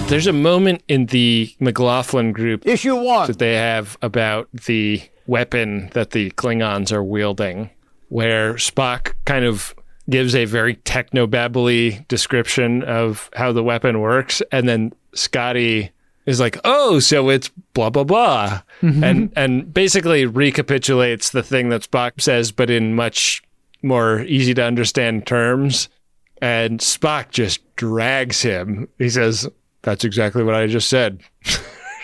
There's 0.08 0.28
a 0.28 0.34
moment 0.34 0.84
in 0.88 1.08
the 1.08 1.52
McLaughlin 1.60 2.34
group 2.34 2.68
Issue 2.68 2.96
one. 2.96 3.26
that 3.28 3.40
they 3.40 3.56
have 3.56 3.98
about 4.02 4.48
the 4.52 5.02
weapon 5.26 5.90
that 5.94 6.12
the 6.12 6.30
Klingons 6.32 6.92
are 6.92 7.04
wielding, 7.04 7.72
where 8.10 8.54
Spock 8.56 9.14
kind 9.26 9.44
of 9.44 9.74
gives 10.10 10.36
a 10.36 10.46
very 10.46 10.76
technobabbly 10.76 12.08
description 12.08 12.84
of 12.84 13.30
how 13.36 13.52
the 13.52 13.64
weapon 13.64 14.00
works, 14.02 14.42
and 14.52 14.68
then 14.68 14.94
Scotty 15.14 15.92
is 16.26 16.40
like, 16.40 16.58
"Oh, 16.64 17.00
so 17.00 17.30
it's 17.30 17.50
blah 17.74 17.90
blah 17.90 18.04
blah," 18.04 18.62
and 18.82 19.32
and 19.36 19.74
basically 19.74 20.26
recapitulates 20.26 21.32
the 21.32 21.44
thing 21.44 21.70
that 21.70 21.90
Spock 21.90 22.22
says, 22.22 22.52
but 22.52 22.70
in 22.70 22.96
much 22.96 23.44
more 23.82 24.22
easy 24.22 24.54
to 24.54 24.64
understand 24.64 25.28
terms. 25.28 25.90
And 26.42 26.80
Spock 26.82 27.30
just 27.30 27.62
drags 27.76 28.42
him. 28.42 28.90
He 28.98 29.10
says, 29.10 29.48
"That's 29.84 30.04
exactly 30.04 30.44
what 30.44 30.56
I 30.56 30.68
just 30.68 30.90
said." 30.90 31.22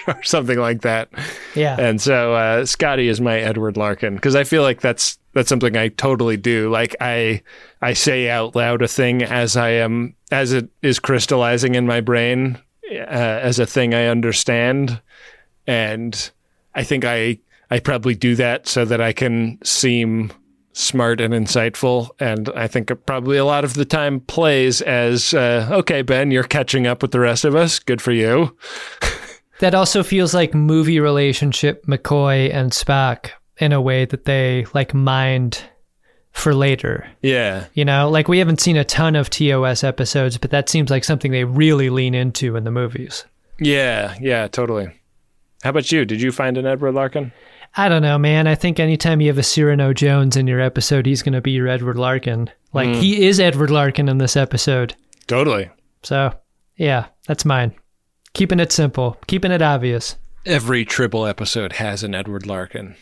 or 0.08 0.24
something 0.24 0.58
like 0.60 0.82
that. 0.82 1.10
Yeah. 1.56 1.76
And 1.80 2.02
so 2.02 2.34
uh, 2.34 2.66
Scotty 2.66 3.08
is 3.08 3.22
my 3.22 3.40
Edward 3.40 3.78
Larkin 3.78 4.16
because 4.16 4.36
I 4.36 4.44
feel 4.44 4.64
like 4.64 4.82
that's 4.82 5.19
that's 5.34 5.50
something 5.50 5.78
I 5.78 5.90
totally 5.90 6.38
do. 6.38 6.70
Like 6.70 6.96
I 7.00 7.42
I 7.82 7.94
say 7.94 8.30
out 8.30 8.56
loud 8.56 8.82
a 8.82 8.88
thing 8.88 9.24
as 9.24 9.56
I 9.58 9.70
am 9.70 10.16
as 10.32 10.54
it 10.54 10.70
is 10.82 11.00
crystallizing 11.00 11.76
in 11.76 11.86
my 11.86 12.02
brain 12.02 12.58
uh, 12.92 12.96
as 12.96 13.60
a 13.60 13.66
thing 13.66 13.94
I 13.94 14.08
understand, 14.08 15.02
and 15.68 16.32
I 16.76 16.84
think 16.84 17.06
I 17.06 17.40
I 17.70 17.80
probably 17.80 18.16
do 18.16 18.36
that 18.36 18.68
so 18.68 18.86
that 18.86 19.02
I 19.02 19.14
can 19.14 19.60
seem 19.64 20.32
smart 20.74 21.20
and 21.22 21.34
insightful. 21.34 22.10
And 22.20 22.50
I 22.56 22.68
think 22.68 22.92
probably 23.06 23.38
a 23.38 23.46
lot 23.46 23.64
of 23.64 23.74
the 23.74 23.86
time 23.86 24.22
plays 24.22 24.82
as 24.82 25.34
uh, 25.34 25.68
okay, 25.72 26.02
Ben, 26.02 26.32
you're 26.32 26.44
catching 26.44 26.88
up 26.88 27.02
with 27.02 27.12
the 27.12 27.20
rest 27.20 27.46
of 27.46 27.56
us. 27.56 27.80
Good 27.80 28.02
for 28.02 28.12
you. 28.12 28.58
That 29.60 29.76
also 29.76 30.04
feels 30.04 30.34
like 30.34 30.54
movie 30.54 31.02
relationship 31.02 31.86
McCoy 31.86 32.54
and 32.54 32.72
Spock 32.72 33.32
in 33.60 33.72
a 33.74 33.82
way 33.82 34.06
that 34.06 34.26
they 34.26 34.66
like 34.74 34.94
mind 34.94 35.64
for 36.32 36.54
later. 36.54 37.08
Yeah. 37.22 37.66
You 37.74 37.86
know, 37.86 38.10
like 38.10 38.28
we 38.28 38.40
haven't 38.40 38.62
seen 38.62 38.78
a 38.78 38.84
ton 38.84 39.16
of 39.16 39.30
TOS 39.30 39.84
episodes, 39.84 40.38
but 40.38 40.52
that 40.52 40.70
seems 40.70 40.90
like 40.90 41.04
something 41.04 41.32
they 41.32 41.44
really 41.44 41.90
lean 41.90 42.16
into 42.16 42.56
in 42.56 42.64
the 42.64 42.72
movies. 42.72 43.26
Yeah, 43.60 44.16
yeah, 44.22 44.48
totally. 44.48 44.90
How 45.64 45.72
about 45.72 45.92
you? 45.92 46.06
Did 46.06 46.22
you 46.22 46.32
find 46.32 46.58
an 46.58 46.66
Edward 46.66 46.94
Larkin? 46.94 47.34
I 47.76 47.90
don't 47.90 48.02
know, 48.02 48.18
man. 48.18 48.48
I 48.48 48.56
think 48.56 48.80
anytime 48.80 49.22
you 49.22 49.28
have 49.28 49.38
a 49.38 49.44
Cyrano 49.44 49.94
Jones 49.94 50.38
in 50.38 50.48
your 50.48 50.62
episode, 50.62 51.06
he's 51.06 51.22
going 51.22 51.34
to 51.34 51.42
be 51.42 51.52
your 51.52 51.68
Edward 51.68 51.98
Larkin. 51.98 52.50
Like 52.74 52.90
mm. 52.90 52.96
he 52.96 53.26
is 53.26 53.40
Edward 53.40 53.70
Larkin 53.70 54.08
in 54.08 54.18
this 54.18 54.38
episode. 54.38 54.96
Totally. 55.28 55.70
So, 56.02 56.34
yeah, 56.78 57.08
that's 57.28 57.46
mine. 57.46 57.76
Keeping 58.34 58.60
it 58.60 58.72
simple, 58.72 59.18
keeping 59.28 59.52
it 59.52 59.62
obvious. 59.62 60.16
Every 60.46 60.86
tribble 60.86 61.26
episode 61.26 61.74
has 61.74 62.04
an 62.04 62.16
Edward 62.16 62.48
Larkin. 62.48 62.96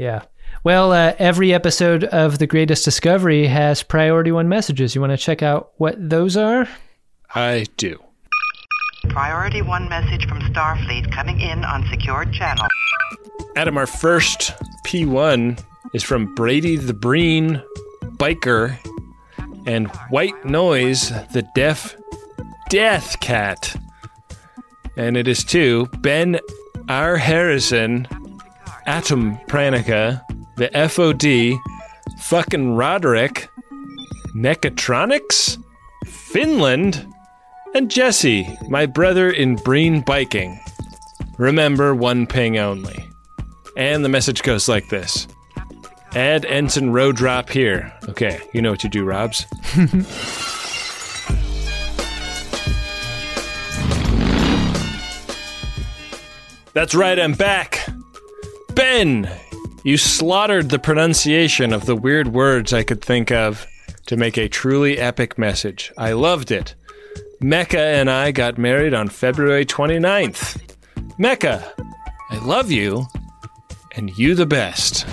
Yeah. 0.00 0.22
Well, 0.64 0.92
uh, 0.92 1.12
every 1.18 1.52
episode 1.52 2.04
of 2.04 2.38
The 2.38 2.46
Greatest 2.46 2.86
Discovery 2.86 3.46
has 3.48 3.82
Priority 3.82 4.32
One 4.32 4.48
messages. 4.48 4.94
You 4.94 5.02
want 5.02 5.10
to 5.10 5.18
check 5.18 5.42
out 5.42 5.72
what 5.76 5.94
those 5.98 6.38
are? 6.38 6.66
I 7.34 7.66
do. 7.76 8.02
Priority 9.10 9.60
one 9.60 9.90
message 9.90 10.26
from 10.26 10.40
Starfleet 10.40 11.12
coming 11.12 11.42
in 11.42 11.66
on 11.66 11.86
secured 11.90 12.32
channel. 12.32 12.66
Adam, 13.56 13.76
our 13.76 13.86
first 13.86 14.52
P1 14.86 15.62
is 15.92 16.02
from 16.02 16.34
Brady 16.34 16.76
the 16.76 16.94
Breen, 16.94 17.62
Biker, 18.16 18.78
and 19.66 19.88
White 20.08 20.46
Noise, 20.46 21.10
the 21.34 21.46
Deaf 21.54 21.94
Death 22.70 23.20
Cat. 23.20 23.76
And 24.96 25.18
it 25.18 25.28
is 25.28 25.44
to 25.44 25.88
Ben 25.98 26.40
R. 26.88 27.18
Harrison, 27.18 28.08
Adam 28.90 29.38
Pranica, 29.46 30.20
the 30.56 30.68
FOD, 30.74 31.56
fucking 32.18 32.74
Roderick, 32.74 33.48
Mechatronics, 34.34 35.62
Finland, 36.06 37.06
and 37.72 37.88
Jesse, 37.88 38.58
my 38.68 38.86
brother 38.86 39.30
in 39.30 39.54
Breen 39.54 40.00
Biking. 40.00 40.58
Remember, 41.38 41.94
one 41.94 42.26
ping 42.26 42.58
only. 42.58 43.08
And 43.76 44.04
the 44.04 44.08
message 44.08 44.42
goes 44.42 44.68
like 44.68 44.88
this 44.88 45.28
Add 46.16 46.44
Ensign 46.46 46.90
row 46.90 47.12
drop 47.12 47.48
here. 47.48 47.92
Okay, 48.08 48.40
you 48.52 48.60
know 48.60 48.72
what 48.72 48.82
you 48.82 48.90
do, 48.90 49.04
Robs. 49.04 49.46
That's 56.72 56.96
right, 56.96 57.20
I'm 57.20 57.34
back. 57.34 57.86
Ben, 58.74 59.30
you 59.84 59.96
slaughtered 59.96 60.70
the 60.70 60.78
pronunciation 60.78 61.72
of 61.72 61.86
the 61.86 61.96
weird 61.96 62.28
words 62.28 62.72
I 62.72 62.82
could 62.82 63.02
think 63.02 63.30
of 63.30 63.66
to 64.06 64.16
make 64.16 64.36
a 64.36 64.48
truly 64.48 64.98
epic 64.98 65.38
message. 65.38 65.92
I 65.96 66.12
loved 66.12 66.50
it. 66.50 66.74
Mecca 67.40 67.80
and 67.80 68.10
I 68.10 68.32
got 68.32 68.58
married 68.58 68.94
on 68.94 69.08
February 69.08 69.64
29th. 69.64 70.60
Mecca, 71.18 71.72
I 72.30 72.38
love 72.44 72.70
you, 72.70 73.06
and 73.96 74.16
you 74.18 74.34
the 74.34 74.46
best. 74.46 75.06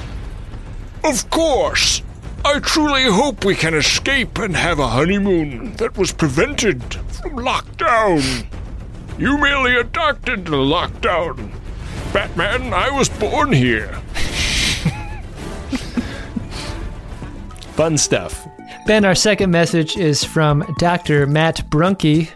Of 1.04 1.30
course. 1.30 2.02
I 2.46 2.60
truly 2.60 3.04
hope 3.04 3.44
we 3.44 3.56
can 3.56 3.74
escape 3.74 4.38
and 4.38 4.56
have 4.56 4.80
a 4.80 4.88
honeymoon 4.88 5.74
that 5.78 5.98
was 5.98 6.12
prevented 6.12 6.82
from 6.94 7.38
lockdown. 7.38 8.46
You 9.18 9.38
merely 9.38 9.76
adopted 9.76 10.46
the 10.46 10.58
lockdown. 10.58 11.52
Batman, 12.14 12.74
I 12.74 12.90
was 12.90 13.10
born 13.10 13.52
here. 13.52 13.94
Fun 17.76 17.98
stuff. 17.98 18.48
Ben, 18.88 19.06
our 19.06 19.16
second 19.16 19.52
message 19.52 19.98
is 19.98 20.24
from 20.24 20.66
Dr. 20.80 21.28
Matt 21.28 21.70
Brunke. 21.70 22.34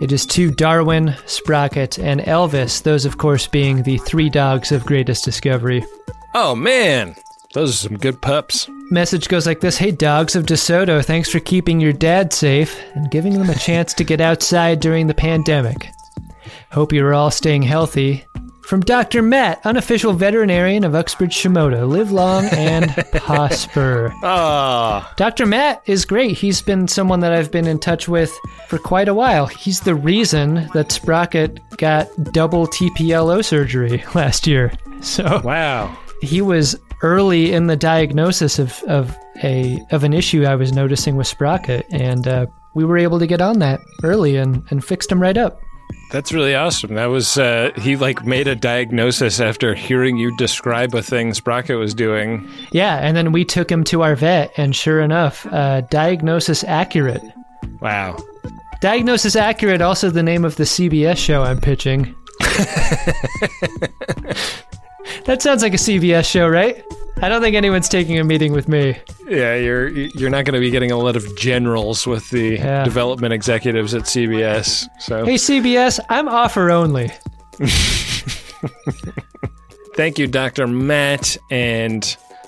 It 0.00 0.12
is 0.12 0.24
to 0.26 0.50
Darwin, 0.50 1.14
Sprocket, 1.26 1.98
and 1.98 2.20
Elvis, 2.22 2.82
those, 2.82 3.04
of 3.04 3.18
course, 3.18 3.46
being 3.46 3.82
the 3.82 3.98
three 3.98 4.30
dogs 4.30 4.72
of 4.72 4.86
greatest 4.86 5.24
discovery. 5.24 5.84
Oh, 6.34 6.54
man. 6.56 7.14
Those 7.52 7.70
are 7.70 7.88
some 7.88 7.98
good 7.98 8.22
pups. 8.22 8.68
Message 8.90 9.28
goes 9.28 9.46
like 9.46 9.60
this 9.60 9.76
Hey, 9.76 9.90
dogs 9.90 10.34
of 10.36 10.46
DeSoto, 10.46 11.04
thanks 11.04 11.28
for 11.30 11.40
keeping 11.40 11.80
your 11.80 11.92
dad 11.92 12.32
safe 12.32 12.80
and 12.94 13.10
giving 13.10 13.34
them 13.34 13.50
a 13.50 13.54
chance 13.54 13.92
to 13.94 14.04
get 14.04 14.20
outside 14.20 14.80
during 14.80 15.06
the 15.06 15.14
pandemic. 15.14 15.88
Hope 16.72 16.92
you're 16.92 17.12
all 17.12 17.30
staying 17.30 17.62
healthy. 17.62 18.24
From 18.70 18.82
Dr. 18.82 19.20
Matt, 19.20 19.60
unofficial 19.66 20.12
veterinarian 20.12 20.84
of 20.84 20.94
Uxbridge 20.94 21.34
Shimoda. 21.34 21.88
Live 21.88 22.12
long 22.12 22.44
and 22.52 22.94
prosper. 23.12 24.14
Ah, 24.22 25.12
Dr. 25.16 25.44
Matt 25.44 25.82
is 25.86 26.04
great. 26.04 26.38
He's 26.38 26.62
been 26.62 26.86
someone 26.86 27.18
that 27.18 27.32
I've 27.32 27.50
been 27.50 27.66
in 27.66 27.80
touch 27.80 28.08
with 28.08 28.32
for 28.68 28.78
quite 28.78 29.08
a 29.08 29.12
while. 29.12 29.46
He's 29.46 29.80
the 29.80 29.96
reason 29.96 30.70
that 30.72 30.92
Sprocket 30.92 31.58
got 31.78 32.06
double 32.32 32.68
TPLO 32.68 33.44
surgery 33.44 34.04
last 34.14 34.46
year. 34.46 34.70
So 35.00 35.40
wow. 35.42 35.98
he 36.22 36.40
was 36.40 36.78
early 37.02 37.50
in 37.52 37.66
the 37.66 37.76
diagnosis 37.76 38.60
of, 38.60 38.80
of 38.84 39.18
a 39.42 39.84
of 39.90 40.04
an 40.04 40.12
issue 40.12 40.44
I 40.44 40.54
was 40.54 40.72
noticing 40.72 41.16
with 41.16 41.26
Sprocket, 41.26 41.86
and 41.90 42.28
uh, 42.28 42.46
we 42.74 42.84
were 42.84 42.98
able 42.98 43.18
to 43.18 43.26
get 43.26 43.40
on 43.40 43.58
that 43.58 43.80
early 44.04 44.36
and, 44.36 44.62
and 44.70 44.84
fixed 44.84 45.10
him 45.10 45.20
right 45.20 45.36
up. 45.36 45.60
That's 46.10 46.32
really 46.32 46.54
awesome. 46.54 46.94
That 46.94 47.06
was 47.06 47.38
uh, 47.38 47.70
he 47.76 47.96
like 47.96 48.24
made 48.24 48.48
a 48.48 48.56
diagnosis 48.56 49.40
after 49.40 49.74
hearing 49.74 50.16
you 50.16 50.36
describe 50.36 50.94
a 50.94 51.02
thing 51.02 51.34
Sprocket 51.34 51.78
was 51.78 51.94
doing. 51.94 52.48
Yeah, 52.72 52.96
and 52.96 53.16
then 53.16 53.32
we 53.32 53.44
took 53.44 53.70
him 53.70 53.84
to 53.84 54.02
our 54.02 54.16
vet, 54.16 54.52
and 54.56 54.74
sure 54.74 55.00
enough, 55.00 55.46
uh, 55.46 55.82
diagnosis 55.82 56.64
accurate. 56.64 57.22
Wow. 57.80 58.16
Diagnosis 58.80 59.36
accurate, 59.36 59.80
also 59.80 60.10
the 60.10 60.22
name 60.22 60.44
of 60.44 60.56
the 60.56 60.64
CBS 60.64 61.18
show 61.18 61.42
I'm 61.42 61.60
pitching. 61.60 62.14
that 65.26 65.40
sounds 65.40 65.62
like 65.62 65.74
a 65.74 65.78
CBS 65.78 66.28
show, 66.28 66.48
right? 66.48 66.82
I 67.22 67.28
don't 67.28 67.42
think 67.42 67.54
anyone's 67.54 67.88
taking 67.88 68.18
a 68.18 68.24
meeting 68.24 68.52
with 68.52 68.66
me. 68.68 68.96
Yeah, 69.28 69.54
you're 69.56 69.88
you're 69.88 70.30
not 70.30 70.44
going 70.46 70.54
to 70.54 70.60
be 70.60 70.70
getting 70.70 70.90
a 70.90 70.96
lot 70.96 71.16
of 71.16 71.36
generals 71.36 72.06
with 72.06 72.30
the 72.30 72.56
Yeah. 72.56 72.84
development 72.84 73.32
executives 73.34 73.94
at 73.94 74.02
CBS. 74.02 74.88
So 75.00 75.24
Hey, 75.26 75.34
CBS, 75.34 76.00
I'm 76.08 76.28
offer 76.28 76.70
only. 76.70 77.10
thank 79.96 80.18
you, 80.18 80.26
Doctor 80.26 80.66
Matt, 80.66 81.36
and 81.50 82.04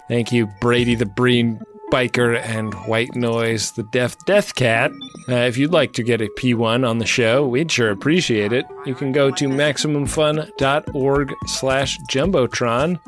thank 0.08 0.32
you, 0.32 0.48
Brady 0.60 0.94
the 0.94 1.06
Breen 1.06 1.60
Biker 1.92 2.40
and 2.40 2.72
White 2.86 3.14
Noise 3.14 3.72
the 3.72 3.82
Deaf 3.82 4.16
Death 4.24 4.54
Cat. 4.54 4.90
Uh, 5.28 5.34
if 5.34 5.58
you'd 5.58 5.72
like 5.72 5.92
to 5.94 6.02
get 6.02 6.22
a 6.22 6.28
P1 6.38 6.88
on 6.88 6.98
the 6.98 7.06
show, 7.06 7.46
we'd 7.46 7.70
sure 7.70 7.90
appreciate 7.90 8.52
it. 8.52 8.64
You 8.86 8.94
can 8.94 9.12
go 9.12 9.30
to 9.30 9.48
maximumfun.org 9.48 11.34
slash 11.46 11.98
jumbotron, 12.10 12.98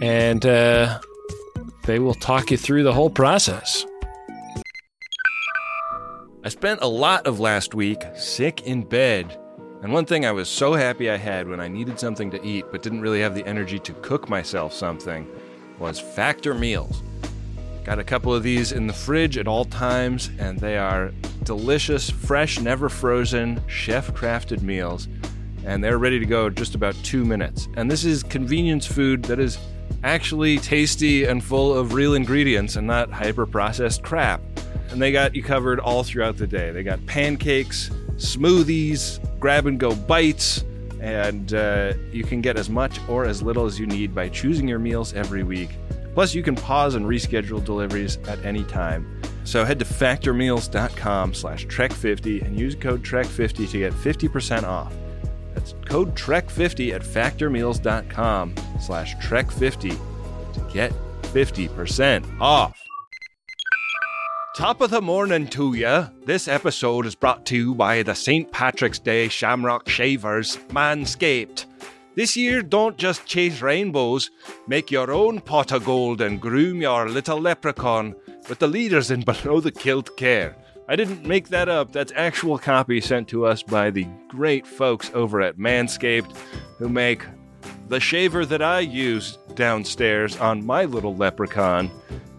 and 0.00 0.44
uh, 0.46 0.98
they 1.84 1.98
will 1.98 2.14
talk 2.14 2.50
you 2.50 2.56
through 2.56 2.82
the 2.82 2.92
whole 2.92 3.10
process. 3.10 3.86
I 6.44 6.48
spent 6.48 6.80
a 6.82 6.88
lot 6.88 7.26
of 7.26 7.40
last 7.40 7.74
week 7.74 8.02
sick 8.16 8.62
in 8.62 8.82
bed. 8.82 9.38
And 9.82 9.92
one 9.92 10.06
thing 10.06 10.24
I 10.24 10.32
was 10.32 10.48
so 10.48 10.74
happy 10.74 11.10
I 11.10 11.16
had 11.16 11.48
when 11.48 11.60
I 11.60 11.68
needed 11.68 11.98
something 11.98 12.30
to 12.30 12.44
eat 12.44 12.66
but 12.70 12.82
didn't 12.82 13.00
really 13.00 13.20
have 13.20 13.34
the 13.34 13.46
energy 13.46 13.78
to 13.80 13.92
cook 13.94 14.28
myself 14.28 14.72
something 14.72 15.26
was 15.78 16.00
Factor 16.00 16.54
Meals. 16.54 17.02
Got 17.84 17.98
a 17.98 18.04
couple 18.04 18.34
of 18.34 18.42
these 18.42 18.72
in 18.72 18.86
the 18.86 18.94
fridge 18.94 19.36
at 19.36 19.46
all 19.46 19.66
times, 19.66 20.30
and 20.38 20.58
they 20.58 20.78
are 20.78 21.12
delicious, 21.42 22.08
fresh, 22.08 22.58
never 22.58 22.88
frozen, 22.88 23.60
chef 23.66 24.10
crafted 24.12 24.62
meals. 24.62 25.06
And 25.66 25.84
they're 25.84 25.98
ready 25.98 26.18
to 26.18 26.26
go 26.26 26.48
just 26.48 26.74
about 26.74 26.94
two 27.02 27.24
minutes. 27.26 27.68
And 27.76 27.90
this 27.90 28.04
is 28.04 28.22
convenience 28.22 28.86
food 28.86 29.22
that 29.24 29.38
is 29.38 29.58
actually 30.04 30.58
tasty 30.58 31.24
and 31.24 31.42
full 31.42 31.72
of 31.74 31.94
real 31.94 32.14
ingredients 32.14 32.76
and 32.76 32.86
not 32.86 33.10
hyper 33.10 33.46
processed 33.46 34.02
crap. 34.02 34.42
And 34.90 35.00
they 35.00 35.10
got 35.10 35.34
you 35.34 35.42
covered 35.42 35.80
all 35.80 36.04
throughout 36.04 36.36
the 36.36 36.46
day. 36.46 36.70
They 36.70 36.82
got 36.82 37.04
pancakes, 37.06 37.88
smoothies, 38.16 39.18
grab 39.40 39.66
and 39.66 39.80
go 39.80 39.94
bites, 39.94 40.64
and 41.00 41.54
uh, 41.54 41.94
you 42.12 42.22
can 42.22 42.40
get 42.40 42.56
as 42.58 42.68
much 42.68 43.00
or 43.08 43.24
as 43.24 43.42
little 43.42 43.64
as 43.64 43.80
you 43.80 43.86
need 43.86 44.14
by 44.14 44.28
choosing 44.28 44.68
your 44.68 44.78
meals 44.78 45.14
every 45.14 45.42
week. 45.42 45.70
Plus, 46.14 46.34
you 46.34 46.42
can 46.42 46.54
pause 46.54 46.94
and 46.94 47.06
reschedule 47.06 47.64
deliveries 47.64 48.18
at 48.28 48.42
any 48.44 48.62
time. 48.64 49.20
So 49.44 49.64
head 49.64 49.78
to 49.80 49.84
factormeals.com 49.84 51.34
slash 51.34 51.66
trek50 51.66 52.46
and 52.46 52.58
use 52.58 52.74
code 52.74 53.02
trek50 53.02 53.70
to 53.70 53.78
get 53.78 53.92
50% 53.92 54.62
off. 54.62 54.94
That's 55.54 55.74
code 55.86 56.14
trek50 56.14 56.92
at 56.94 57.02
factormeals.com 57.02 58.54
slash 58.80 59.16
trek50 59.16 59.98
to 60.54 60.72
get 60.72 60.92
50% 61.22 62.40
off. 62.40 62.80
Top 64.56 64.80
of 64.80 64.90
the 64.90 65.02
morning 65.02 65.48
to 65.48 65.74
ya. 65.74 66.08
This 66.26 66.46
episode 66.46 67.06
is 67.06 67.16
brought 67.16 67.44
to 67.46 67.56
you 67.56 67.74
by 67.74 68.04
the 68.04 68.14
St. 68.14 68.50
Patrick's 68.52 69.00
Day 69.00 69.28
Shamrock 69.28 69.88
Shavers 69.88 70.58
Manscaped. 70.68 71.66
This 72.14 72.36
year, 72.36 72.62
don't 72.62 72.96
just 72.96 73.26
chase 73.26 73.60
rainbows, 73.60 74.30
make 74.68 74.92
your 74.92 75.10
own 75.10 75.40
pot 75.40 75.72
of 75.72 75.84
gold 75.84 76.20
and 76.20 76.40
groom 76.40 76.80
your 76.80 77.08
little 77.08 77.40
leprechaun 77.40 78.14
with 78.48 78.60
the 78.60 78.68
leaders 78.68 79.10
in 79.10 79.20
Below 79.24 79.58
the 79.58 79.72
Kilt 79.72 80.16
Care. 80.16 80.56
I 80.86 80.96
didn't 80.96 81.24
make 81.24 81.48
that 81.48 81.70
up, 81.70 81.92
that's 81.92 82.12
actual 82.14 82.58
copy 82.58 83.00
sent 83.00 83.28
to 83.28 83.46
us 83.46 83.62
by 83.62 83.90
the 83.90 84.06
great 84.28 84.66
folks 84.66 85.10
over 85.14 85.40
at 85.40 85.56
Manscaped 85.56 86.36
who 86.78 86.90
make 86.90 87.24
the 87.88 88.00
shaver 88.00 88.44
that 88.44 88.60
I 88.60 88.80
use 88.80 89.38
downstairs 89.54 90.36
on 90.36 90.64
my 90.64 90.84
little 90.84 91.16
leprechaun. 91.16 91.90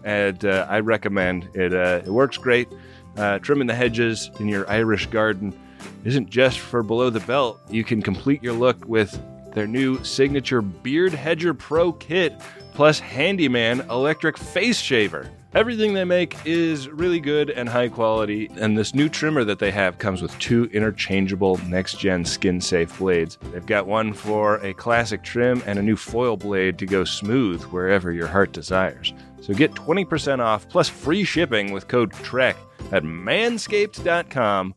And 0.04 0.44
uh, 0.44 0.66
I 0.68 0.78
recommend 0.78 1.48
it. 1.54 1.72
Uh, 1.72 2.02
it 2.04 2.10
works 2.10 2.36
great. 2.36 2.68
Uh, 3.16 3.40
trimming 3.40 3.66
the 3.66 3.74
hedges 3.74 4.30
in 4.38 4.48
your 4.48 4.68
Irish 4.70 5.06
garden 5.06 5.58
isn't 6.04 6.30
just 6.30 6.60
for 6.60 6.84
below 6.84 7.10
the 7.10 7.20
belt. 7.20 7.60
You 7.68 7.82
can 7.82 8.00
complete 8.00 8.42
your 8.44 8.52
look 8.52 8.84
with 8.86 9.20
their 9.54 9.66
new 9.66 10.04
signature 10.04 10.62
Beard 10.62 11.14
Hedger 11.14 11.54
Pro 11.54 11.92
kit 11.92 12.40
plus 12.74 13.00
Handyman 13.00 13.80
electric 13.90 14.38
face 14.38 14.78
shaver. 14.78 15.30
Everything 15.56 15.94
they 15.94 16.04
make 16.04 16.36
is 16.44 16.86
really 16.90 17.18
good 17.18 17.48
and 17.48 17.66
high 17.66 17.88
quality, 17.88 18.50
and 18.56 18.76
this 18.76 18.94
new 18.94 19.08
trimmer 19.08 19.42
that 19.42 19.58
they 19.58 19.70
have 19.70 19.96
comes 19.96 20.20
with 20.20 20.38
two 20.38 20.64
interchangeable 20.64 21.56
next 21.66 21.98
gen 21.98 22.26
skin 22.26 22.60
safe 22.60 22.98
blades. 22.98 23.38
They've 23.52 23.64
got 23.64 23.86
one 23.86 24.12
for 24.12 24.56
a 24.56 24.74
classic 24.74 25.22
trim 25.22 25.62
and 25.64 25.78
a 25.78 25.82
new 25.82 25.96
foil 25.96 26.36
blade 26.36 26.78
to 26.80 26.84
go 26.84 27.04
smooth 27.04 27.62
wherever 27.62 28.12
your 28.12 28.26
heart 28.26 28.52
desires. 28.52 29.14
So 29.40 29.54
get 29.54 29.72
20% 29.72 30.40
off 30.40 30.68
plus 30.68 30.90
free 30.90 31.24
shipping 31.24 31.72
with 31.72 31.88
code 31.88 32.12
TREK 32.12 32.56
at 32.92 33.02
manscaped.com. 33.02 34.74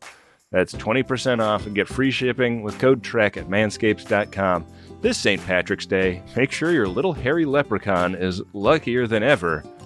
That's 0.50 0.72
20% 0.72 1.40
off 1.40 1.66
and 1.66 1.74
get 1.74 1.88
free 1.88 2.10
shipping 2.10 2.62
with 2.62 2.78
code 2.78 3.02
TREK 3.02 3.36
at 3.36 3.48
manscaped.com. 3.48 4.66
This 5.02 5.18
St. 5.18 5.44
Patrick's 5.44 5.84
Day, 5.84 6.22
make 6.34 6.50
sure 6.50 6.72
your 6.72 6.88
little 6.88 7.12
hairy 7.12 7.44
leprechaun 7.44 8.14
is 8.14 8.40
luckier 8.54 9.06
than 9.06 9.22
ever 9.22 9.62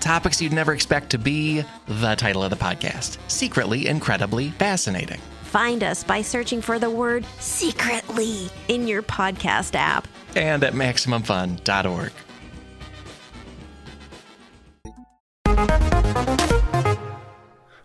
Topics 0.00 0.40
you'd 0.40 0.52
never 0.52 0.72
expect 0.72 1.10
to 1.10 1.18
be 1.18 1.62
the 1.86 2.14
title 2.14 2.42
of 2.42 2.50
the 2.50 2.56
podcast 2.56 3.18
Secretly 3.28 3.86
Incredibly 3.86 4.50
Fascinating. 4.50 5.20
Find 5.44 5.82
us 5.82 6.02
by 6.02 6.22
searching 6.22 6.62
for 6.62 6.78
the 6.78 6.90
word 6.90 7.24
secretly 7.38 8.48
in 8.68 8.88
your 8.88 9.02
podcast 9.02 9.74
app 9.74 10.08
and 10.34 10.64
at 10.64 10.74
MaximumFun.org. 10.74 12.12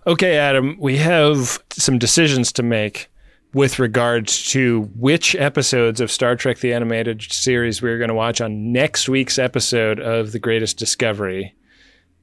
Okay, 0.07 0.37
Adam, 0.37 0.77
we 0.79 0.97
have 0.97 1.59
some 1.71 1.97
decisions 1.97 2.53
to 2.53 2.63
make 2.63 3.09
with 3.53 3.79
regards 3.79 4.51
to 4.51 4.83
which 4.95 5.35
episodes 5.35 5.99
of 5.99 6.11
Star 6.11 6.35
Trek 6.35 6.59
the 6.59 6.73
Animated 6.73 7.23
Series 7.23 7.81
we're 7.81 7.97
going 7.97 8.09
to 8.09 8.13
watch 8.13 8.39
on 8.41 8.71
next 8.71 9.09
week's 9.09 9.39
episode 9.39 9.99
of 9.99 10.31
The 10.33 10.39
Greatest 10.39 10.77
Discovery. 10.77 11.55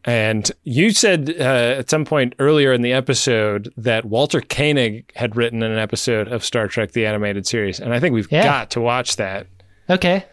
And 0.04 0.50
you 0.64 0.90
said 0.90 1.34
uh, 1.38 1.42
at 1.78 1.88
some 1.90 2.04
point 2.04 2.34
earlier 2.40 2.72
in 2.72 2.82
the 2.82 2.92
episode 2.92 3.72
that 3.76 4.04
Walter 4.04 4.40
Koenig 4.40 5.12
had 5.14 5.36
written 5.36 5.62
an 5.62 5.78
episode 5.78 6.26
of 6.28 6.44
Star 6.44 6.66
Trek 6.66 6.92
the 6.92 7.06
Animated 7.06 7.46
Series. 7.46 7.78
And 7.78 7.94
I 7.94 8.00
think 8.00 8.12
we've 8.12 8.30
Yeah. 8.32 8.42
got 8.44 8.70
to 8.72 8.80
watch 8.80 9.16
that. 9.16 9.46
Okay. 9.88 10.24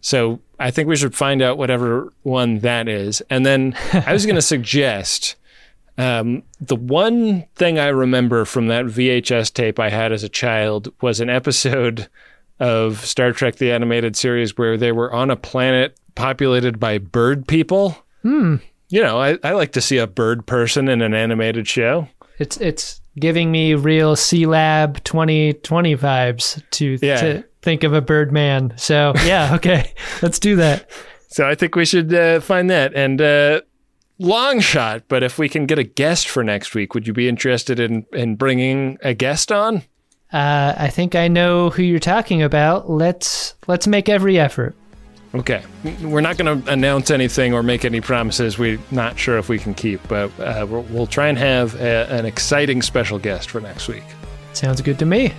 So 0.00 0.40
I 0.60 0.70
think 0.70 0.88
we 0.88 0.94
should 0.96 1.14
find 1.14 1.42
out 1.42 1.58
whatever 1.58 2.12
one 2.22 2.60
that 2.60 2.88
is. 2.88 3.20
And 3.28 3.44
then 3.44 3.74
I 3.92 4.12
was 4.12 4.24
going 4.26 4.36
to 4.42 4.42
suggest 4.42 5.34
um, 5.98 6.44
the 6.60 6.76
one 6.76 7.46
thing 7.56 7.78
I 7.80 7.88
remember 7.88 8.44
from 8.44 8.68
that 8.68 8.84
VHS 8.84 9.52
tape 9.52 9.80
I 9.80 9.88
had 9.90 10.12
as 10.12 10.22
a 10.22 10.28
child 10.28 10.92
was 11.00 11.18
an 11.20 11.30
episode 11.30 12.08
of 12.60 13.04
Star 13.04 13.32
Trek 13.32 13.56
the 13.56 13.72
Animated 13.72 14.14
Series 14.14 14.56
where 14.56 14.76
they 14.76 14.92
were 14.92 15.12
on 15.12 15.30
a 15.30 15.36
planet 15.36 15.98
populated 16.14 16.78
by 16.78 16.98
bird 16.98 17.48
people. 17.48 17.96
Hmm. 18.22 18.56
You 18.88 19.02
know, 19.02 19.20
I, 19.20 19.38
I 19.42 19.52
like 19.52 19.72
to 19.72 19.80
see 19.80 19.98
a 19.98 20.06
bird 20.06 20.46
person 20.46 20.88
in 20.88 21.02
an 21.02 21.12
animated 21.14 21.66
show. 21.66 22.08
It's 22.38 22.56
it's 22.58 23.00
giving 23.18 23.50
me 23.50 23.74
real 23.74 24.14
C 24.14 24.46
Lab 24.46 25.02
2020 25.04 25.96
vibes 25.96 26.62
to 26.72 26.98
Yeah. 27.02 27.20
to 27.20 27.44
think 27.62 27.82
of 27.82 27.92
a 27.92 28.00
bird 28.00 28.30
man. 28.32 28.72
So 28.76 29.12
yeah, 29.24 29.54
okay, 29.56 29.92
let's 30.22 30.38
do 30.38 30.56
that. 30.56 30.88
So 31.28 31.48
I 31.48 31.54
think 31.54 31.74
we 31.74 31.84
should 31.84 32.14
uh, 32.14 32.40
find 32.40 32.70
that. 32.70 32.94
And 32.94 33.20
uh, 33.20 33.60
long 34.18 34.60
shot, 34.60 35.04
but 35.08 35.22
if 35.22 35.38
we 35.38 35.48
can 35.48 35.66
get 35.66 35.78
a 35.78 35.82
guest 35.84 36.28
for 36.28 36.44
next 36.44 36.74
week, 36.74 36.94
would 36.94 37.06
you 37.06 37.12
be 37.12 37.28
interested 37.28 37.80
in, 37.80 38.06
in 38.12 38.36
bringing 38.36 38.96
a 39.02 39.12
guest 39.12 39.50
on? 39.52 39.82
Uh, 40.32 40.74
I 40.76 40.88
think 40.88 41.14
I 41.14 41.28
know 41.28 41.70
who 41.70 41.82
you're 41.82 41.98
talking 41.98 42.42
about. 42.42 42.88
Let's 42.90 43.54
let's 43.66 43.86
make 43.86 44.08
every 44.08 44.38
effort. 44.38 44.74
Okay. 45.34 45.62
We're 46.02 46.20
not 46.20 46.38
going 46.38 46.62
to 46.62 46.72
announce 46.72 47.10
anything 47.10 47.52
or 47.52 47.62
make 47.62 47.84
any 47.84 48.00
promises 48.00 48.58
we're 48.58 48.78
not 48.90 49.18
sure 49.18 49.38
if 49.38 49.48
we 49.48 49.58
can 49.58 49.74
keep, 49.74 50.06
but 50.08 50.30
uh, 50.40 50.66
we'll, 50.68 50.82
we'll 50.84 51.06
try 51.06 51.28
and 51.28 51.36
have 51.36 51.74
a, 51.74 52.10
an 52.10 52.24
exciting 52.24 52.80
special 52.80 53.18
guest 53.18 53.50
for 53.50 53.60
next 53.60 53.88
week. 53.88 54.04
Sounds 54.52 54.80
good 54.80 54.98
to 54.98 55.04
me. 55.04 55.32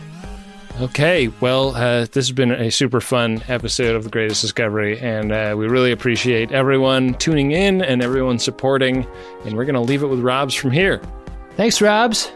Okay, 0.80 1.30
well, 1.40 1.76
uh, 1.76 2.02
this 2.02 2.28
has 2.28 2.32
been 2.32 2.52
a 2.52 2.70
super 2.70 3.02
fun 3.02 3.42
episode 3.48 3.96
of 3.96 4.04
The 4.04 4.12
Greatest 4.12 4.42
Discovery, 4.42 5.00
and 5.00 5.32
uh, 5.32 5.56
we 5.58 5.68
really 5.68 5.92
appreciate 5.92 6.52
everyone 6.52 7.16
tuning 7.16 7.52
in 7.52 7.82
and 7.82 8.04
everyone 8.04 8.38
supporting. 8.38 9.08
And 9.44 9.58
we're 9.58 9.66
going 9.66 9.74
to 9.74 9.82
leave 9.82 10.04
it 10.04 10.08
with 10.08 10.20
Robs 10.20 10.54
from 10.54 10.70
here. 10.70 11.02
Thanks, 11.56 11.82
Robs. 11.82 12.32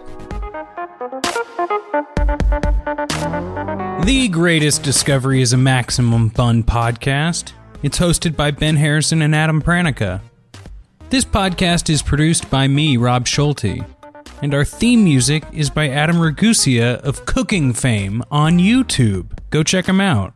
The 4.04 4.28
Greatest 4.30 4.82
Discovery 4.82 5.44
is 5.44 5.54
a 5.54 5.58
Maximum 5.58 6.32
Fun 6.32 6.64
podcast. 6.64 7.54
It's 7.84 8.00
hosted 8.00 8.36
by 8.36 8.50
Ben 8.50 8.76
Harrison 8.76 9.22
and 9.22 9.36
Adam 9.36 9.62
Pranica. 9.62 10.22
This 11.12 11.24
podcast 11.24 11.88
is 11.88 12.02
produced 12.02 12.50
by 12.50 12.68
me, 12.68 12.98
Rob 12.98 13.28
Schulte, 13.28 13.86
and 14.42 14.56
our 14.56 14.66
theme 14.66 15.04
music 15.04 15.44
is 15.54 15.70
by 15.70 15.90
Adam 15.90 16.16
Ragusea 16.16 17.00
of 17.02 17.28
Cooking 17.28 17.74
Fame 17.74 18.24
on 18.32 18.58
YouTube. 18.58 19.38
Go 19.52 19.62
check 19.62 19.86
him 19.86 20.02
out. 20.02 20.34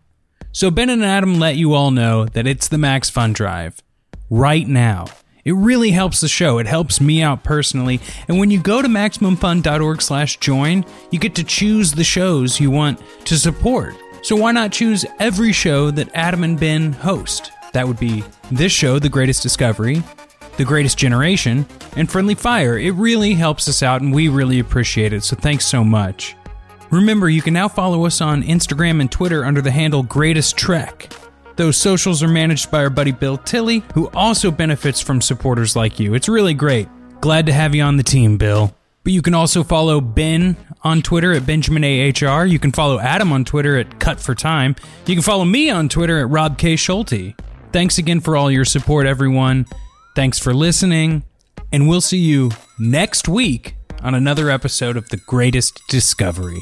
So 0.51 0.70
Ben 0.70 0.91
and 0.91 1.03
Adam 1.03 1.39
let 1.39 1.55
you 1.55 1.74
all 1.74 1.89
know 1.89 2.26
that 2.26 2.45
it's 2.45 2.68
the 2.68 2.78
Max 2.78 3.09
Fun 3.09 3.34
Drive 3.34 3.82
right 4.30 4.68
now. 4.68 5.05
It 5.46 5.54
really 5.54 5.91
helps 5.91 6.22
the 6.22 6.28
show. 6.28 6.58
It 6.58 6.66
helps 6.66 7.00
me 7.00 7.22
out 7.22 7.43
personally. 7.43 8.02
And 8.28 8.39
when 8.39 8.50
you 8.50 8.60
go 8.60 8.82
to 8.82 8.88
maximumfun.org 8.88 10.02
slash 10.02 10.38
join, 10.38 10.84
you 11.12 11.20
get 11.20 11.36
to 11.36 11.43
choose 11.43 11.91
the 11.91 12.04
shows 12.04 12.60
you 12.60 12.72
want 12.72 13.00
to 13.26 13.38
support. 13.38 13.96
So 14.24 14.36
why 14.36 14.54
not 14.54 14.72
choose 14.72 15.06
every 15.20 15.52
show 15.52 15.91
that 15.91 16.10
Adam 16.16 16.43
and 16.43 16.60
Ben 16.60 16.93
host? 16.93 17.52
That 17.74 17.88
would 17.88 18.00
be 18.00 18.24
this 18.52 18.72
show, 18.72 18.98
The 18.98 19.08
Greatest 19.08 19.43
Discovery, 19.43 20.02
The 20.58 20.66
Greatest 20.66 20.98
Generation, 20.98 21.68
and 21.96 22.10
Friendly 22.10 22.34
Fire. 22.34 22.80
It 22.80 22.96
really 22.96 23.36
helps 23.36 23.68
us 23.68 23.84
out 23.84 24.02
and 24.02 24.12
we 24.12 24.30
really 24.30 24.58
appreciate 24.58 25.14
it. 25.14 25.24
So 25.24 25.36
thanks 25.36 25.68
so 25.68 25.84
much. 25.84 26.36
Remember, 26.89 27.30
you 27.30 27.43
can 27.43 27.54
now 27.54 27.68
follow 27.68 28.08
us 28.08 28.20
on 28.20 28.41
Instagram 28.41 29.00
and 29.00 29.12
Twitter 29.12 29.46
under 29.46 29.62
the 29.62 29.70
handle 29.70 30.02
Greatest 30.02 30.58
Trek. 30.58 31.14
Those 31.56 31.78
socials 31.78 32.22
are 32.22 32.28
managed 32.28 32.70
by 32.70 32.80
our 32.80 32.89
buddy 32.89 33.12
Bill 33.12 33.38
Tilley, 33.38 33.84
who 33.93 34.10
also 34.10 34.51
benefits 34.51 34.99
from 34.99 35.22
supporters 35.22 35.76
like 35.76 35.99
you. 35.99 36.14
It's 36.14 36.28
really 36.28 36.53
great. 36.53 36.88
Glad 37.22 37.45
to 37.45 37.53
have 37.53 37.74
you 37.74 37.84
on 37.84 37.97
the 37.97 38.03
team, 38.03 38.38
Bill. 38.38 38.76
But 39.03 39.14
you 39.14 39.22
can 39.22 39.34
also 39.34 39.64
follow 39.64 40.01
Ben 40.01 40.58
on 40.84 41.01
Twitter 41.01 41.32
at 41.34 41.45
Benjamin 41.45 41.84
AHR. 41.84 42.45
You 42.45 42.60
can 42.60 42.72
follow 42.72 42.99
Adam 42.99 43.32
on 43.32 43.45
Twitter 43.45 43.78
at 43.78 43.99
Cut 43.99 44.20
for 44.20 44.36
Time. 44.36 44.76
You 45.06 45.16
can 45.16 45.24
follow 45.24 45.45
me 45.45 45.70
on 45.70 45.89
Twitter 45.89 46.20
at 46.20 46.30
Rob 46.30 46.58
K. 46.58 46.76
Schulte. 46.76 47.34
Thanks 47.72 47.97
again 47.97 48.20
for 48.20 48.36
all 48.36 48.49
your 48.49 48.66
support, 48.66 49.06
everyone. 49.06 49.66
Thanks 50.16 50.39
for 50.39 50.53
listening. 50.53 51.24
And 51.72 51.88
we'll 51.88 52.01
see 52.01 52.18
you 52.18 52.51
next 52.80 53.28
week 53.28 53.76
on 54.01 54.16
another 54.16 54.49
episode 54.49 54.97
of 54.97 55.10
The 55.10 55.18
Greatest 55.18 55.82
Discovery. 55.88 56.62